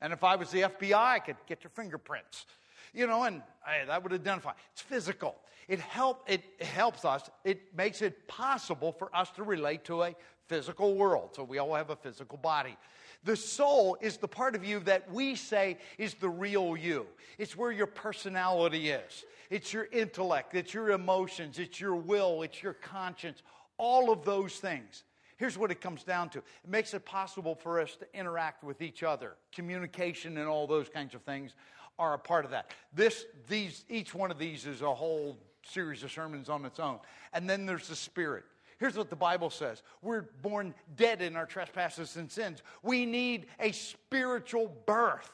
And 0.00 0.12
if 0.12 0.24
I 0.24 0.36
was 0.36 0.50
the 0.50 0.62
FBI, 0.62 0.94
I 0.94 1.18
could 1.18 1.36
get 1.46 1.62
your 1.62 1.70
fingerprints. 1.70 2.46
You 2.94 3.06
know, 3.06 3.24
and 3.24 3.42
I, 3.66 3.84
that 3.84 4.02
would 4.02 4.12
identify. 4.12 4.52
It's 4.72 4.80
physical. 4.80 5.36
It, 5.68 5.78
help, 5.78 6.24
it 6.28 6.42
helps 6.60 7.04
us, 7.04 7.28
it 7.44 7.76
makes 7.76 8.02
it 8.02 8.26
possible 8.26 8.92
for 8.92 9.14
us 9.14 9.30
to 9.32 9.42
relate 9.42 9.84
to 9.84 10.02
a 10.02 10.16
physical 10.48 10.94
world. 10.94 11.30
So 11.34 11.44
we 11.44 11.58
all 11.58 11.74
have 11.74 11.90
a 11.90 11.96
physical 11.96 12.38
body. 12.38 12.76
The 13.24 13.36
soul 13.36 13.98
is 14.00 14.16
the 14.16 14.28
part 14.28 14.54
of 14.54 14.64
you 14.64 14.80
that 14.80 15.12
we 15.12 15.34
say 15.34 15.78
is 15.98 16.14
the 16.14 16.28
real 16.28 16.76
you. 16.76 17.06
It's 17.38 17.56
where 17.56 17.70
your 17.70 17.86
personality 17.86 18.90
is. 18.90 19.24
It's 19.50 19.72
your 19.72 19.88
intellect, 19.92 20.54
it's 20.54 20.72
your 20.72 20.90
emotions, 20.90 21.58
it's 21.58 21.80
your 21.80 21.96
will, 21.96 22.42
it's 22.42 22.62
your 22.62 22.72
conscience, 22.72 23.42
all 23.78 24.12
of 24.12 24.24
those 24.24 24.54
things. 24.54 25.02
Here's 25.38 25.58
what 25.58 25.70
it 25.70 25.80
comes 25.80 26.04
down 26.04 26.28
to 26.30 26.38
it 26.38 26.44
makes 26.68 26.94
it 26.94 27.04
possible 27.04 27.54
for 27.54 27.80
us 27.80 27.96
to 27.96 28.06
interact 28.14 28.62
with 28.62 28.80
each 28.80 29.02
other. 29.02 29.36
Communication 29.52 30.38
and 30.38 30.46
all 30.46 30.66
those 30.66 30.88
kinds 30.88 31.14
of 31.14 31.22
things 31.22 31.54
are 31.98 32.14
a 32.14 32.18
part 32.18 32.44
of 32.44 32.52
that. 32.52 32.72
This, 32.94 33.26
these, 33.48 33.84
each 33.88 34.14
one 34.14 34.30
of 34.30 34.38
these 34.38 34.66
is 34.66 34.82
a 34.82 34.94
whole 34.94 35.36
series 35.62 36.02
of 36.02 36.12
sermons 36.12 36.48
on 36.48 36.64
its 36.64 36.78
own. 36.78 36.98
And 37.32 37.48
then 37.48 37.66
there's 37.66 37.88
the 37.88 37.96
Spirit. 37.96 38.44
Here's 38.80 38.96
what 38.96 39.10
the 39.10 39.16
Bible 39.16 39.50
says 39.50 39.82
We're 40.02 40.22
born 40.42 40.74
dead 40.96 41.22
in 41.22 41.36
our 41.36 41.46
trespasses 41.46 42.16
and 42.16 42.30
sins. 42.30 42.62
We 42.82 43.06
need 43.06 43.46
a 43.60 43.72
spiritual 43.72 44.74
birth. 44.86 45.30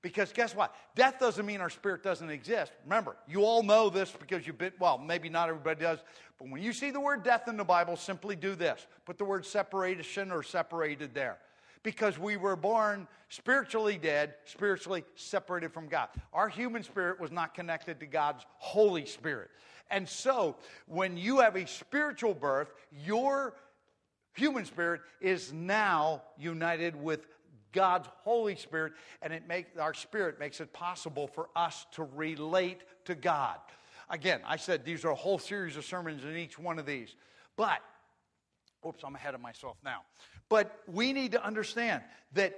Because 0.00 0.32
guess 0.32 0.54
what? 0.54 0.72
Death 0.94 1.18
doesn't 1.18 1.44
mean 1.44 1.60
our 1.60 1.70
spirit 1.70 2.04
doesn't 2.04 2.30
exist. 2.30 2.70
Remember, 2.84 3.16
you 3.26 3.44
all 3.44 3.64
know 3.64 3.90
this 3.90 4.12
because 4.12 4.46
you've 4.46 4.58
been, 4.58 4.72
well, 4.78 4.98
maybe 4.98 5.28
not 5.28 5.48
everybody 5.48 5.80
does, 5.80 5.98
but 6.38 6.48
when 6.48 6.62
you 6.62 6.72
see 6.72 6.92
the 6.92 7.00
word 7.00 7.24
death 7.24 7.48
in 7.48 7.56
the 7.56 7.64
Bible, 7.64 7.96
simply 7.96 8.36
do 8.36 8.54
this 8.54 8.86
put 9.04 9.18
the 9.18 9.24
word 9.24 9.44
separation 9.44 10.30
or 10.30 10.44
separated 10.44 11.12
there. 11.12 11.38
Because 11.82 12.18
we 12.18 12.36
were 12.36 12.56
born 12.56 13.08
spiritually 13.28 13.98
dead, 13.98 14.34
spiritually 14.44 15.04
separated 15.16 15.72
from 15.72 15.88
God. 15.88 16.08
Our 16.32 16.48
human 16.48 16.84
spirit 16.84 17.20
was 17.20 17.32
not 17.32 17.54
connected 17.54 17.98
to 18.00 18.06
God's 18.06 18.44
Holy 18.58 19.06
Spirit. 19.06 19.50
And 19.90 20.08
so, 20.08 20.56
when 20.86 21.16
you 21.16 21.40
have 21.40 21.56
a 21.56 21.66
spiritual 21.66 22.34
birth, 22.34 22.72
your 22.90 23.54
human 24.34 24.64
spirit 24.64 25.00
is 25.20 25.52
now 25.52 26.22
united 26.38 26.96
with 26.96 27.26
God's 27.72 28.08
Holy 28.22 28.56
Spirit, 28.56 28.94
and 29.22 29.32
it 29.32 29.46
makes 29.46 29.76
our 29.78 29.94
spirit 29.94 30.38
makes 30.40 30.60
it 30.60 30.72
possible 30.72 31.28
for 31.28 31.48
us 31.54 31.86
to 31.92 32.04
relate 32.14 32.80
to 33.04 33.14
God. 33.14 33.58
Again, 34.08 34.40
I 34.46 34.56
said 34.56 34.84
these 34.84 35.04
are 35.04 35.10
a 35.10 35.16
whole 35.16 35.38
series 35.38 35.76
of 35.76 35.84
sermons 35.84 36.24
in 36.24 36.36
each 36.36 36.58
one 36.58 36.78
of 36.78 36.86
these. 36.86 37.14
But, 37.56 37.80
oops, 38.86 39.02
I'm 39.04 39.14
ahead 39.14 39.34
of 39.34 39.40
myself 39.40 39.76
now. 39.84 40.02
But 40.48 40.80
we 40.86 41.12
need 41.12 41.32
to 41.32 41.44
understand 41.44 42.02
that 42.34 42.56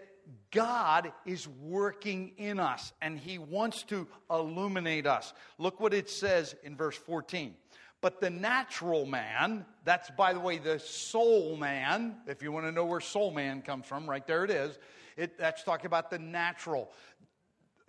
God 0.50 1.12
is 1.24 1.48
working 1.48 2.32
in 2.36 2.60
us 2.60 2.92
and 3.00 3.18
He 3.18 3.38
wants 3.38 3.82
to 3.84 4.06
illuminate 4.30 5.06
us. 5.06 5.32
Look 5.58 5.80
what 5.80 5.94
it 5.94 6.10
says 6.10 6.54
in 6.62 6.76
verse 6.76 6.96
14. 6.96 7.54
But 8.00 8.20
the 8.20 8.30
natural 8.30 9.06
man, 9.06 9.64
that's 9.84 10.10
by 10.10 10.32
the 10.32 10.40
way 10.40 10.58
the 10.58 10.78
soul 10.78 11.56
man, 11.56 12.16
if 12.26 12.42
you 12.42 12.52
want 12.52 12.66
to 12.66 12.72
know 12.72 12.84
where 12.84 13.00
soul 13.00 13.32
man 13.32 13.62
comes 13.62 13.86
from, 13.86 14.08
right 14.08 14.24
there 14.26 14.44
it 14.44 14.50
is. 14.50 14.78
It, 15.16 15.36
that's 15.36 15.64
talking 15.64 15.86
about 15.86 16.10
the 16.10 16.18
natural. 16.18 16.92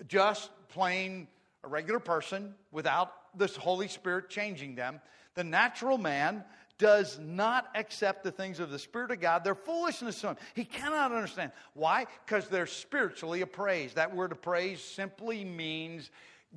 Just 0.07 0.49
plain 0.69 1.27
a 1.63 1.67
regular 1.67 1.99
person 1.99 2.55
without 2.71 3.13
the 3.37 3.47
Holy 3.59 3.87
Spirit 3.87 4.29
changing 4.29 4.75
them. 4.75 4.99
The 5.35 5.43
natural 5.43 5.97
man 5.97 6.43
does 6.79 7.19
not 7.19 7.67
accept 7.75 8.23
the 8.23 8.31
things 8.31 8.59
of 8.59 8.71
the 8.71 8.79
Spirit 8.79 9.11
of 9.11 9.19
God. 9.19 9.43
They're 9.43 9.53
foolishness 9.53 10.21
to 10.21 10.29
him. 10.29 10.37
He 10.55 10.65
cannot 10.65 11.11
understand. 11.11 11.51
Why? 11.73 12.07
Because 12.25 12.47
they're 12.47 12.65
spiritually 12.65 13.41
appraised. 13.41 13.95
That 13.95 14.15
word 14.15 14.31
appraised 14.31 14.81
simply 14.81 15.45
means 15.45 16.09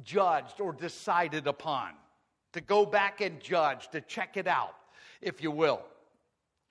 judged 0.04 0.60
or 0.60 0.72
decided 0.72 1.46
upon. 1.46 1.90
To 2.54 2.60
go 2.60 2.86
back 2.86 3.20
and 3.20 3.40
judge, 3.40 3.88
to 3.90 4.00
check 4.00 4.36
it 4.36 4.46
out, 4.46 4.74
if 5.20 5.42
you 5.42 5.50
will. 5.50 5.82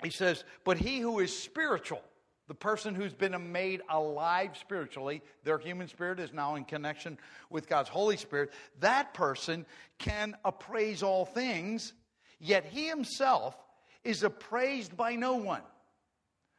He 0.01 0.09
says, 0.09 0.43
But 0.63 0.77
he 0.77 0.99
who 0.99 1.19
is 1.19 1.37
spiritual, 1.37 2.01
the 2.47 2.55
person 2.55 2.95
who's 2.95 3.13
been 3.13 3.51
made 3.51 3.81
alive 3.89 4.57
spiritually, 4.57 5.21
their 5.43 5.57
human 5.57 5.87
spirit 5.87 6.19
is 6.19 6.33
now 6.33 6.55
in 6.55 6.65
connection 6.65 7.17
with 7.49 7.67
God's 7.67 7.89
Holy 7.89 8.17
Spirit, 8.17 8.51
that 8.79 9.13
person 9.13 9.65
can 9.97 10.35
appraise 10.45 11.03
all 11.03 11.25
things, 11.25 11.93
yet 12.41 12.65
he 12.65 12.87
himself 12.87 13.55
is 14.03 14.23
appraised 14.23 14.97
by 14.97 15.15
no 15.15 15.35
one. 15.35 15.61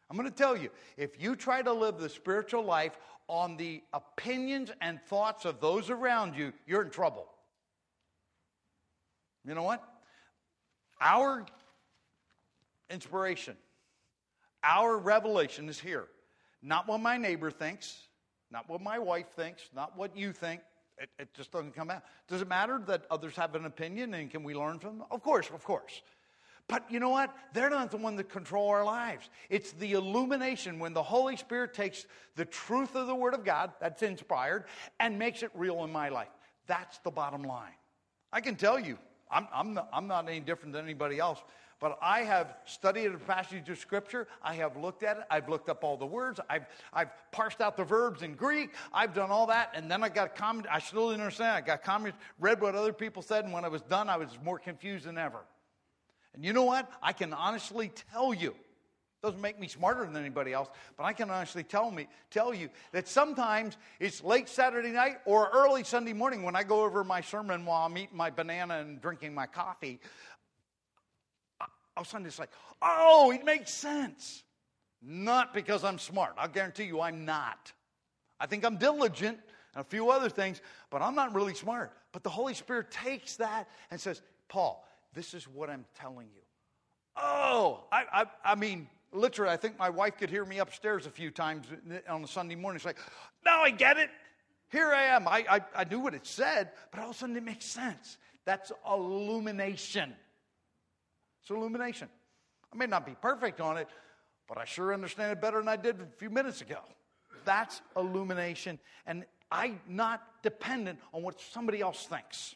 I'm 0.08 0.16
going 0.16 0.28
to 0.28 0.34
tell 0.34 0.56
you, 0.56 0.70
if 0.96 1.20
you 1.20 1.36
try 1.36 1.60
to 1.62 1.72
live 1.72 1.98
the 1.98 2.08
spiritual 2.08 2.64
life 2.64 2.98
on 3.28 3.56
the 3.56 3.82
opinions 3.92 4.70
and 4.80 5.00
thoughts 5.02 5.44
of 5.44 5.60
those 5.60 5.90
around 5.90 6.36
you, 6.36 6.52
you're 6.66 6.82
in 6.82 6.90
trouble. 6.90 7.26
You 9.44 9.54
know 9.54 9.62
what? 9.62 9.82
Our 11.00 11.44
inspiration 12.88 13.56
our 14.62 14.96
revelation 14.96 15.68
is 15.68 15.78
here. 15.78 16.06
Not 16.62 16.86
what 16.86 17.00
my 17.00 17.16
neighbor 17.16 17.50
thinks, 17.50 18.02
not 18.50 18.68
what 18.68 18.80
my 18.80 18.98
wife 18.98 19.28
thinks, 19.34 19.62
not 19.74 19.96
what 19.96 20.16
you 20.16 20.32
think. 20.32 20.60
It, 20.98 21.08
it, 21.18 21.34
just 21.34 21.50
doesn't 21.50 21.74
come 21.74 21.90
out. 21.90 22.02
Does 22.28 22.42
it 22.42 22.48
matter 22.48 22.80
that 22.86 23.06
others 23.10 23.34
have 23.36 23.54
an 23.54 23.64
opinion 23.64 24.14
and 24.14 24.30
can 24.30 24.44
we 24.44 24.54
learn 24.54 24.78
from 24.78 24.98
them? 24.98 25.06
Of 25.10 25.22
course, 25.22 25.50
of 25.52 25.64
course. 25.64 26.02
But 26.68 26.90
you 26.90 27.00
know 27.00 27.08
what? 27.08 27.34
They're 27.54 27.70
not 27.70 27.90
the 27.90 27.96
one 27.96 28.16
that 28.16 28.28
control 28.28 28.68
our 28.68 28.84
lives. 28.84 29.28
It's 29.50 29.72
the 29.72 29.92
illumination 29.92 30.78
when 30.78 30.92
the 30.92 31.02
Holy 31.02 31.36
Spirit 31.36 31.74
takes 31.74 32.06
the 32.36 32.44
truth 32.44 32.94
of 32.94 33.06
the 33.06 33.14
Word 33.14 33.34
of 33.34 33.44
God 33.44 33.72
that's 33.80 34.02
inspired 34.02 34.64
and 35.00 35.18
makes 35.18 35.42
it 35.42 35.50
real 35.54 35.82
in 35.84 35.90
my 35.90 36.08
life. 36.08 36.30
That's 36.66 36.98
the 36.98 37.10
bottom 37.10 37.42
line. 37.42 37.72
I 38.32 38.40
can 38.40 38.54
tell 38.54 38.78
you, 38.78 38.96
I'm, 39.30 39.48
I'm, 39.52 39.74
not, 39.74 39.88
I'm 39.92 40.06
not 40.06 40.28
any 40.28 40.40
different 40.40 40.72
than 40.72 40.84
anybody 40.84 41.18
else. 41.18 41.42
But 41.82 41.98
I 42.00 42.20
have 42.20 42.54
studied 42.64 43.06
a 43.06 43.18
passage 43.18 43.68
of 43.68 43.76
Scripture. 43.76 44.28
I 44.40 44.54
have 44.54 44.76
looked 44.76 45.02
at 45.02 45.16
it. 45.16 45.24
I've 45.28 45.48
looked 45.48 45.68
up 45.68 45.82
all 45.82 45.96
the 45.96 46.06
words. 46.06 46.38
I've, 46.48 46.64
I've 46.92 47.08
parsed 47.32 47.60
out 47.60 47.76
the 47.76 47.82
verbs 47.82 48.22
in 48.22 48.34
Greek. 48.34 48.70
I've 48.92 49.14
done 49.14 49.32
all 49.32 49.48
that. 49.48 49.72
And 49.74 49.90
then 49.90 50.04
I 50.04 50.08
got 50.08 50.36
comment. 50.36 50.68
I 50.70 50.78
still 50.78 51.08
didn't 51.08 51.22
understand. 51.22 51.56
I 51.56 51.60
got 51.60 51.82
comments, 51.82 52.16
read 52.38 52.60
what 52.60 52.76
other 52.76 52.92
people 52.92 53.20
said. 53.20 53.42
And 53.44 53.52
when 53.52 53.64
I 53.64 53.68
was 53.68 53.82
done, 53.82 54.08
I 54.08 54.16
was 54.16 54.28
more 54.44 54.60
confused 54.60 55.06
than 55.06 55.18
ever. 55.18 55.40
And 56.34 56.44
you 56.44 56.52
know 56.52 56.62
what? 56.62 56.88
I 57.02 57.12
can 57.12 57.32
honestly 57.32 57.90
tell 58.12 58.32
you 58.32 58.54
Doesn't 59.22 59.40
make 59.40 59.60
me 59.60 59.68
smarter 59.68 60.04
than 60.04 60.16
anybody 60.16 60.52
else, 60.52 60.68
but 60.96 61.04
I 61.04 61.12
can 61.12 61.30
honestly 61.30 61.62
tell 61.62 61.92
me 61.92 62.08
tell 62.28 62.52
you 62.52 62.68
that 62.90 63.06
sometimes 63.06 63.76
it's 64.00 64.20
late 64.24 64.48
Saturday 64.48 64.90
night 64.90 65.18
or 65.26 65.48
early 65.54 65.84
Sunday 65.84 66.12
morning 66.12 66.42
when 66.42 66.56
I 66.56 66.64
go 66.64 66.82
over 66.82 67.04
my 67.04 67.20
sermon 67.20 67.64
while 67.64 67.86
I'm 67.86 67.96
eating 67.96 68.16
my 68.16 68.30
banana 68.30 68.78
and 68.78 69.00
drinking 69.00 69.32
my 69.32 69.46
coffee. 69.46 70.00
All 71.96 72.02
of 72.02 72.06
a 72.06 72.10
sudden 72.10 72.26
it's 72.26 72.38
like, 72.38 72.50
oh, 72.80 73.30
it 73.32 73.44
makes 73.44 73.72
sense. 73.72 74.44
Not 75.02 75.52
because 75.52 75.84
I'm 75.84 75.98
smart. 75.98 76.34
I'll 76.38 76.48
guarantee 76.48 76.84
you 76.84 77.00
I'm 77.00 77.24
not. 77.24 77.72
I 78.38 78.46
think 78.46 78.64
I'm 78.64 78.76
diligent 78.76 79.38
and 79.74 79.80
a 79.80 79.84
few 79.84 80.10
other 80.10 80.28
things, 80.28 80.60
but 80.90 81.02
I'm 81.02 81.14
not 81.14 81.34
really 81.34 81.54
smart. 81.54 81.92
But 82.12 82.22
the 82.22 82.30
Holy 82.30 82.54
Spirit 82.54 82.90
takes 82.90 83.36
that 83.36 83.68
and 83.90 84.00
says, 84.00 84.22
Paul, 84.48 84.86
this 85.14 85.34
is 85.34 85.48
what 85.48 85.70
I'm 85.70 85.84
telling 85.98 86.28
you. 86.34 86.42
Oh, 87.16 87.84
I, 87.90 88.04
I, 88.12 88.52
I 88.52 88.54
mean, 88.54 88.88
literally, 89.12 89.52
I 89.52 89.56
think 89.56 89.78
my 89.78 89.90
wife 89.90 90.16
could 90.18 90.30
hear 90.30 90.44
me 90.44 90.58
upstairs 90.58 91.06
a 91.06 91.10
few 91.10 91.30
times 91.30 91.66
on 92.08 92.24
a 92.24 92.28
Sunday 92.28 92.54
morning. 92.54 92.78
She's 92.78 92.86
like, 92.86 92.98
now 93.44 93.62
I 93.62 93.70
get 93.70 93.98
it. 93.98 94.10
Here 94.70 94.92
I 94.92 95.04
am. 95.04 95.28
I, 95.28 95.44
I, 95.50 95.60
I 95.76 95.84
knew 95.84 96.00
what 96.00 96.14
it 96.14 96.26
said, 96.26 96.70
but 96.90 97.00
all 97.00 97.10
of 97.10 97.16
a 97.16 97.18
sudden 97.18 97.36
it 97.36 97.42
makes 97.42 97.66
sense. 97.66 98.16
That's 98.44 98.72
illumination. 98.88 100.14
It's 101.42 101.50
illumination. 101.50 102.08
I 102.72 102.76
may 102.76 102.86
not 102.86 103.04
be 103.04 103.16
perfect 103.20 103.60
on 103.60 103.76
it, 103.76 103.88
but 104.48 104.58
I 104.58 104.64
sure 104.64 104.94
understand 104.94 105.32
it 105.32 105.40
better 105.40 105.58
than 105.58 105.68
I 105.68 105.76
did 105.76 106.00
a 106.00 106.06
few 106.16 106.30
minutes 106.30 106.60
ago. 106.60 106.78
That's 107.44 107.82
illumination. 107.96 108.78
And 109.06 109.24
I'm 109.50 109.80
not 109.88 110.22
dependent 110.42 110.98
on 111.12 111.22
what 111.22 111.40
somebody 111.40 111.80
else 111.80 112.06
thinks 112.06 112.54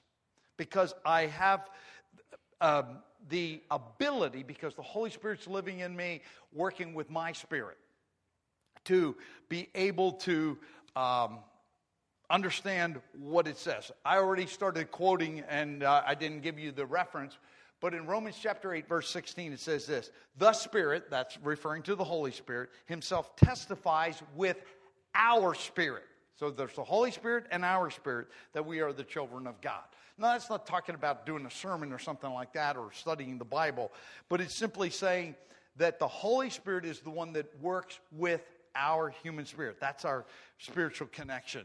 because 0.56 0.94
I 1.04 1.26
have 1.26 1.68
um, 2.60 2.98
the 3.28 3.60
ability, 3.70 4.42
because 4.42 4.74
the 4.74 4.82
Holy 4.82 5.10
Spirit's 5.10 5.46
living 5.46 5.80
in 5.80 5.94
me, 5.94 6.22
working 6.52 6.94
with 6.94 7.10
my 7.10 7.32
spirit, 7.32 7.76
to 8.84 9.16
be 9.48 9.68
able 9.74 10.12
to 10.12 10.56
um, 10.94 11.38
understand 12.30 13.00
what 13.18 13.46
it 13.46 13.58
says. 13.58 13.90
I 14.04 14.16
already 14.18 14.46
started 14.46 14.90
quoting, 14.90 15.42
and 15.48 15.82
uh, 15.82 16.02
I 16.06 16.14
didn't 16.14 16.40
give 16.40 16.58
you 16.58 16.72
the 16.72 16.86
reference, 16.86 17.36
but 17.80 17.94
in 17.94 18.06
Romans 18.06 18.36
chapter 18.40 18.72
8, 18.72 18.88
verse 18.88 19.08
16, 19.10 19.52
it 19.52 19.60
says 19.60 19.86
this 19.86 20.10
The 20.38 20.52
Spirit, 20.52 21.10
that's 21.10 21.38
referring 21.42 21.82
to 21.84 21.94
the 21.94 22.04
Holy 22.04 22.32
Spirit, 22.32 22.70
Himself 22.86 23.36
testifies 23.36 24.22
with 24.34 24.56
our 25.14 25.54
spirit. 25.54 26.04
So 26.38 26.50
there's 26.50 26.74
the 26.74 26.84
Holy 26.84 27.10
Spirit 27.10 27.46
and 27.50 27.64
our 27.64 27.90
spirit 27.90 28.28
that 28.52 28.64
we 28.64 28.80
are 28.80 28.92
the 28.92 29.04
children 29.04 29.46
of 29.46 29.60
God. 29.60 29.82
Now, 30.18 30.32
that's 30.32 30.48
not 30.48 30.66
talking 30.66 30.94
about 30.94 31.26
doing 31.26 31.44
a 31.44 31.50
sermon 31.50 31.92
or 31.92 31.98
something 31.98 32.30
like 32.30 32.52
that 32.54 32.76
or 32.76 32.90
studying 32.92 33.38
the 33.38 33.44
Bible, 33.44 33.92
but 34.28 34.40
it's 34.40 34.54
simply 34.54 34.88
saying 34.90 35.34
that 35.76 35.98
the 35.98 36.08
Holy 36.08 36.48
Spirit 36.48 36.86
is 36.86 37.00
the 37.00 37.10
one 37.10 37.34
that 37.34 37.46
works 37.60 38.00
with 38.12 38.42
our 38.74 39.10
human 39.22 39.44
spirit. 39.44 39.76
That's 39.80 40.04
our 40.04 40.24
spiritual 40.58 41.08
connection. 41.08 41.64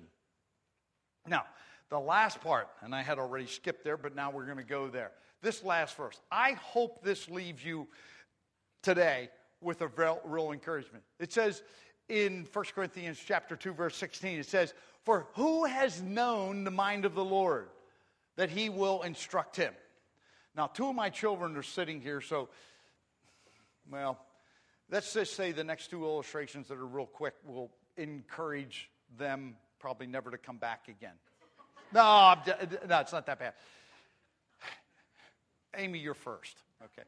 Now, 1.27 1.43
the 1.89 1.99
last 1.99 2.41
part, 2.41 2.69
and 2.81 2.95
I 2.95 3.03
had 3.03 3.19
already 3.19 3.47
skipped 3.47 3.83
there, 3.83 3.97
but 3.97 4.15
now 4.15 4.31
we're 4.31 4.45
going 4.45 4.57
to 4.57 4.63
go 4.63 4.87
there. 4.87 5.11
This 5.41 5.63
last 5.63 5.95
verse. 5.95 6.19
I 6.31 6.53
hope 6.53 7.03
this 7.03 7.29
leaves 7.29 7.63
you 7.63 7.87
today 8.81 9.29
with 9.59 9.81
a 9.81 9.87
real, 9.87 10.19
real 10.23 10.51
encouragement. 10.51 11.03
It 11.19 11.31
says 11.31 11.63
in 12.09 12.47
1 12.51 12.65
Corinthians 12.75 13.19
chapter 13.23 13.55
2 13.55 13.73
verse 13.73 13.95
16 13.95 14.39
it 14.39 14.45
says, 14.45 14.73
"For 15.03 15.27
who 15.33 15.65
has 15.65 16.01
known 16.01 16.63
the 16.63 16.71
mind 16.71 17.05
of 17.05 17.15
the 17.15 17.25
Lord?" 17.25 17.69
that 18.35 18.49
he 18.49 18.69
will 18.69 19.01
instruct 19.03 19.55
him. 19.55 19.73
Now, 20.55 20.67
two 20.67 20.87
of 20.87 20.95
my 20.95 21.09
children 21.09 21.55
are 21.57 21.63
sitting 21.63 22.01
here, 22.01 22.21
so, 22.21 22.49
well, 23.89 24.19
let's 24.89 25.13
just 25.13 25.35
say 25.35 25.51
the 25.51 25.63
next 25.63 25.89
two 25.89 26.03
illustrations 26.03 26.67
that 26.67 26.77
are 26.77 26.85
real 26.85 27.05
quick 27.05 27.35
will 27.45 27.71
encourage 27.97 28.89
them 29.17 29.55
probably 29.79 30.07
never 30.07 30.31
to 30.31 30.37
come 30.37 30.57
back 30.57 30.87
again. 30.87 31.15
No, 31.93 32.35
no, 32.87 32.99
it's 32.99 33.11
not 33.11 33.25
that 33.25 33.39
bad. 33.39 33.53
Amy, 35.77 35.99
you're 35.99 36.13
first. 36.13 36.57
Okay. 36.83 37.07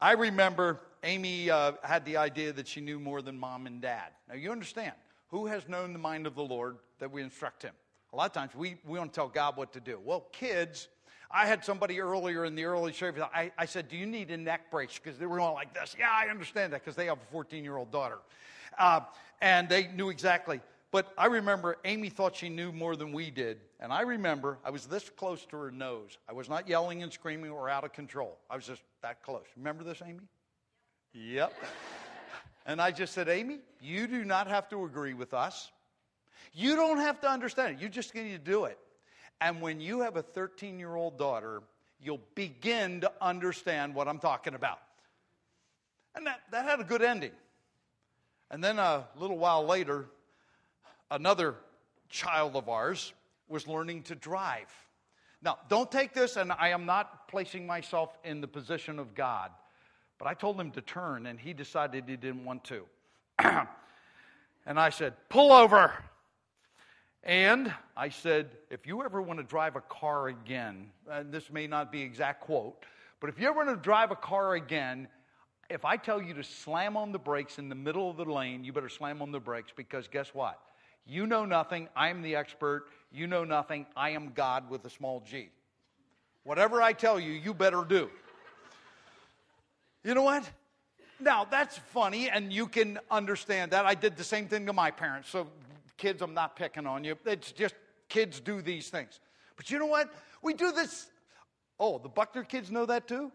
I 0.00 0.12
remember 0.12 0.80
Amy 1.02 1.50
uh, 1.50 1.72
had 1.82 2.04
the 2.04 2.16
idea 2.16 2.52
that 2.52 2.66
she 2.66 2.80
knew 2.80 2.98
more 2.98 3.22
than 3.22 3.38
mom 3.38 3.66
and 3.66 3.80
dad. 3.80 4.10
Now, 4.28 4.34
you 4.34 4.52
understand, 4.52 4.92
who 5.28 5.46
has 5.46 5.68
known 5.68 5.92
the 5.92 5.98
mind 5.98 6.26
of 6.26 6.34
the 6.34 6.42
Lord 6.42 6.76
that 6.98 7.10
we 7.10 7.22
instruct 7.22 7.62
him? 7.62 7.74
A 8.12 8.16
lot 8.16 8.26
of 8.26 8.32
times 8.32 8.54
we, 8.54 8.76
we 8.86 8.98
to 8.98 9.08
tell 9.08 9.28
God 9.28 9.56
what 9.56 9.72
to 9.72 9.80
do. 9.80 9.98
Well, 10.02 10.26
kids, 10.32 10.88
I 11.30 11.46
had 11.46 11.64
somebody 11.64 12.00
earlier 12.00 12.44
in 12.44 12.54
the 12.54 12.64
early 12.64 12.92
service, 12.92 13.22
I, 13.34 13.50
I 13.58 13.66
said, 13.66 13.88
Do 13.88 13.96
you 13.96 14.06
need 14.06 14.30
a 14.30 14.36
neck 14.36 14.70
brace? 14.70 15.00
Because 15.02 15.18
they 15.18 15.26
were 15.26 15.38
going 15.38 15.54
like 15.54 15.74
this. 15.74 15.96
Yeah, 15.98 16.10
I 16.12 16.28
understand 16.28 16.72
that 16.72 16.82
because 16.82 16.94
they 16.94 17.06
have 17.06 17.18
a 17.18 17.32
14 17.32 17.64
year 17.64 17.76
old 17.76 17.90
daughter. 17.90 18.18
Uh, 18.78 19.00
and 19.40 19.68
they 19.68 19.88
knew 19.88 20.10
exactly. 20.10 20.60
But 20.94 21.12
I 21.18 21.26
remember 21.26 21.76
Amy 21.84 22.08
thought 22.08 22.36
she 22.36 22.48
knew 22.48 22.70
more 22.70 22.94
than 22.94 23.10
we 23.10 23.28
did. 23.28 23.58
And 23.80 23.92
I 23.92 24.02
remember 24.02 24.58
I 24.64 24.70
was 24.70 24.86
this 24.86 25.10
close 25.10 25.44
to 25.46 25.56
her 25.56 25.72
nose. 25.72 26.18
I 26.28 26.32
was 26.32 26.48
not 26.48 26.68
yelling 26.68 27.02
and 27.02 27.12
screaming 27.12 27.50
or 27.50 27.68
out 27.68 27.82
of 27.82 27.92
control. 27.92 28.38
I 28.48 28.54
was 28.54 28.64
just 28.64 28.80
that 29.02 29.20
close. 29.24 29.42
Remember 29.56 29.82
this, 29.82 30.00
Amy? 30.06 30.20
Yep. 31.12 31.52
and 32.66 32.80
I 32.80 32.92
just 32.92 33.12
said, 33.12 33.28
Amy, 33.28 33.58
you 33.80 34.06
do 34.06 34.24
not 34.24 34.46
have 34.46 34.68
to 34.68 34.84
agree 34.84 35.14
with 35.14 35.34
us. 35.34 35.72
You 36.52 36.76
don't 36.76 36.98
have 36.98 37.20
to 37.22 37.28
understand 37.28 37.74
it. 37.74 37.82
You 37.82 37.88
just 37.88 38.14
need 38.14 38.30
to 38.30 38.38
do 38.38 38.66
it. 38.66 38.78
And 39.40 39.60
when 39.60 39.80
you 39.80 40.02
have 40.02 40.14
a 40.16 40.22
13 40.22 40.78
year 40.78 40.94
old 40.94 41.18
daughter, 41.18 41.64
you'll 42.00 42.22
begin 42.36 43.00
to 43.00 43.10
understand 43.20 43.96
what 43.96 44.06
I'm 44.06 44.20
talking 44.20 44.54
about. 44.54 44.78
And 46.14 46.24
that, 46.28 46.42
that 46.52 46.66
had 46.66 46.78
a 46.78 46.84
good 46.84 47.02
ending. 47.02 47.32
And 48.52 48.62
then 48.62 48.78
a 48.78 49.08
little 49.16 49.38
while 49.38 49.66
later, 49.66 50.06
another 51.10 51.56
child 52.08 52.56
of 52.56 52.68
ours 52.68 53.12
was 53.48 53.66
learning 53.66 54.02
to 54.04 54.14
drive. 54.14 54.72
Now, 55.42 55.58
don't 55.68 55.90
take 55.90 56.14
this, 56.14 56.36
and 56.36 56.52
I 56.52 56.68
am 56.70 56.86
not 56.86 57.28
placing 57.28 57.66
myself 57.66 58.16
in 58.24 58.40
the 58.40 58.48
position 58.48 58.98
of 58.98 59.14
God, 59.14 59.50
but 60.18 60.26
I 60.26 60.34
told 60.34 60.58
him 60.58 60.70
to 60.72 60.80
turn, 60.80 61.26
and 61.26 61.38
he 61.38 61.52
decided 61.52 62.04
he 62.08 62.16
didn't 62.16 62.44
want 62.44 62.64
to. 62.64 62.84
and 63.38 64.78
I 64.80 64.90
said, 64.90 65.14
Pull 65.28 65.52
over. 65.52 65.92
And 67.24 67.72
I 67.96 68.10
said, 68.10 68.50
if 68.70 68.86
you 68.86 69.02
ever 69.02 69.22
want 69.22 69.38
to 69.38 69.44
drive 69.44 69.76
a 69.76 69.80
car 69.80 70.28
again, 70.28 70.90
and 71.10 71.32
this 71.32 71.50
may 71.50 71.66
not 71.66 71.90
be 71.90 72.02
exact 72.02 72.42
quote, 72.42 72.84
but 73.18 73.30
if 73.30 73.40
you 73.40 73.48
ever 73.48 73.64
want 73.64 73.70
to 73.70 73.76
drive 73.76 74.10
a 74.10 74.16
car 74.16 74.54
again, 74.54 75.08
if 75.70 75.86
I 75.86 75.96
tell 75.96 76.20
you 76.20 76.34
to 76.34 76.44
slam 76.44 76.98
on 76.98 77.12
the 77.12 77.18
brakes 77.18 77.58
in 77.58 77.70
the 77.70 77.74
middle 77.74 78.10
of 78.10 78.18
the 78.18 78.26
lane, 78.26 78.62
you 78.62 78.74
better 78.74 78.90
slam 78.90 79.22
on 79.22 79.32
the 79.32 79.40
brakes 79.40 79.72
because 79.74 80.06
guess 80.06 80.34
what? 80.34 80.60
You 81.06 81.26
know 81.26 81.44
nothing. 81.44 81.88
I'm 81.94 82.22
the 82.22 82.36
expert. 82.36 82.86
You 83.12 83.26
know 83.26 83.44
nothing. 83.44 83.86
I 83.96 84.10
am 84.10 84.32
God 84.34 84.70
with 84.70 84.84
a 84.84 84.90
small 84.90 85.20
g. 85.20 85.50
Whatever 86.42 86.82
I 86.82 86.92
tell 86.92 87.18
you, 87.18 87.32
you 87.32 87.54
better 87.54 87.84
do. 87.84 88.10
You 90.02 90.14
know 90.14 90.22
what? 90.22 90.48
Now, 91.20 91.44
that's 91.44 91.78
funny, 91.78 92.28
and 92.28 92.52
you 92.52 92.66
can 92.66 92.98
understand 93.10 93.70
that. 93.70 93.86
I 93.86 93.94
did 93.94 94.16
the 94.16 94.24
same 94.24 94.48
thing 94.48 94.66
to 94.66 94.72
my 94.72 94.90
parents, 94.90 95.30
so 95.30 95.46
Kids, 95.96 96.22
I'm 96.22 96.34
not 96.34 96.56
picking 96.56 96.86
on 96.86 97.04
you. 97.04 97.16
It's 97.24 97.52
just 97.52 97.74
kids 98.08 98.40
do 98.40 98.60
these 98.60 98.88
things. 98.88 99.20
But 99.56 99.70
you 99.70 99.78
know 99.78 99.86
what? 99.86 100.12
We 100.42 100.54
do 100.54 100.72
this. 100.72 101.06
Oh, 101.78 101.98
the 101.98 102.08
Buckner 102.08 102.42
kids 102.42 102.70
know 102.70 102.86
that 102.86 103.06
too? 103.06 103.30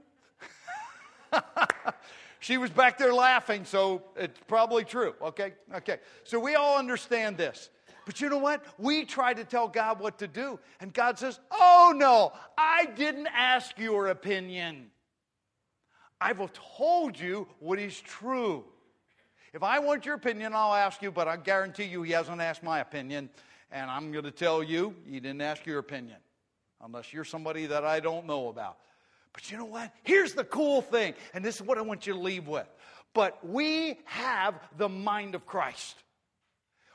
she 2.39 2.57
was 2.57 2.69
back 2.69 2.97
there 2.97 3.13
laughing, 3.13 3.65
so 3.65 4.03
it's 4.15 4.39
probably 4.47 4.85
true. 4.85 5.13
Okay? 5.21 5.53
Okay. 5.75 5.99
So 6.23 6.39
we 6.39 6.55
all 6.55 6.77
understand 6.77 7.37
this. 7.37 7.69
But 8.05 8.21
you 8.21 8.29
know 8.29 8.37
what? 8.37 8.63
We 8.77 9.05
try 9.05 9.33
to 9.33 9.43
tell 9.43 9.67
God 9.67 9.99
what 9.99 10.17
to 10.19 10.27
do, 10.27 10.59
and 10.79 10.93
God 10.93 11.19
says, 11.19 11.39
Oh 11.51 11.93
no, 11.95 12.33
I 12.57 12.85
didn't 12.85 13.27
ask 13.27 13.77
your 13.77 14.07
opinion. 14.07 14.89
I've 16.19 16.41
told 16.77 17.19
you 17.19 17.47
what 17.59 17.79
is 17.79 17.99
true. 17.99 18.65
If 19.53 19.63
I 19.63 19.79
want 19.79 20.05
your 20.05 20.15
opinion, 20.15 20.53
I'll 20.53 20.73
ask 20.73 21.01
you, 21.01 21.11
but 21.11 21.27
I 21.27 21.37
guarantee 21.37 21.85
you 21.85 22.01
he 22.03 22.11
hasn't 22.11 22.41
asked 22.41 22.63
my 22.63 22.79
opinion. 22.79 23.29
And 23.71 23.89
I'm 23.89 24.11
going 24.11 24.25
to 24.25 24.31
tell 24.31 24.63
you, 24.63 24.95
he 25.05 25.19
didn't 25.19 25.41
ask 25.41 25.65
your 25.65 25.79
opinion, 25.79 26.17
unless 26.83 27.13
you're 27.13 27.23
somebody 27.23 27.67
that 27.67 27.85
I 27.85 27.99
don't 27.99 28.25
know 28.25 28.49
about. 28.49 28.77
But 29.33 29.51
you 29.51 29.57
know 29.57 29.65
what? 29.65 29.93
Here's 30.03 30.33
the 30.33 30.43
cool 30.43 30.81
thing, 30.81 31.13
and 31.33 31.43
this 31.43 31.55
is 31.55 31.61
what 31.61 31.77
I 31.77 31.81
want 31.81 32.07
you 32.07 32.13
to 32.13 32.19
leave 32.19 32.47
with. 32.47 32.67
But 33.13 33.45
we 33.45 33.99
have 34.05 34.55
the 34.77 34.89
mind 34.89 35.35
of 35.35 35.45
Christ. 35.45 35.95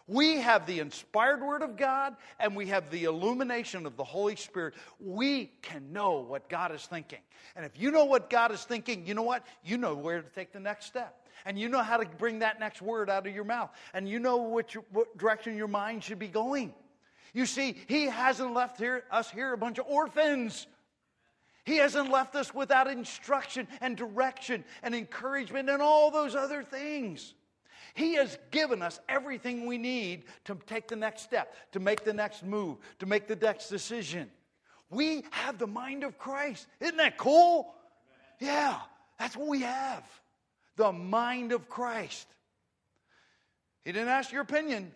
We 0.06 0.36
have 0.36 0.66
the 0.66 0.80
inspired 0.80 1.42
Word 1.42 1.62
of 1.62 1.76
God 1.76 2.16
and 2.38 2.54
we 2.54 2.66
have 2.66 2.90
the 2.90 3.04
illumination 3.04 3.86
of 3.86 3.96
the 3.96 4.04
Holy 4.04 4.36
Spirit. 4.36 4.74
We 5.00 5.46
can 5.62 5.94
know 5.94 6.18
what 6.20 6.50
God 6.50 6.74
is 6.74 6.84
thinking. 6.84 7.20
And 7.56 7.64
if 7.64 7.72
you 7.80 7.90
know 7.90 8.04
what 8.04 8.28
God 8.28 8.52
is 8.52 8.62
thinking, 8.64 9.06
you 9.06 9.14
know 9.14 9.22
what? 9.22 9.46
You 9.64 9.78
know 9.78 9.94
where 9.94 10.20
to 10.20 10.28
take 10.28 10.52
the 10.52 10.60
next 10.60 10.86
step 10.86 11.24
and 11.44 11.58
you 11.58 11.68
know 11.68 11.82
how 11.82 11.96
to 11.96 12.06
bring 12.18 12.40
that 12.40 12.60
next 12.60 12.82
word 12.82 13.10
out 13.10 13.26
of 13.26 13.34
your 13.34 13.44
mouth, 13.44 13.70
and 13.92 14.08
you 14.08 14.18
know 14.18 14.48
which, 14.48 14.74
what 14.92 15.16
direction 15.18 15.56
your 15.56 15.68
mind 15.68 16.02
should 16.02 16.18
be 16.18 16.28
going. 16.28 16.72
You 17.32 17.46
see, 17.46 17.76
He 17.86 18.06
hasn't 18.06 18.54
left 18.54 18.78
here, 18.78 19.04
us 19.10 19.30
here 19.30 19.52
a 19.52 19.58
bunch 19.58 19.78
of 19.78 19.86
orphans. 19.86 20.66
He 21.64 21.76
hasn't 21.76 22.10
left 22.10 22.34
us 22.34 22.54
without 22.54 22.88
instruction 22.88 23.66
and 23.80 23.96
direction 23.96 24.64
and 24.82 24.94
encouragement 24.94 25.70
and 25.70 25.80
all 25.80 26.10
those 26.10 26.34
other 26.34 26.62
things. 26.62 27.34
He 27.94 28.14
has 28.14 28.36
given 28.50 28.82
us 28.82 29.00
everything 29.08 29.66
we 29.66 29.78
need 29.78 30.24
to 30.44 30.58
take 30.66 30.88
the 30.88 30.96
next 30.96 31.22
step, 31.22 31.54
to 31.72 31.80
make 31.80 32.04
the 32.04 32.12
next 32.12 32.44
move, 32.44 32.78
to 32.98 33.06
make 33.06 33.28
the 33.28 33.36
next 33.36 33.68
decision. 33.68 34.30
We 34.90 35.24
have 35.30 35.58
the 35.58 35.66
mind 35.66 36.04
of 36.04 36.18
Christ. 36.18 36.66
Isn't 36.80 36.96
that 36.98 37.16
cool? 37.16 37.72
Yeah, 38.40 38.78
that's 39.18 39.36
what 39.36 39.48
we 39.48 39.62
have 39.62 40.04
the 40.76 40.92
mind 40.92 41.52
of 41.52 41.68
Christ. 41.68 42.26
He 43.84 43.92
didn't 43.92 44.08
ask 44.08 44.32
your 44.32 44.42
opinion. 44.42 44.92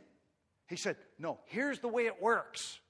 He 0.67 0.77
said, 0.77 0.97
No, 1.19 1.39
here's 1.47 1.79
the 1.79 1.89
way 1.89 2.07
it 2.07 2.21
works. 2.21 2.81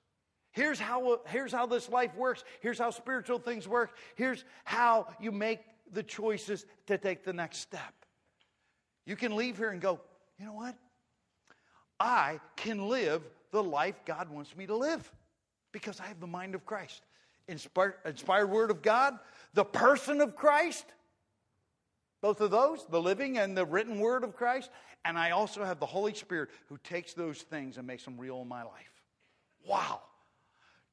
Here's 0.58 0.80
how, 0.80 1.20
here's 1.28 1.52
how 1.52 1.66
this 1.66 1.88
life 1.88 2.16
works. 2.16 2.42
Here's 2.60 2.80
how 2.80 2.90
spiritual 2.90 3.38
things 3.38 3.68
work. 3.68 3.96
Here's 4.16 4.44
how 4.64 5.06
you 5.20 5.30
make 5.30 5.60
the 5.92 6.02
choices 6.02 6.66
to 6.88 6.98
take 6.98 7.22
the 7.22 7.32
next 7.32 7.58
step. 7.58 7.94
You 9.06 9.14
can 9.14 9.36
leave 9.36 9.56
here 9.56 9.70
and 9.70 9.80
go, 9.80 10.00
you 10.36 10.46
know 10.46 10.54
what? 10.54 10.74
I 12.00 12.40
can 12.56 12.88
live 12.88 13.22
the 13.52 13.62
life 13.62 13.94
God 14.04 14.30
wants 14.30 14.56
me 14.56 14.66
to 14.66 14.74
live 14.74 15.08
because 15.70 16.00
I 16.00 16.06
have 16.06 16.18
the 16.18 16.26
mind 16.26 16.56
of 16.56 16.66
Christ. 16.66 17.04
Inspired, 17.46 17.94
inspired 18.04 18.50
word 18.50 18.72
of 18.72 18.82
God, 18.82 19.16
the 19.54 19.64
person 19.64 20.20
of 20.20 20.34
Christ, 20.34 20.86
both 22.20 22.40
of 22.40 22.50
those, 22.50 22.84
the 22.90 23.00
living 23.00 23.38
and 23.38 23.56
the 23.56 23.64
written 23.64 24.00
word 24.00 24.24
of 24.24 24.34
Christ. 24.34 24.70
And 25.04 25.16
I 25.16 25.30
also 25.30 25.62
have 25.62 25.78
the 25.78 25.86
Holy 25.86 26.14
Spirit 26.14 26.48
who 26.68 26.78
takes 26.78 27.14
those 27.14 27.42
things 27.42 27.78
and 27.78 27.86
makes 27.86 28.04
them 28.04 28.18
real 28.18 28.42
in 28.42 28.48
my 28.48 28.64
life. 28.64 29.04
Wow. 29.64 30.00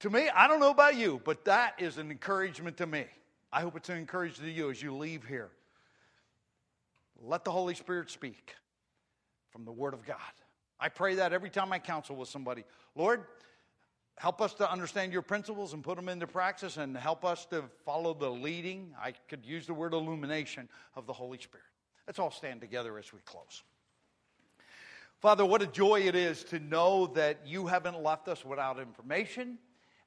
To 0.02 0.10
me, 0.10 0.30
I 0.30 0.48
don't 0.48 0.60
know 0.60 0.72
about 0.72 0.96
you, 0.96 1.22
but 1.24 1.46
that 1.46 1.76
is 1.80 1.98
an 1.98 2.12
encouragement 2.12 2.78
to 2.78 2.86
me. 2.86 3.06
I 3.52 3.62
hope 3.62 3.76
it's 3.78 3.90
an 3.90 3.98
encouragement 3.98 4.52
to 4.52 4.56
you 4.56 4.70
as 4.70 4.82
you 4.82 4.96
leave 4.96 5.24
here. 5.24 5.50
Let 7.22 7.46
the 7.46 7.52
Holy 7.52 7.76
Spirit 7.76 8.10
speak 8.10 8.56
from 9.52 9.64
the 9.64 9.72
Word 9.72 9.94
of 9.94 10.06
God. 10.06 10.18
I 10.80 10.90
pray 10.90 11.16
that 11.16 11.32
every 11.32 11.50
time 11.50 11.72
I 11.72 11.80
counsel 11.80 12.18
with 12.18 12.28
somebody. 12.28 12.66
Lord, 12.96 13.24
help 14.18 14.42
us 14.42 14.54
to 14.56 14.70
understand 14.70 15.14
your 15.14 15.22
principles 15.22 15.74
and 15.74 15.82
put 15.82 15.96
them 15.96 16.10
into 16.10 16.28
practice 16.28 16.76
and 16.76 16.96
help 16.98 17.24
us 17.24 17.46
to 17.46 17.64
follow 17.86 18.14
the 18.14 18.30
leading. 18.30 18.94
I 19.02 19.14
could 19.30 19.46
use 19.46 19.66
the 19.66 19.74
word 19.74 19.94
illumination 19.94 20.68
of 20.96 21.08
the 21.08 21.14
Holy 21.14 21.38
Spirit. 21.38 21.66
Let's 22.06 22.20
all 22.20 22.32
stand 22.32 22.60
together 22.60 22.98
as 23.00 23.14
we 23.14 23.20
close. 23.26 23.64
Father, 25.22 25.46
what 25.46 25.62
a 25.62 25.68
joy 25.68 26.02
it 26.02 26.16
is 26.16 26.44
to 26.46 26.60
know 26.60 27.08
that 27.08 27.40
you 27.46 27.68
haven't 27.68 28.04
left 28.04 28.28
us 28.28 28.44
without 28.44 28.78
information 28.80 29.58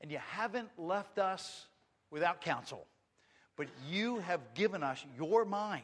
and 0.00 0.10
you 0.10 0.18
haven't 0.18 0.70
left 0.78 1.18
us 1.18 1.66
without 2.10 2.40
counsel, 2.40 2.86
but 3.56 3.66
you 3.88 4.18
have 4.20 4.54
given 4.54 4.82
us 4.82 5.04
your 5.16 5.44
mind 5.44 5.82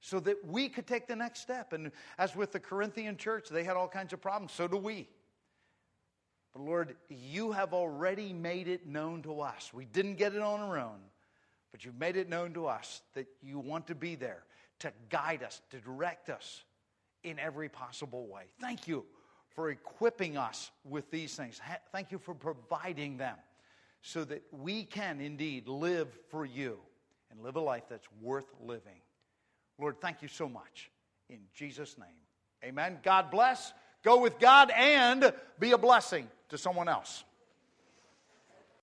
so 0.00 0.20
that 0.20 0.46
we 0.46 0.68
could 0.68 0.86
take 0.86 1.08
the 1.08 1.16
next 1.16 1.40
step. 1.40 1.72
And 1.72 1.90
as 2.18 2.36
with 2.36 2.52
the 2.52 2.60
Corinthian 2.60 3.16
church, 3.16 3.48
they 3.48 3.64
had 3.64 3.76
all 3.76 3.88
kinds 3.88 4.12
of 4.12 4.20
problems. 4.20 4.52
So 4.52 4.68
do 4.68 4.76
we. 4.76 5.08
But 6.52 6.62
Lord, 6.62 6.96
you 7.08 7.52
have 7.52 7.74
already 7.74 8.32
made 8.32 8.68
it 8.68 8.86
known 8.86 9.22
to 9.22 9.40
us. 9.40 9.72
We 9.74 9.84
didn't 9.84 10.14
get 10.14 10.34
it 10.34 10.40
on 10.40 10.60
our 10.60 10.78
own, 10.78 11.00
but 11.72 11.84
you've 11.84 11.98
made 11.98 12.16
it 12.16 12.28
known 12.28 12.54
to 12.54 12.66
us 12.66 13.02
that 13.14 13.26
you 13.42 13.58
want 13.58 13.88
to 13.88 13.94
be 13.94 14.14
there 14.14 14.44
to 14.78 14.92
guide 15.10 15.42
us, 15.42 15.60
to 15.70 15.78
direct 15.78 16.30
us 16.30 16.62
in 17.24 17.38
every 17.38 17.68
possible 17.68 18.26
way. 18.28 18.44
Thank 18.60 18.86
you 18.86 19.04
for 19.56 19.70
equipping 19.70 20.36
us 20.36 20.70
with 20.84 21.10
these 21.10 21.34
things. 21.34 21.60
Thank 21.90 22.12
you 22.12 22.18
for 22.18 22.34
providing 22.34 23.16
them 23.16 23.36
so 24.02 24.22
that 24.24 24.44
we 24.52 24.84
can 24.84 25.20
indeed 25.20 25.66
live 25.66 26.08
for 26.28 26.44
you 26.44 26.78
and 27.30 27.40
live 27.40 27.56
a 27.56 27.60
life 27.60 27.84
that's 27.88 28.06
worth 28.20 28.46
living. 28.60 29.00
Lord, 29.78 30.00
thank 30.00 30.22
you 30.22 30.28
so 30.28 30.48
much. 30.48 30.90
In 31.28 31.40
Jesus' 31.54 31.96
name, 31.98 32.08
amen. 32.62 32.98
God 33.02 33.30
bless. 33.30 33.72
Go 34.04 34.20
with 34.20 34.38
God 34.38 34.70
and 34.70 35.32
be 35.58 35.72
a 35.72 35.78
blessing 35.78 36.28
to 36.50 36.58
someone 36.58 36.88
else. 36.88 37.24